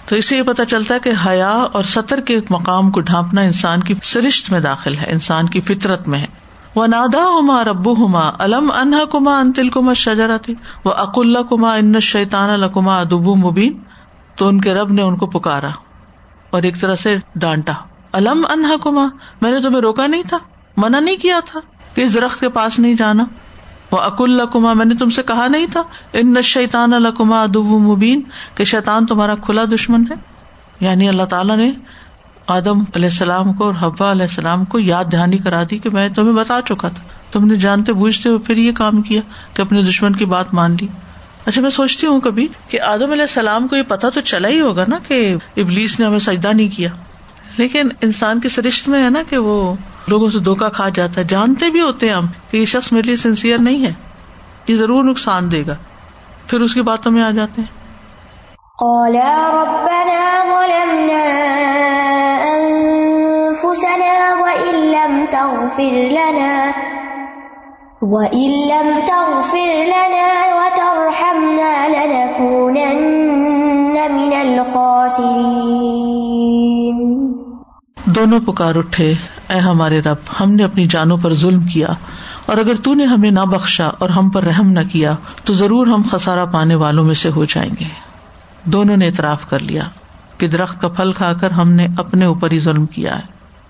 تو 0.09 0.17
اس 0.17 0.25
سے 0.25 0.37
یہ 0.37 0.43
پتا 0.43 0.65
چلتا 0.65 0.95
ہے 0.95 1.01
کہ 1.01 1.13
حیا 1.27 1.51
اور 1.51 1.83
سطر 1.83 2.21
کے 2.21 2.41
مقام 2.51 2.91
کو 2.91 3.01
ڈھانپنا 3.01 3.41
انسان 3.41 3.83
کی 3.83 3.95
سرشت 4.03 4.53
میں 4.53 4.61
داخل 4.61 4.97
ہے، 4.97 5.11
انسان 5.11 5.49
کی 5.49 5.61
فطرت 5.61 6.09
میں 6.09 6.19
ہے۔ 6.19 6.27
وہ 6.75 6.87
نادا 6.87 7.25
ہوما 7.25 7.65
ربو 7.65 7.93
ہوما 7.93 8.31
الم 8.39 8.71
انہا 8.75 9.05
کما 9.05 9.39
انتل 9.39 9.69
کما 9.69 9.93
شجرا 9.93 10.37
تھی 10.37 10.55
وہ 10.85 10.93
اق 10.93 11.19
اللہ 11.19 11.39
کما 11.39 11.73
ان 11.75 12.01
شیطان 12.01 12.51
الکما 12.51 13.01
ادب 13.01 13.37
مبین 13.37 13.73
تو 14.37 14.49
ان 14.49 14.61
کے 14.61 14.75
رب 14.75 14.93
نے 14.93 15.03
ان 15.03 15.17
کو 15.17 15.27
پکارا 15.27 15.71
اور 16.51 16.63
ایک 16.63 16.81
طرح 16.81 16.95
سے 16.95 17.17
ڈانٹا۔ 17.37 17.73
الم 18.13 18.47
انہا 18.51 18.75
کما 18.83 19.07
میں 19.41 19.51
نے 19.51 19.61
تمہیں 19.61 19.81
روکا 19.81 20.07
نہیں 20.07 20.23
تھا، 20.29 20.39
منع 20.77 20.99
نہیں 20.99 21.17
کیا 21.17 21.41
تھا 21.45 21.61
کہ 21.95 22.01
اس 22.01 22.15
درخت 22.15 22.41
کے 22.41 22.49
پاس 22.49 22.79
نہیں 22.79 22.95
جانا۔ 22.95 23.25
وہ 23.93 23.99
اک 23.99 24.23
اللہ 24.23 24.43
کما 24.43 24.73
میں 24.73 24.85
نے 24.85 24.95
تم 24.95 25.11
سے 25.11 25.23
کہا 25.23 25.49
نہیں 25.49 25.67
تھا 25.67 25.83
ان 26.13 26.43
شیطان 26.43 26.93
الکما 26.93 27.43
ادب 27.43 27.65
مبین 27.65 28.21
کہ 28.55 28.65
شیطان 28.65 29.07
تمہارا 29.07 29.35
کھلا 29.35 29.65
دشمن 29.65 30.05
ہے۔ 30.11 30.15
یعنی 30.81 31.09
اللہ 31.09 31.23
تعالیٰ 31.23 31.57
نے 31.57 31.73
آدم 32.47 32.79
علیہ 32.81 33.09
السلام 33.09 33.53
کو 33.53 33.65
اور 33.65 33.75
حبا 33.81 34.11
علیہ 34.11 34.23
السلام 34.23 34.65
کو 34.65 34.79
یاد 34.79 35.05
دہانی 35.13 35.39
کرا 35.39 35.63
دی 35.71 35.79
کہ 35.79 35.91
میں 35.91 36.09
تمہیں 36.09 36.33
بتا 36.33 36.61
چکا 36.69 36.89
تھا۔ 36.89 37.05
تم 37.33 37.45
نے 37.45 37.57
جانتے 37.57 37.93
بوجھتے 37.93 38.29
ہوئے 38.29 38.39
پھر 38.39 38.57
یہ 38.57 38.73
کام 38.73 39.03
کیا 39.03 39.21
کہ 39.55 39.63
اپنے 39.63 39.83
دشمن 39.83 40.17
کی 40.17 40.25
بات 40.25 40.55
مان 40.55 40.77
لی۔ 40.81 40.87
اچھا 41.47 41.63
میں 41.63 41.71
سوچتی 41.71 42.07
ہوں 42.07 42.21
کبھی 42.21 42.49
کہ 42.69 42.81
آدم 42.81 43.11
علیہ 43.11 43.23
السلام 43.23 43.69
کو 43.69 43.77
یہ 43.77 43.83
پتا 43.89 44.09
تو 44.09 44.21
چلا 44.21 44.49
ہی 44.49 44.61
ہوگا 44.61 44.85
نا 44.89 44.97
کہ 45.09 45.35
ابلیس 45.57 46.01
نے 46.01 46.07
ہمیں 46.07 46.19
سجدہ 46.19 46.53
نہیں 46.53 46.69
کیا۔ 46.77 46.91
لیکن 47.57 47.89
انسان 48.01 48.41
کے 48.41 48.49
سرشت 48.49 48.89
میں 48.89 49.05
ہے 49.05 49.11
نا 49.11 49.23
کہ 49.31 49.39
وہ 49.39 49.75
لوگوں 50.09 50.31
سے 50.31 50.39
دھوکا 50.39 50.69
کھا 50.69 50.89
جاتا 50.89 51.21
ہے۔ 51.21 51.25
جانتے 51.25 51.71
بھی 51.71 51.81
ہوتے 51.81 52.09
ہیں 52.09 52.15
ہم 52.15 52.27
کہ 52.51 52.57
یہ 52.57 52.65
شخص 52.65 52.93
میرے 52.93 53.07
لیے 53.07 53.17
سنسیئر 53.17 53.59
نہیں 53.59 53.87
ہے۔ 53.87 53.93
یہ 54.69 54.77
ضرور 54.77 55.05
نقصان 55.05 55.53
دے 55.53 55.65
گا۔ 55.67 55.75
پھر 56.47 56.61
اس 56.61 56.75
کی 56.75 56.83
باتوں 56.83 57.13
میں 57.13 57.23
آ 57.23 57.31
جاتے 57.31 57.63
ہیں۔ 57.63 57.79
دونوں 78.05 78.41
پکار 78.41 78.75
اٹھے۔ 78.75 79.15
اے 79.49 79.59
ہمارے 79.59 80.01
رب، 80.01 80.17
ہم 80.41 80.53
نے 80.53 80.65
اپنی 80.65 80.87
جانوں 80.87 81.19
پر 81.23 81.35
ظلم 81.35 81.63
کیا، 81.63 81.87
اور 82.47 82.57
اگر 82.57 82.73
تو 82.85 82.95
نے 82.95 83.05
ہمیں 83.05 83.31
نہ 83.31 83.41
بخشا 83.41 83.87
اور 83.87 84.09
ہم 84.09 84.31
پر 84.31 84.45
رحم 84.45 84.71
نہ 84.71 84.81
کیا، 84.93 85.15
تو 85.45 85.53
ضرور 85.53 85.87
ہم 85.87 86.03
خسارا 86.11 86.45
پانے 86.45 86.75
والوں 86.75 87.05
میں 87.05 87.15
سے 87.15 87.31
ہو 87.31 87.45
جائیں 87.45 87.71
گے۔ 87.81 87.85
دونوں 88.65 88.97
نے 88.97 89.07
اعتراف 89.07 89.49
کر 89.49 89.59
لیا 89.59 89.83
کہ 90.39 90.49
درخت 90.49 90.81
کا 90.81 90.89
پھل 90.89 91.13
کھا 91.13 91.33
کر 91.33 91.51
ہم 91.51 91.71
نے 91.71 91.87
اپنے 91.99 92.25
اوپر 92.25 92.53
ہی 92.53 92.59
ظلم 92.59 92.87
کیا 92.87 93.17
ہے۔ 93.17 93.23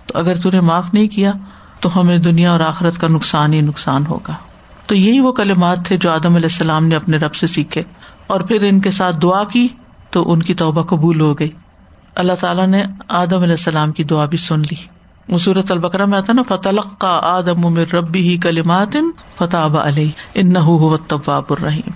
تو 0.07 0.19
اگر 0.19 0.35
تون 0.35 0.57
معاف 0.57 0.95
نہیں 0.95 1.09
کیا، 1.09 1.33
تو 1.81 2.01
ہمیں 2.01 2.19
دنیا 2.19 2.53
اور 2.53 2.61
آخرت 2.61 2.99
کا 2.99 3.07
نقصان 3.11 3.53
ہی 3.53 3.61
نقصان 3.61 4.07
ہوگا۔ 4.07 4.35
تو 4.87 4.95
یہی 4.95 5.21
وہ 5.21 5.33
کلمات 5.33 5.85
تھے 5.85 5.97
جو 5.97 6.11
آدم 6.11 6.35
علیہ 6.35 6.49
السلام 6.53 6.85
نے 6.85 6.97
اپنے 6.97 7.17
رب 7.17 7.35
سے 7.35 7.47
سیکھے۔ 7.47 7.83
اور 8.27 8.41
پھر 8.41 8.63
ان 8.63 8.81
کے 8.81 8.91
ساتھ 8.91 9.17
دعا 9.23 9.45
کی، 9.45 9.69
تو 10.11 10.33
ان 10.33 10.43
کی 10.43 10.55
توبہ 10.55 10.83
قبول 10.83 11.21
ہو 11.21 11.39
گئی۔ 11.39 11.51
اللہ 12.15 12.33
تعالیٰ 12.41 12.67
نے 12.67 12.85
آدم 13.09 13.37
علیہ 13.37 13.51
السلام 13.51 13.93
کی 13.93 14.05
دعا 14.05 14.25
بھی 14.25 14.39
سن 14.39 14.61
لی۔ 14.61 14.98
مصورت 15.29 15.73
البکرا 15.73 16.05
میں 16.05 16.19
آتا 16.19 16.33
نا 16.33 16.43
فتح 16.43 16.69
کا 16.99 17.21
آدم 17.23 17.67
امر 17.67 17.95
ربی 17.95 18.29
ہی 18.29 18.39
کلمات 18.39 18.97
فتح 19.37 19.67
علیہ 19.83 20.11
ان 20.35 20.55
طباب 21.09 21.45
الرحیم 21.51 21.91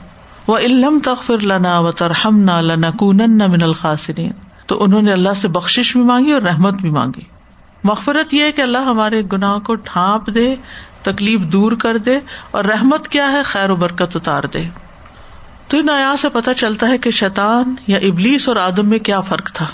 وہ 0.46 0.58
علم 0.58 0.98
تخر 1.04 1.42
لنا 1.42 1.78
و 1.78 1.92
ترہم 1.92 2.38
نہ 2.38 2.50
لنا 2.50 2.90
کون 2.90 3.16
من 3.16 3.62
الخاصرین 3.62 4.30
تو 4.66 4.84
انہوں 4.84 5.02
نے 5.02 5.12
اللہ 5.12 5.34
سے 5.36 5.48
بخش 5.48 5.92
بھی 5.92 6.04
مانگی 6.04 6.32
اور 6.32 6.42
رحمت 6.42 6.74
بھی 6.74 6.90
مانگی۔ 6.90 7.20
مغفرت 7.84 8.34
یہ 8.34 8.50
کہ 8.50 8.62
اللہ 8.62 8.78
ہمارے 8.78 9.22
گناہ 9.32 9.58
کو 9.58 9.74
ڈھانپ 9.74 10.34
دے، 10.34 10.54
تکلیف 11.02 11.40
دور 11.40 11.72
کر 11.72 11.96
دے 11.96 12.18
اور 12.50 12.64
رحمت 12.64 13.08
کیا 13.08 13.32
ہے؟ 13.32 13.42
خیر 13.42 13.70
و 13.70 13.76
برکت 13.76 14.16
اتار 14.16 14.44
دے۔ 14.44 14.64
تو 15.68 15.78
ان 15.78 15.90
آیا 15.90 16.14
سے 16.18 16.28
پتہ 16.28 16.50
چلتا 16.56 16.88
ہے 16.88 16.98
کہ 16.98 17.10
شیطان 17.10 17.74
یا 17.86 17.98
ابلیس 17.98 18.48
اور 18.48 18.56
آدم 18.56 18.88
میں 18.88 18.98
کیا 18.98 19.20
فرق 19.20 19.52
تھا۔ 19.52 19.66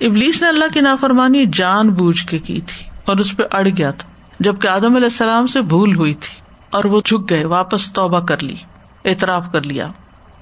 ابلیس 0.00 0.42
نے 0.42 0.48
اللہ 0.48 0.64
کی 0.74 0.80
نافرمانی 0.80 1.44
جان 1.52 1.88
بوجھ 1.88 2.26
کے 2.26 2.38
کی 2.38 2.60
تھی۔ 2.60 2.95
اور 3.06 3.16
اس 3.16 3.36
پہ 3.36 3.42
اڑ 3.52 3.68
گیا 3.76 3.90
تھا، 3.90 4.08
جبکہ 4.40 4.68
آدم 4.68 4.94
علیہ 4.94 5.04
السلام 5.04 5.46
سے 5.46 5.60
بھول 5.60 5.96
ہوئی 5.96 6.14
تھی 6.14 6.40
اور 6.70 6.84
وہ 6.84 7.00
جھک 7.04 7.30
گئے، 7.30 7.44
واپس 7.44 7.92
توبہ 7.92 8.20
کر 8.20 8.42
لی، 8.42 8.56
اعتراف 9.04 9.52
کر 9.52 9.62
لیا۔ 9.62 9.86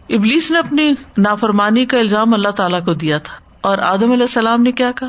ابلیس 0.09 0.50
نے 0.50 0.59
اپنی 0.59 0.92
نافرمانی 1.18 1.87
کا 1.87 1.98
الزام 1.98 2.35
اللہ 2.35 2.48
تعالیٰ 2.48 2.85
کو 2.85 2.94
دیا 2.94 3.18
تھا۔ 3.18 3.35
اور 3.61 3.79
آدم 3.79 4.12
علیہ 4.12 4.22
السلام 4.22 4.62
نے 4.62 4.72
کیا 4.72 4.90
کہا؟ 4.92 5.09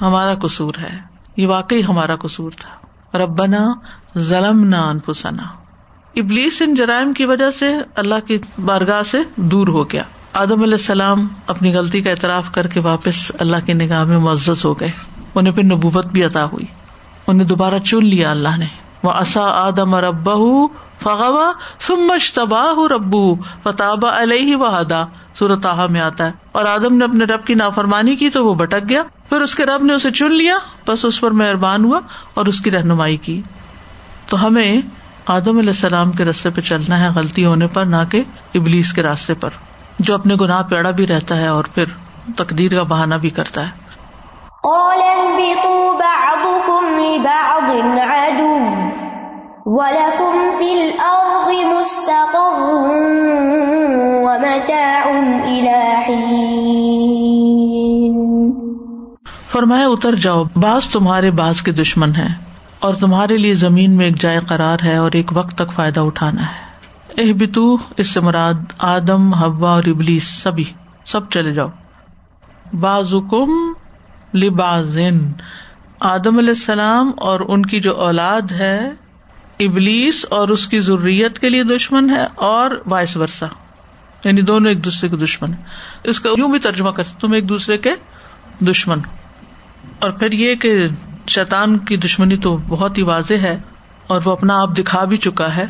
ہمارا 0.00 0.34
قصور 0.34 0.74
ہے، 0.78 0.98
یہ 1.36 1.46
واقعی 1.46 1.82
ہمارا 1.88 2.16
قصور 2.16 2.50
تھا۔ 2.60 2.70
ربنا 3.18 3.72
ظلم 4.18 4.64
نہ 4.64 4.76
انفسنا۔ 4.76 5.42
ابلیس 6.16 6.62
ان 6.62 6.74
جرائم 6.74 7.12
کی 7.12 7.24
وجہ 7.24 7.50
سے 7.50 7.74
اللہ 7.94 8.14
کی 8.26 8.38
بارگاہ 8.64 9.02
سے 9.02 9.18
دور 9.36 9.68
ہو 9.68 9.90
گیا۔ 9.90 10.02
آدم 10.32 10.62
علیہ 10.62 10.72
السلام 10.72 11.28
اپنی 11.46 11.74
غلطی 11.74 12.02
کا 12.02 12.10
اعتراف 12.10 12.50
کر 12.52 12.66
کے 12.66 12.80
واپس 12.80 13.32
اللہ 13.38 13.56
کی 13.66 13.72
نگاہ 13.72 14.04
میں 14.04 14.18
معزز 14.18 14.64
ہو 14.64 14.80
گئے۔ 14.80 14.90
انہیں 15.34 15.54
پھر 15.54 15.62
نبوت 15.62 16.06
بھی 16.06 16.24
عطا 16.24 16.44
ہوئی۔ 16.44 16.66
انہیں 17.26 17.46
دوبارہ 17.46 17.78
چن 17.78 18.06
لیا 18.06 18.30
اللہ 18.30 18.56
نے۔ 18.56 18.66
وہ 19.02 19.10
اصا 19.10 19.40
آدم 19.40 19.94
رب 19.94 20.30
فغوا 20.98 21.52
فمش 21.78 22.32
تباہ 22.32 22.92
ربو 22.92 23.34
فتابا 23.34 24.22
علیہ 24.22 24.56
وحدا 24.56 25.04
صورت 25.38 25.66
میں 25.90 26.00
آتا 26.00 26.26
ہے۔ 26.26 26.32
اور 26.52 26.64
آدم 26.64 26.96
نے 26.96 27.04
اپنے 27.04 27.24
رب 27.24 27.44
کی 27.44 27.54
نافرمانی 27.54 28.16
کی 28.16 28.30
تو 28.30 28.46
وہ 28.46 28.54
بٹک 28.54 28.88
گیا۔ 28.88 29.02
پھر 29.28 29.40
اس 29.40 29.54
کے 29.54 29.66
رب 29.66 29.84
نے 29.84 29.92
اسے 29.92 30.10
چن 30.10 30.32
لیا۔ 30.32 30.58
بس 30.88 31.04
اس 31.04 31.20
پر 31.20 31.30
مہربان 31.30 31.84
ہوا 31.84 32.00
اور 32.34 32.46
اس 32.46 32.60
کی 32.60 32.70
رہنمائی 32.70 33.16
کی۔ 33.16 33.42
تو 34.26 34.46
ہمیں 34.46 34.80
آدم 35.26 35.58
علیہ 35.58 35.70
السلام 35.70 36.12
کے 36.12 36.24
راستے 36.24 36.50
پہ 36.50 36.60
چلنا 36.60 36.98
ہے 36.98 37.08
غلطی 37.14 37.44
ہونے 37.44 37.66
پر، 37.66 37.84
نہ 37.84 37.96
کہ 38.10 38.22
ابلیس 38.54 38.92
کے 38.92 39.02
راستے 39.02 39.34
پر، 39.34 39.50
جو 39.98 40.14
اپنے 40.14 40.34
گناہ 40.40 40.62
پیڑا 40.62 40.90
بھی 40.90 41.06
رہتا 41.06 41.36
ہے 41.36 41.46
اور 41.46 41.64
پھر 41.74 41.84
تقدیر 42.36 42.74
کا 42.74 42.82
بہانا 42.82 43.16
بھی 43.16 43.30
کرتا 43.30 43.62
ہے۔ 43.62 43.85
قال 44.66 45.00
اهبطوا 45.00 45.92
بعضكم 45.92 46.98
لبعض 46.98 47.70
عدو 47.98 48.58
ولكم 49.66 50.50
في 50.58 50.72
الأرض 50.72 51.74
مستقر 51.74 52.62
ومتاع 54.22 55.12
إلى 55.46 56.02
حين. 56.08 56.86
فرمایا، 59.52 59.88
اتر 59.88 60.14
جاؤ، 60.14 60.44
بعض 60.56 60.88
تمہارے 60.88 61.30
بعض 61.30 61.62
کے 61.62 61.72
دشمن 61.72 62.16
ہیں 62.16 62.34
اور 62.78 62.94
تمہارے 62.94 63.38
لیے 63.38 63.54
زمین 63.54 63.90
میں 63.90 64.06
ایک 64.06 64.20
جائے 64.20 64.38
قرار 64.38 64.76
ہے 64.84 64.96
اور 64.96 65.10
ایک 65.12 65.30
وقت 65.34 65.54
تک 65.54 65.72
فائدہ 65.72 66.00
اٹھانا 66.00 66.42
ہے۔ 66.42 66.66
اہ 67.16 67.32
بتو 67.32 67.76
اس 67.96 68.10
سے 68.10 68.20
مراد 68.20 68.54
آدم 68.78 69.34
ہوا 69.34 69.70
اور 69.70 69.82
ابلیس، 69.86 70.28
سبھی، 70.28 70.64
سب 71.06 71.30
چلے 71.30 71.54
جاؤ۔ 71.54 71.68
بازم 72.80 73.72
لبازن 74.36 75.32
آدم 76.00 76.38
علیہ 76.38 76.50
السلام 76.50 77.10
اور 77.16 77.40
ان 77.48 77.66
کی 77.66 77.80
جو 77.80 77.96
اولاد 77.96 78.52
ہے، 78.52 78.90
ابلیس 79.60 80.26
اور 80.30 80.48
اس 80.48 80.66
کی 80.66 80.80
ضروریت 80.80 81.38
کے 81.38 81.50
لیے 81.50 81.62
دشمن 81.62 82.10
ہے 82.10 82.26
اور 82.34 82.70
وائس 82.86 83.16
ورسا 83.16 83.46
یعنی 84.24 84.40
دونوں 84.40 84.68
ایک 84.68 84.84
دوسرے 84.84 85.08
کے 85.08 85.16
دشمن 85.16 85.52
ہے 85.52 85.62
اس 86.04 86.20
کا 86.20 86.30
یوں 86.38 86.50
بھی 86.50 86.58
ترجمہ 86.58 86.90
کر 86.90 87.02
تم 87.20 87.32
ایک 87.32 87.48
دوسرے 87.48 87.78
کے 87.78 87.90
دشمن۔ 88.60 88.98
اور 89.98 90.10
پھر 90.10 90.32
یہ 90.32 90.54
کہ 90.54 90.86
شیطان 91.28 91.78
کی 91.78 91.96
دشمنی 91.96 92.36
تو 92.36 92.56
بہت 92.68 92.98
ہی 92.98 93.02
واضح 93.02 93.34
ہے 93.34 93.58
اور 94.06 94.20
وہ 94.24 94.32
اپنا 94.32 94.60
آپ 94.60 94.78
دکھا 94.78 95.04
بھی 95.04 95.16
چکا 95.16 95.56
ہے۔ 95.56 95.66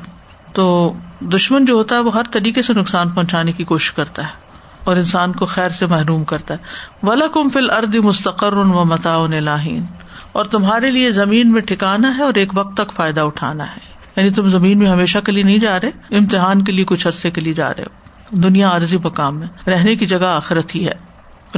تو 0.52 0.94
دشمن 1.20 1.64
جو 1.64 1.74
ہوتا 1.74 1.94
ہے، 1.94 2.00
وہ 2.00 2.14
ہر 2.14 2.22
طریقے 2.30 2.62
سے 2.62 2.74
نقصان 2.74 3.08
پہنچانے 3.08 3.52
کی 3.52 3.64
کوشش 3.64 3.92
کرتا 3.92 4.22
ہے۔ 4.22 4.45
اور 4.86 4.96
انسان 4.96 5.32
کو 5.32 5.46
خیر 5.46 5.70
سے 5.70 5.86
محروم 5.86 6.24
کرتا 6.24 6.54
ہے۔ 6.54 6.58
ولا 7.02 7.26
کم 7.26 7.48
فل 7.48 7.70
ارد 7.70 7.94
مستقر 7.94 8.52
و 8.52 8.64
متاؤ 8.64 9.26
لاہین 9.26 9.84
اور 10.32 10.44
تمہارے 10.44 10.90
لیے 10.90 11.10
زمین 11.10 11.52
میں 11.52 11.60
ٹھکانا 11.60 12.18
ہے 12.18 12.22
اور 12.22 12.34
ایک 12.34 12.58
وقت 12.58 12.76
تک 12.76 12.92
فائدہ 12.96 13.20
اٹھانا 13.20 13.64
ہے۔ 13.64 13.96
یعنی 14.16 14.30
تم 14.30 14.48
زمین 14.48 14.78
میں 14.78 14.90
ہمیشہ 14.90 15.18
کے 15.18 15.32
لیے 15.32 15.42
نہیں 15.42 15.58
جا 15.58 15.78
رہے، 15.80 16.16
امتحان 16.16 16.64
کے 16.64 16.72
لیے 16.72 16.84
کچھ 16.84 17.06
عرصے 17.06 17.30
کے 17.30 17.40
لیے 17.40 17.54
جا 17.54 17.70
رہے 17.70 17.82
ہو۔ 17.82 18.06
دنیا 18.30 18.70
عرضی 18.76 18.98
مقام 19.04 19.38
میں، 19.38 19.70
رہنے 19.70 19.96
کی 19.96 20.06
جگہ 20.06 20.24
آخرت 20.24 20.74
ہی 20.74 20.88
ہے۔ 20.88 20.94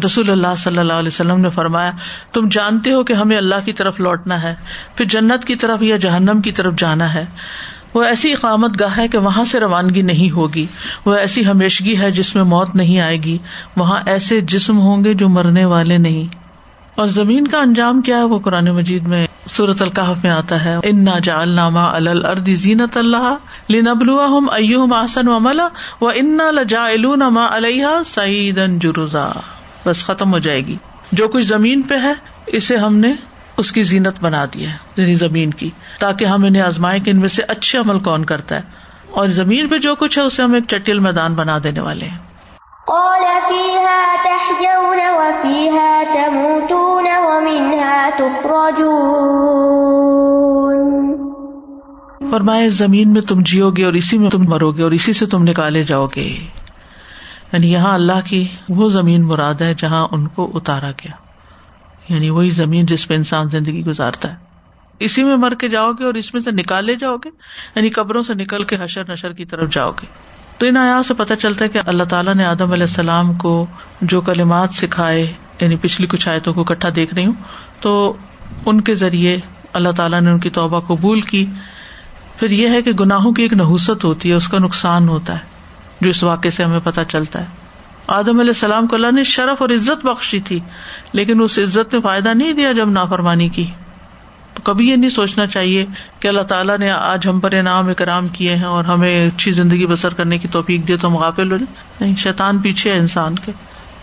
رسول 0.05 0.31
اللہ 0.31 0.55
صلی 0.59 0.79
اللہ 0.79 0.93
علیہ 0.93 1.09
وسلم 1.09 1.41
نے 1.41 1.51
فرمایا، 1.51 1.91
تم 2.33 2.49
جانتے 2.49 2.93
ہو 2.93 3.05
کہ 3.05 3.12
ہمیں 3.12 3.37
اللہ 3.37 3.55
کی 3.64 3.73
طرف 3.73 4.01
لوٹنا 4.01 4.43
ہے، 4.43 4.55
پھر 4.95 5.05
جنت 5.05 5.45
کی 5.45 5.55
طرف 5.55 5.83
یا 5.83 5.97
جہنم 5.97 6.41
کی 6.41 6.53
طرف 6.53 6.75
جانا 6.79 7.14
ہے۔ 7.14 7.25
وہ 7.94 8.03
ایسی 8.03 8.33
اقامت 8.33 8.81
گاہ 8.81 8.96
ہے 8.96 9.09
کہ 9.09 9.18
وہاں 9.18 9.44
سے 9.44 9.61
روانگی 9.61 10.03
نہیں 10.03 10.31
ہوگی۔ 10.31 10.66
وہ 11.05 11.14
ایسی 11.14 11.46
ہمیشگی 11.46 11.98
ہے 11.98 12.11
جس 12.11 12.35
میں 12.35 12.44
موت 12.44 12.74
نہیں 12.74 13.01
آئے 13.01 13.16
گی۔ 13.16 13.38
وہاں 13.77 14.01
ایسے 14.07 14.40
جسم 14.40 14.79
ہوں 14.79 15.05
گے 15.05 15.14
جو 15.14 15.29
مرنے 15.29 15.64
والے 15.64 15.98
نہیں۔ 15.98 16.35
اور 16.94 17.07
زمین 17.07 17.46
کا 17.46 17.59
انجام 17.59 18.01
کیا 18.01 18.16
ہے؟ 18.16 18.22
وہ 18.22 18.38
قرآن 18.38 18.64
مجید 18.64 19.07
میں 19.07 19.27
صورت 19.51 19.83
القاف 19.83 20.16
میں 20.22 20.31
آتا 20.31 20.64
ہے۔ 20.64 20.77
ان 20.83 21.05
نا 21.05 21.18
جال 21.22 21.48
نامہ 21.48 21.79
الردی 21.79 22.55
زینت 22.55 22.96
اللہ 22.96 23.35
لنبلوا 23.70 24.27
ہم 24.27 24.51
ائم 24.53 24.92
آسن 24.92 25.29
و 25.29 25.38
ملا 25.40 25.68
و 26.01 26.09
انا 26.09 26.51
لجا 26.51 26.87
نما 27.16 27.46
علیہ 27.51 27.87
سعید 28.07 28.61
جروزا 28.83 29.31
بس 29.87 30.05
ختم 30.05 30.33
ہو 30.33 30.38
جائے 30.38 30.66
گی۔ 30.66 30.77
جو 31.12 31.29
کچھ 31.29 31.44
زمین 31.44 31.83
پہ 31.83 31.94
ہے، 32.03 32.12
اسے 32.46 32.77
ہم 32.77 32.96
نے 32.96 33.14
اس 33.59 33.73
کی 33.73 33.83
زینت 33.83 34.14
بنا 34.21 34.44
دی 34.55 34.66
ہے 34.66 34.73
یعنی 34.97 35.14
زمین 35.14 35.51
کی 35.51 35.71
تاکہ 35.99 36.25
ہم 36.25 36.44
انہیں 36.44 36.62
آزمائے 36.62 37.01
کہ 37.01 37.11
ان 37.11 37.21
میں 37.21 37.29
سے 37.29 37.42
اچھے 37.49 37.79
عمل 37.79 37.99
کون 37.99 38.25
کرتا 38.25 38.57
ہے۔ 38.57 38.61
اور 39.11 39.29
زمین 39.29 39.68
پہ 39.68 39.79
جو 39.79 39.94
کچھ 39.94 40.18
ہے 40.18 40.23
اسے 40.23 40.42
ہم 40.42 40.53
ایک 40.53 40.64
چٹیل 40.68 40.99
میدان 40.99 41.35
بنا 41.35 41.59
دینے 41.64 41.81
والے 41.81 42.07
ہیں۔ 42.07 42.18
فرمائے 52.31 52.68
زمین 52.68 53.12
میں 53.12 53.23
تم 53.23 53.40
جیو 53.40 53.71
گے 53.71 53.85
اور 53.85 53.92
اسی 53.92 54.18
میں 54.18 54.31
تم 54.31 54.44
مرو 54.49 54.73
گے 54.73 54.83
اور 54.83 54.90
اسی 54.90 55.12
سے 55.12 55.27
تم 55.27 55.42
نکالے 55.42 55.83
جاؤ 55.83 56.07
گے۔ 56.07 56.37
یعنی 57.53 57.73
یہاں 57.73 57.94
اللہ 57.94 58.21
کی 58.25 58.47
وہ 58.68 58.90
زمین 58.90 59.23
مراد 59.23 59.61
ہے 59.61 59.75
جہاں 59.79 60.09
ان 60.11 60.29
کو 60.29 60.51
اتارا 60.55 60.90
گیا۔ 60.90 61.28
یعنی 62.09 62.31
وہی 62.31 62.51
زمین 62.51 62.87
جس 62.87 63.09
پہ 63.09 63.14
انسان 63.14 63.49
زندگی 63.49 63.85
گزارتا 63.85 64.31
ہے۔ 64.31 64.35
اسی 64.99 65.25
میں 65.25 65.37
مر 65.37 65.55
کے 65.55 65.68
جاؤ 65.68 65.92
گے 65.92 66.05
اور 66.05 66.14
اس 66.14 66.35
میں 66.35 66.42
سے 66.42 66.51
نکالے 66.51 66.94
جاؤ 66.94 67.16
گے 67.16 67.29
یعنی 67.77 67.88
قبروں 67.88 68.23
سے 68.23 68.35
نکل 68.35 68.64
کے 68.64 68.77
حشر 68.81 69.11
نشر 69.11 69.33
کی 69.33 69.44
طرف 69.44 69.71
جاؤ 69.71 69.90
گے۔ 69.90 70.07
تو 70.59 70.66
ان 70.66 70.77
آیا 70.77 71.03
سے 71.03 71.14
پتہ 71.14 71.35
چلتا 71.35 71.64
ہے 71.64 71.71
کہ 71.71 71.81
اللہ 71.87 72.03
تعالیٰ 72.03 72.35
نے 72.35 72.44
آدم 72.44 72.73
علیہ 72.73 72.83
السلام 72.83 73.35
کو 73.35 73.66
جو 74.03 74.21
کلمات 74.21 74.73
سکھائے 74.73 75.33
یعنی 75.61 75.77
پچھلی 75.81 76.07
کچھ 76.07 76.29
آیتوں 76.29 76.55
کو 76.55 76.61
اکٹھا 76.61 76.88
دیکھ 76.97 77.14
رہی 77.14 77.27
ہوں، 77.27 77.33
تو 77.81 78.16
ان 78.66 78.81
کے 78.81 78.94
ذریعے 78.94 79.38
اللہ 79.73 79.88
تعالیٰ 79.88 80.21
نے 80.21 80.31
ان 80.31 80.40
کی 80.40 80.51
توبہ 80.51 80.81
قبول 80.81 81.21
کی۔ 81.21 81.47
پھر 82.37 82.51
یہ 82.51 82.68
ہے 82.68 82.83
کہ 82.83 82.92
گناہوں 82.92 83.33
کی 83.33 83.42
ایک 83.42 83.53
نحوست 83.53 84.05
ہوتی 84.05 84.29
ہے، 84.31 84.35
اس 84.35 84.49
کا 84.49 84.59
نقصان 84.59 85.09
ہوتا 85.09 85.33
ہے، 85.33 85.44
جو 86.01 86.11
اس 86.11 86.23
واقعے 86.23 86.51
سے 86.51 86.64
ہمیں 86.64 86.81
پتہ 86.85 87.01
چلتا 87.09 87.40
ہے۔ 87.40 87.67
آدم 88.09 88.38
علیہ 88.40 88.51
السلام 88.51 88.87
کو 88.87 88.97
اللہ 88.97 89.11
نے 89.12 89.25
شرف 89.25 89.62
اور 89.62 89.71
عزت 89.71 90.07
بخشی 90.07 90.40
تھی، 90.40 90.61
لیکن 91.12 91.42
اس 91.42 91.59
عزت 91.59 91.94
نے 91.94 92.01
فائدہ 92.01 92.29
نہیں 92.29 92.53
دیا 92.53 92.73
جب 92.73 92.90
نافرمانی 92.90 93.49
کی۔ 93.49 93.66
تو 94.55 94.62
کبھی 94.62 94.90
یہ 94.90 94.97
نہیں 94.97 95.11
سوچنا 95.11 95.47
چاہیے 95.47 95.87
کہ 96.21 96.29
اللہ 96.29 96.42
تعالیٰ 96.42 96.79
نے 96.79 96.90
آج 96.90 97.29
ہم 97.29 97.40
پر 97.40 97.53
انعام 97.53 97.88
اکرام 97.88 98.29
کیے 98.29 98.57
ہیں 98.57 98.64
اور 98.64 98.85
ہمیں 98.85 99.27
اچھی 99.27 99.53
زندگی 99.53 99.87
بسر 99.87 100.14
کرنے 100.14 100.38
کی 100.38 100.49
توفیق 100.49 100.88
دے 100.88 100.97
تو 100.97 101.09
ہم 101.09 101.16
غافل 101.16 101.53
ہو 101.53 101.57
جائیں۔ 101.57 101.83
نہیں، 102.01 102.16
شیطان 102.16 102.59
پیچھے 102.59 102.92
ہے 102.92 102.99
انسان 102.99 103.35
کے۔ 103.35 103.53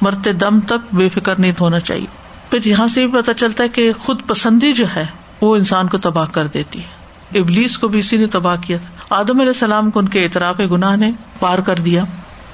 مرتے 0.02 0.34
دم 0.34 0.60
تک 0.60 0.96
بے 0.96 1.10
فکر 1.10 1.40
نہیں 1.40 1.52
ہونا 1.60 1.80
چاہیے۔ 1.80 2.06
پھر 2.50 2.60
یہاں 2.66 2.88
سے 2.88 3.08
بھی 3.08 3.22
پتا 3.22 3.34
چلتا 3.34 3.64
ہے 3.64 3.70
کہ 3.70 3.92
خود 4.00 4.22
پسندی 4.28 4.74
جو 4.74 4.86
ہے، 4.96 5.06
وہ 5.42 5.56
انسان 5.56 5.88
کو 5.88 5.98
تباہ 5.98 6.26
کر 6.32 6.48
دیتی 6.48 6.80
ہے۔ 6.80 6.96
ابلیس 7.40 7.78
کو 7.78 7.88
بھی 7.88 8.00
اسی 8.00 8.18
نے 8.18 8.28
تباہ 8.28 8.56
کیا 8.62 8.78
تھا۔ 8.78 9.16
آدم 9.16 9.40
علیہ 9.40 9.50
السلام 9.50 9.92
کو 9.92 10.00
ان 10.00 10.08
کے 10.08 10.24
اعتراف 10.24 10.56
گناہ 10.72 10.96
نے 10.96 11.12
پار 11.40 11.60
کر 11.60 11.76
دیا۔ 11.76 12.04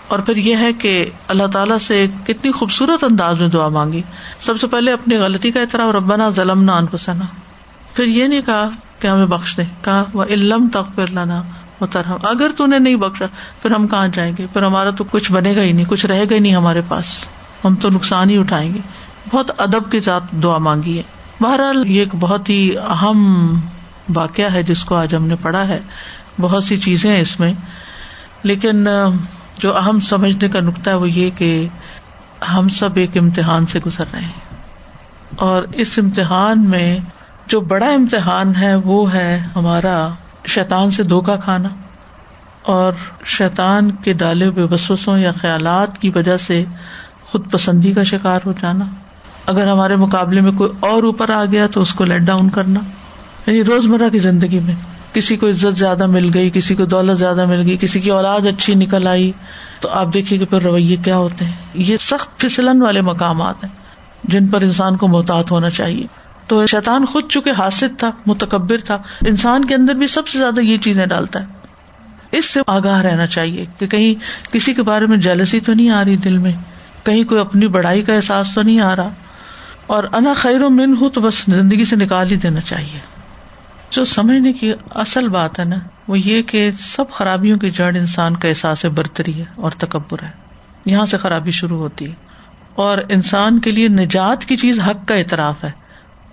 اور 0.07 0.19
پھر 0.19 0.35
یہ 0.35 0.55
ہے 0.55 0.73
کہ 0.73 1.09
اللہ 1.27 1.47
تعالیٰ 1.47 1.77
سے 1.77 2.07
کتنی 2.23 2.51
خوبصورت 2.51 3.03
انداز 3.03 3.41
میں 3.41 3.47
دعا 3.47 3.67
مانگی۔ 3.67 4.01
سب 4.39 4.59
سے 4.59 4.67
پہلے 4.67 4.93
اپنی 4.93 5.15
غلطی 5.15 5.51
کا 5.51 5.59
اعتراف، 5.59 5.95
ربنا 5.95 6.29
ظلم 6.29 6.63
نہ 6.63 6.71
انفسنا۔ 6.71 7.25
پھر 7.93 8.05
یہ 8.05 8.27
نہیں 8.27 8.41
کہا 8.41 8.69
کہ 8.99 9.07
ہمیں 9.07 9.25
بخش 9.25 9.57
دے، 9.57 9.63
کہا 9.81 10.03
وہ 10.13 10.23
علم 10.23 10.67
تک 10.69 10.95
پھر 10.95 11.07
لانا 11.07 11.43
ترہم 11.91 12.17
اگر 12.23 12.51
تو 12.57 12.65
نے 12.65 12.79
نہیں 12.79 12.95
بخشا، 12.95 13.25
پھر 13.61 13.71
ہم 13.71 13.87
کہاں 13.87 14.07
جائیں 14.07 14.33
گے؟ 14.37 14.45
پھر 14.53 14.63
ہمارا 14.63 14.89
تو 14.89 15.03
کچھ 15.03 15.31
بنے 15.31 15.55
گا 15.55 15.61
ہی 15.61 15.71
نہیں، 15.71 15.85
کچھ 15.89 16.05
رہے 16.05 16.23
گا 16.23 16.35
ہی 16.35 16.39
نہیں 16.39 16.55
ہمارے 16.55 16.81
پاس۔ 16.87 17.05
ہم 17.65 17.75
تو 17.75 17.89
نقصان 17.89 18.29
ہی 18.29 18.37
اٹھائیں 18.37 18.73
گے۔ 18.73 18.79
بہت 19.33 19.51
ادب 19.57 19.91
کے 19.91 20.01
ساتھ 20.01 20.23
دعا 20.43 20.57
مانگی 20.57 20.97
ہے۔ 20.97 21.03
بہرحال 21.41 21.87
یہ 21.87 21.99
ایک 21.99 22.15
بہت 22.19 22.49
ہی 22.49 22.77
اہم 22.77 23.53
واقعہ 24.15 24.53
ہے 24.53 24.63
جس 24.63 24.83
کو 24.83 24.95
آج 24.95 25.15
ہم 25.15 25.27
نے 25.27 25.35
پڑھا 25.41 25.67
ہے۔ 25.67 25.79
بہت 26.41 26.63
سی 26.63 26.77
چیزیں 26.77 27.11
ہیں 27.11 27.21
اس 27.21 27.39
میں۔ 27.39 27.53
لیکن 28.43 28.87
جو 29.59 29.77
اہم 29.77 29.99
سمجھنے 29.99 30.49
کا 30.49 30.59
نقطہ 30.59 30.89
ہے 30.89 30.95
وہ 30.95 31.09
یہ 31.09 31.29
کہ 31.37 31.67
ہم 32.53 32.69
سب 32.69 32.89
ایک 32.95 33.17
امتحان 33.17 33.65
سے 33.65 33.79
گزر 33.85 34.03
رہے 34.13 34.21
ہیں۔ 34.21 34.57
اور 35.35 35.63
اس 35.63 35.99
امتحان 36.03 36.69
میں 36.69 36.97
جو 37.47 37.59
بڑا 37.59 37.87
امتحان 37.87 38.55
ہے 38.55 38.75
وہ 38.75 39.13
ہے 39.13 39.43
ہمارا 39.55 40.09
شیطان 40.47 40.91
سے 40.91 41.03
دھوکا 41.03 41.35
کھانا۔ 41.35 41.69
اور 42.61 42.93
شیطان 43.25 43.91
کے 43.91 44.13
ڈالے 44.13 44.47
ہوئے 44.47 44.65
وسوسوں 44.71 45.17
یا 45.17 45.31
خیالات 45.31 45.97
کی 45.97 46.09
وجہ 46.09 46.37
سے 46.37 46.65
خود 47.23 47.51
پسندی 47.51 47.93
کا 47.93 48.03
شکار 48.03 48.39
ہو 48.45 48.53
جانا۔ 48.61 48.85
اگر 49.45 49.67
ہمارے 49.67 49.95
مقابلے 49.95 50.41
میں 50.41 50.51
کوئی 50.51 50.69
اور 50.79 51.03
اوپر 51.03 51.29
آ 51.29 51.45
گیا 51.45 51.67
تو 51.67 51.81
اس 51.81 51.93
کو 51.93 52.03
لیٹ 52.03 52.21
ڈاؤن 52.21 52.49
کرنا۔ 52.49 52.79
یعنی 53.47 53.63
روزمرہ 53.63 54.09
کی 54.09 54.19
زندگی 54.19 54.59
میں۔ 54.59 54.75
کسی 55.13 55.37
کو 55.37 55.49
عزت 55.49 55.77
زیادہ 55.77 56.05
مل 56.05 56.29
گئی، 56.33 56.49
کسی 56.49 56.75
کو 56.75 56.85
دولت 56.85 57.19
زیادہ 57.19 57.45
مل 57.45 57.61
گئی، 57.65 57.77
کسی 57.79 57.99
کی 57.99 58.09
اولاد 58.09 58.39
اچھی 58.39 58.75
نکل 58.75 59.07
آئی، 59.07 59.31
تو 59.79 59.89
آپ 59.89 60.13
دیکھیے 60.13 60.39
کہ 60.39 60.45
پھر 60.45 60.61
رویے 60.61 60.95
کیا 60.95 61.17
ہوتے 61.17 61.45
ہیں۔ 61.45 61.51
یہ 61.73 61.97
سخت 61.97 62.37
پھسلن 62.37 62.81
والے 62.81 63.01
مقامات 63.01 63.63
ہیں 63.63 63.71
جن 64.23 64.47
پر 64.47 64.61
انسان 64.61 64.97
کو 64.97 65.07
محتاط 65.07 65.51
ہونا 65.51 65.69
چاہیے۔ 65.69 66.07
تو 66.47 66.67
شیطان 66.67 67.05
خود 67.05 67.29
چکے 67.29 67.51
حاصل 67.51 67.87
تھا، 67.97 68.11
متکبر 68.25 68.77
تھا، 68.77 68.95
انسان 69.25 69.65
کے 69.65 69.75
اندر 69.75 69.93
بھی 69.93 70.07
سب 70.07 70.27
سے 70.27 70.39
زیادہ 70.39 70.61
یہ 70.61 70.77
چیزیں 70.77 71.05
ڈالتا 71.05 71.41
ہے۔ 71.41 71.45
اس 72.31 72.45
سے 72.45 72.59
آگاہ 72.67 73.01
رہنا 73.01 73.27
چاہیے 73.27 73.65
کہ 73.77 73.87
کہیں 73.87 74.15
کسی 74.53 74.73
کے 74.73 74.83
بارے 74.83 75.05
میں 75.05 75.17
جلسی 75.17 75.59
تو 75.59 75.73
نہیں 75.73 75.89
آ 75.89 76.05
رہی 76.05 76.15
دل 76.15 76.37
میں، 76.37 76.51
کہیں 77.03 77.23
کوئی 77.23 77.41
اپنی 77.41 77.67
بڑائی 77.67 78.01
کا 78.01 78.13
احساس 78.13 78.53
تو 78.55 78.61
نہیں 78.61 78.79
آ 78.79 78.95
رہا۔ 78.95 79.09
اور 79.87 80.03
انا 80.13 80.33
خیر 80.33 80.63
و 80.63 80.69
من 80.69 80.95
ہوں 81.01 81.09
تو 81.09 81.21
بس 81.21 81.35
زندگی 81.47 81.85
سے 81.85 81.95
نکال 81.95 82.31
ہی 82.31 82.35
دینا 82.35 82.61
چاہیے۔ 82.61 83.10
جو 83.91 84.03
سمجھنے 84.03 84.53
کی 84.53 84.73
اصل 84.95 85.27
بات 85.27 85.59
ہے 85.59 85.65
نا، 85.65 85.75
وہ 86.07 86.19
یہ 86.19 86.41
کہ 86.41 86.71
سب 86.71 87.11
خرابیوں 87.11 87.57
کی 87.57 87.69
جڑ 87.69 87.95
انسان 87.95 88.37
کا 88.37 88.47
احساس 88.47 88.85
برتری 88.85 89.39
ہے 89.39 89.45
اور 89.55 89.71
تکبر 89.71 90.23
ہے۔ 90.23 90.31
یہاں 90.85 91.05
سے 91.05 91.17
خرابی 91.17 91.51
شروع 91.51 91.77
ہوتی 91.77 92.05
ہے۔ 92.05 92.15
اور 92.75 92.97
انسان 93.09 93.59
کے 93.59 93.71
لیے 93.71 93.87
نجات 93.87 94.45
کی 94.45 94.57
چیز 94.57 94.79
حق 94.79 95.07
کا 95.07 95.15
اعتراف 95.15 95.63
ہے۔ 95.63 95.71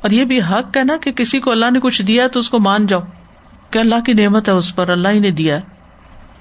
اور 0.00 0.10
یہ 0.10 0.24
بھی 0.24 0.40
حق 0.40 0.76
ہے 0.76 0.84
نا 0.84 0.96
کہ 0.96 1.12
کسی 1.12 1.40
کو 1.40 1.50
اللہ 1.50 1.70
نے 1.70 1.80
کچھ 1.80 2.02
دیا 2.02 2.22
ہے 2.24 2.28
تو 2.28 2.40
اس 2.40 2.50
کو 2.50 2.58
مان 2.58 2.86
جاؤ۔ 2.86 3.00
کہ 3.70 3.78
اللہ 3.78 4.00
کی 4.06 4.12
نعمت 4.12 4.48
ہے 4.48 4.54
اس 4.54 4.76
پر، 4.76 4.90
اللہ 4.90 5.08
ہی 5.08 5.18
نے 5.18 5.30
دیا 5.30 5.56
ہے۔ 5.56 5.60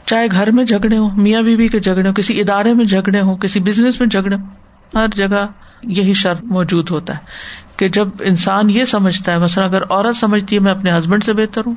چاہے 0.05 0.27
گھر 0.31 0.51
میں 0.51 0.63
جھگڑے 0.63 0.97
ہوں، 0.97 1.09
میاں 1.17 1.41
بیوی 1.41 1.67
کے 1.67 1.79
جھگڑے 1.79 2.07
ہوں، 2.07 2.13
کسی 2.13 2.41
ادارے 2.41 2.73
میں 2.73 2.85
جھگڑے 2.85 3.21
ہوں، 3.21 3.37
کسی 3.37 3.59
بزنس 3.59 3.99
میں 3.99 4.07
جھگڑے 4.07 4.35
ہوں، 4.35 4.45
ہر 4.93 5.07
جگہ 5.15 5.47
یہی 5.83 6.13
شرط 6.13 6.43
موجود 6.43 6.91
ہوتا 6.91 7.13
ہے۔ 7.13 7.19
کہ 7.77 7.89
جب 7.89 8.07
انسان 8.19 8.69
یہ 8.69 8.85
سمجھتا 8.85 9.31
ہے، 9.31 9.37
مثلاً 9.37 9.67
اگر 9.67 9.81
عورت 9.89 10.17
سمجھتی 10.17 10.55
ہے، 10.55 10.59
میں 10.59 10.71
اپنے 10.71 10.97
ہسبینڈ 10.97 11.23
سے 11.23 11.33
بہتر 11.33 11.61
ہوں، 11.65 11.75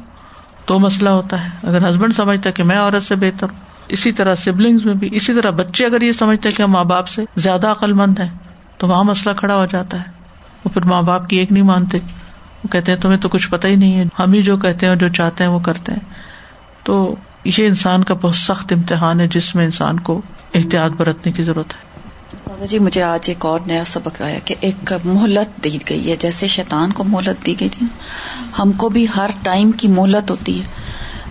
تو 0.65 0.79
مسئلہ 0.79 1.09
ہوتا 1.09 1.45
ہے۔ 1.45 1.49
اگر 1.63 1.91
ہسبینڈ 1.91 2.15
سمجھتا 2.15 2.49
ہے 2.49 2.53
کہ 2.53 2.63
میں 2.63 2.79
عورت 2.79 3.03
سے 3.03 3.15
بہتر 3.15 3.47
ہوں، 3.51 3.61
اسی 3.89 4.13
طرح 4.13 4.35
سبلنگس 4.35 4.85
میں 4.85 4.95
بھی، 4.95 5.09
اسی 5.13 5.35
طرح 5.35 5.51
بچے 5.51 5.87
اگر 5.87 6.03
یہ 6.03 6.13
سمجھتے 6.13 6.51
کہ 6.51 6.67
ماں 6.67 6.85
باپ 6.85 7.09
سے 7.09 7.25
زیادہ 7.37 7.67
عقل 7.67 7.93
مند 7.93 8.19
ہے 8.19 8.29
تو 8.79 8.89
وہاں 8.89 9.05
مسئلہ 9.05 9.35
کھڑا 9.35 9.57
ہو 9.57 9.67
جاتا 9.67 9.97
ہے۔ 9.97 10.11
وہ 10.65 10.71
پھر 10.75 10.83
ماں 10.83 11.03
باپ 11.03 11.29
کی 11.29 11.37
ایک 11.37 11.53
نہیں 11.53 11.63
مانتے۔ 11.63 11.99
وہ 12.65 12.69
کہتے 12.69 12.93
ہیں، 12.93 12.99
تمہیں 12.99 13.17
تو 13.17 13.29
کچھ 13.29 13.51
پتا 13.51 13.69
ہی 13.69 13.77
نہیں 13.77 13.99
ہے۔ 13.99 14.05
ہم 14.19 14.33
ہی 14.33 14.43
جو 14.43 14.57
کہتے 14.57 14.87
ہیں 14.87 14.97
جو 14.97 15.09
چاہتے 15.09 15.45
ہیں، 15.45 15.51
وہ 15.51 15.59
کرتے 15.59 15.93
ہیں۔ 15.93 16.01
تو 16.85 17.15
یہ 17.45 17.67
انسان 17.67 18.05
کا 18.05 18.15
بہت 18.15 18.37
سخت 18.37 18.73
امتحان 18.73 19.21
ہے، 19.21 19.27
جس 19.27 19.55
میں 19.55 19.65
انسان 19.65 20.01
کو 20.01 20.21
احتیاط 20.55 20.91
برتنے 20.91 21.33
کی 21.33 21.43
ضرورت 21.43 21.73
ہے۔ 21.73 21.90
جی 22.69 22.79
مجھے 22.79 23.03
آج 23.03 23.25
ایک 23.29 23.45
اور 23.47 23.61
نیا 23.67 23.85
سبق 23.87 24.21
آیا 24.23 24.39
کہ 24.45 24.55
ایک 24.61 24.93
مہلت 25.05 25.65
دی 25.65 25.79
گئی 25.91 26.11
ہے۔ 26.11 26.17
جیسے 26.21 26.47
شیطان 26.47 26.93
کو 26.93 27.05
مہلت 27.05 27.47
دی 27.47 27.55
گئی 27.61 27.69
تھی، 27.69 27.87
ہم 28.59 28.73
کو 28.73 28.89
بھی 28.89 29.07
ہر 29.17 29.31
ٹائم 29.43 29.71
کی 29.73 29.89
مہلت 29.89 30.31
ہوتی 30.31 30.59
ہے۔ 30.59 30.65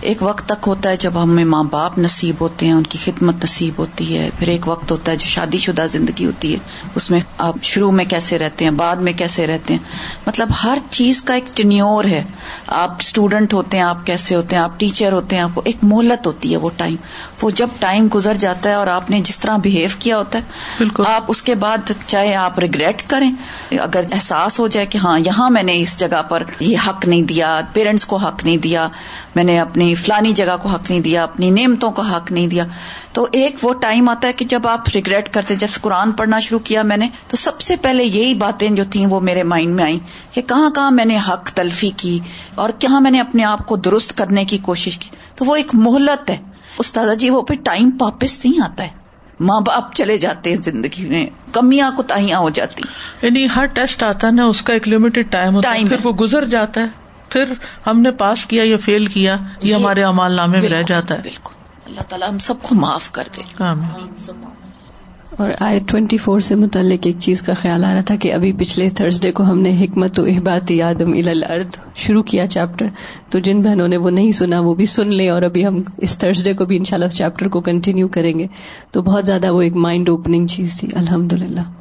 ایک 0.00 0.22
وقت 0.22 0.44
تک 0.46 0.64
ہوتا 0.66 0.88
ہے 0.90 0.96
جب 0.96 1.22
ہمیں 1.22 1.44
ماں 1.44 1.62
باپ 1.62 1.98
نصیب 1.98 2.34
ہوتے 2.40 2.66
ہیں 2.66 2.72
ان 2.72 2.82
کی 2.82 2.98
خدمت 3.04 3.44
نصیب 3.44 3.74
ہوتی 3.78 4.18
ہے۔ 4.18 4.30
پھر 4.38 4.48
ایک 4.48 4.68
وقت 4.68 4.90
ہوتا 4.90 5.12
ہے 5.12 5.16
جو 5.16 5.26
شادی 5.26 5.58
شدہ 5.58 5.86
زندگی 5.88 6.26
ہوتی 6.26 6.52
ہے 6.52 6.58
اس 6.94 7.10
میں 7.10 7.20
آپ 7.38 7.54
شروع 7.62 7.90
میں 7.90 8.04
کیسے 8.04 8.38
رہتے 8.38 8.64
ہیں 8.64 8.70
بعد 8.70 8.96
میں 8.96 9.12
کیسے 9.12 9.46
رہتے 9.46 9.74
ہیں؟ 9.74 9.80
مطلب 10.26 10.48
ہر 10.64 10.78
چیز 10.90 11.22
کا 11.22 11.34
ایک 11.34 11.56
ٹینیور 11.56 12.04
ہے۔ 12.04 12.22
آپ 12.66 12.96
اسٹوڈنٹ 13.00 13.54
ہوتے 13.54 13.76
ہیں 13.76 13.84
آپ 13.84 14.06
کیسے 14.06 14.34
ہوتے 14.34 14.56
ہیں؟ 14.56 14.62
آپ 14.62 14.80
ٹیچر 14.80 15.12
ہوتے 15.12 15.36
ہیں 15.36 15.42
آپ 15.42 15.50
کو 15.54 15.62
ایک 15.64 15.76
مہلت 15.82 16.26
ہوتی 16.26 16.52
ہے 16.52 16.56
وہ 16.56 16.70
ٹائم 16.76 16.96
وہ 17.42 17.50
جب 17.50 17.68
ٹائم 17.78 18.08
گزر 18.14 18.34
جاتا 18.34 18.68
ہے 18.68 18.74
اور 18.74 18.86
آپ 18.86 19.10
نے 19.10 19.20
جس 19.20 19.38
طرح 19.38 19.56
بہیو 19.56 19.88
کیا 19.98 20.18
ہوتا 20.18 20.38
ہے 20.38 20.42
بالکل۔ 20.78 21.06
آپ 21.06 21.24
اس 21.28 21.42
کے 21.42 21.54
بعد 21.54 21.92
چاہے 22.06 22.34
آپ 22.34 22.58
ریگریٹ 22.58 23.02
کریں 23.06 23.30
اگر 23.78 24.00
احساس 24.12 24.60
ہو 24.60 24.66
جائے 24.66 24.86
کہ 24.86 24.98
ہاں 24.98 25.18
یہاں 25.18 25.50
میں 25.50 25.62
نے 25.62 25.80
اس 25.80 25.98
جگہ 25.98 26.22
پر 26.22 26.42
یہ 26.60 26.76
حق 26.88 27.08
نہیں 27.08 27.22
دیا 27.22 27.60
پیرنٹس 27.72 28.06
کو 28.06 28.16
حق 28.16 28.44
نہیں 28.44 28.56
دیا 28.56 28.88
میں 29.34 29.44
نے 29.44 29.60
اپنی 29.60 29.89
فلانی 29.94 30.32
جگہ 30.32 30.56
کو 30.62 30.68
حق 30.68 30.90
نہیں 30.90 31.00
دیا 31.00 31.22
اپنی 31.22 31.50
نعمتوں 31.50 31.90
کو 31.90 32.02
حق 32.02 32.32
نہیں 32.32 32.46
دیا۔ 32.46 32.64
تو 33.12 33.26
ایک 33.32 33.56
وہ 33.62 33.72
ٹائم 33.72 34.08
آتا 34.08 34.28
ہے 34.28 34.32
کہ 34.32 34.44
جب 34.44 34.68
آپ 34.68 34.80
ریگریٹ 34.94 35.28
کرتے 35.28 35.54
جب 35.54 35.66
قرآن 35.80 36.12
پڑھنا 36.12 36.38
شروع 36.38 36.58
کیا 36.58 36.82
میں 36.82 36.96
نے 36.96 37.08
تو 37.28 37.36
سب 37.36 37.60
سے 37.60 37.76
پہلے 37.76 38.04
یہی 38.04 38.34
باتیں 38.34 38.70
جو 38.70 38.84
تھیں 38.90 39.06
وہ 39.06 39.20
میرے 39.20 39.42
مائنڈ 39.42 39.74
میں 39.74 39.84
آئی 39.84 39.98
کہ 40.32 40.42
کہاں 40.42 40.70
کہاں 40.70 40.90
میں 40.90 41.04
نے 41.04 41.18
حق 41.28 41.50
تلفی 41.50 41.90
کی 41.96 42.18
اور 42.54 42.70
کہاں 42.78 43.00
میں 43.00 43.10
نے 43.10 43.20
اپنے 43.20 43.44
آپ 43.44 43.66
کو 43.66 43.76
درست 43.76 44.18
کرنے 44.18 44.44
کی 44.44 44.58
کوشش 44.58 44.98
کی۔ 44.98 45.10
تو 45.34 45.44
وہ 45.44 45.56
ایک 45.56 45.66
مہلت 45.72 46.30
ہے۔ 46.30 46.36
استاد 46.78 47.16
جی 47.18 47.30
وہ 47.30 47.42
پھر 47.42 47.56
ٹائم 47.64 47.90
واپس 48.00 48.44
نہیں 48.44 48.64
آتا 48.64 48.84
ہے۔ 48.84 48.88
ماں 49.40 49.60
باپ 49.60 49.94
چلے 49.94 50.16
جاتے 50.16 50.50
ہیں 50.50 50.56
زندگی 50.56 51.04
میں 51.04 51.26
کمیاں 51.52 51.90
کوتاہیاں 51.96 52.38
ہو 52.38 52.50
جاتی۔ 52.50 52.82
یعنی 53.22 53.46
ہر 53.56 53.66
ٹیسٹ 53.66 54.02
آتا 54.02 54.26
ہے 54.26 54.32
نا 54.32 54.44
اس 54.44 54.62
کا 54.62 54.72
ایک 54.72 54.88
لمیٹڈ 54.88 55.30
ٹائم 55.30 55.54
ہوتا 55.54 55.74
ہے 55.74 55.84
پھر 55.88 55.96
وہ 56.04 56.12
گزر 56.12 56.44
جاتا 56.44 56.80
ہے۔ 56.80 56.86
پھر 57.30 57.44
ہم 57.86 58.00
نے 58.00 58.10
پاس 58.10 58.46
کیا 58.46 58.64
یا 58.64 58.76
فیل 58.84 59.06
کیا 59.06 59.36
یہ 59.62 59.74
ہمارے 59.74 60.02
امال 60.02 60.32
نامے 60.32 60.60
میں 60.60 60.68
رہ 60.68 60.82
جاتا 60.82 61.14
ہے۔ 61.14 61.20
بالکل۔ 61.22 61.54
اللہ 61.86 62.00
تعالیٰ 62.08 62.30
ہم 62.30 62.38
سب 62.38 62.54
کو 62.62 62.74
معاف 62.74 63.12
کر 63.12 63.22
دے۔ 63.36 63.64
اور 65.30 65.50
آئے 65.60 65.78
ٹوینٹی 65.78 66.16
فور 66.16 66.40
سے 66.40 66.54
متعلق 66.54 67.06
ایک 67.06 67.16
چیز 67.18 67.42
کا 67.42 67.52
خیال 67.54 67.84
آ 67.84 67.94
رہا 67.94 68.00
تھا 68.00 68.16
کہ 68.16 68.32
ابھی 68.32 68.52
پچھلے 68.52 68.90
تھرسڈے 68.90 69.32
کو 69.32 69.42
ہم 69.42 69.60
نے 69.60 69.84
حکمت 69.84 70.20
و 70.20 70.24
احباطی 70.24 70.82
آدم 70.82 71.12
الارض 71.12 71.78
شروع 71.96 72.22
کیا 72.22 72.46
چیپٹر۔ 72.46 72.86
تو 73.30 73.38
جن 73.38 73.62
بہنوں 73.62 73.88
نے 73.88 73.96
وہ 73.96 74.10
نہیں 74.10 74.32
سنا 74.32 74.60
وہ 74.60 74.74
بھی 74.74 74.86
سن 74.86 75.14
لیں 75.14 75.28
اور 75.28 75.42
ابھی 75.42 75.66
ہم 75.66 75.82
اس 75.98 76.18
تھرسڈے 76.18 76.54
کو 76.54 76.64
بھی 76.64 76.76
انشاءاللہ 76.76 77.06
اس 77.06 77.16
چیپٹر 77.16 77.48
کو 77.48 77.60
کنٹینیو 77.60 78.08
کریں 78.08 78.38
گے۔ 78.38 78.46
تو 78.90 79.02
بہت 79.02 79.26
زیادہ 79.26 79.52
وہ 79.52 79.62
ایک 79.62 79.76
مائنڈ 79.76 80.08
اوپننگ 80.08 80.46
چیز 80.46 80.80
تھی۔ 80.80 80.88
الحمد 80.94 81.32
للہ 81.32 81.79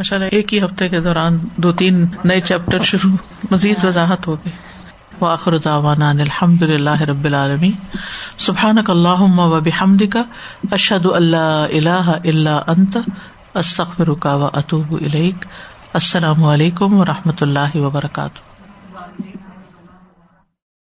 ماشاء 0.00 0.16
اللہ 0.16 0.28
ایک 0.32 0.54
ہی 0.54 0.64
ہفتے 0.64 0.88
کے 0.88 1.00
دوران 1.00 1.38
دو 1.56 1.72
تین 1.72 2.06
نئے 2.24 2.40
چیپٹر 2.40 2.78
شروع، 2.78 3.16
مزید 3.50 3.84
وضاحت 3.84 4.26
ہو 4.26 4.34
گئی 4.34 4.52
واخر 5.20 5.56
دعوانا 5.58 6.10
الحمد 6.10 6.62
للہ 6.62 7.02
رب 7.02 7.24
العالمین۔ 7.24 7.72
سبحانک 8.36 8.90
اللہم 8.90 9.38
و 9.38 9.60
بحمدک، 9.60 10.16
اشہد 10.72 11.06
اللہ 11.06 11.66
الہ 11.72 12.08
الا 12.24 12.60
انت، 12.66 12.96
استغفرک 13.54 14.26
و 14.26 14.46
اتوب 14.52 14.94
الیک۔ 15.00 15.44
السلام 15.92 16.44
علیکم 16.44 17.00
و 17.00 17.04
رحمۃ 17.04 17.40
اللہ 17.40 17.76
وبرکاتہ۔ 17.76 18.49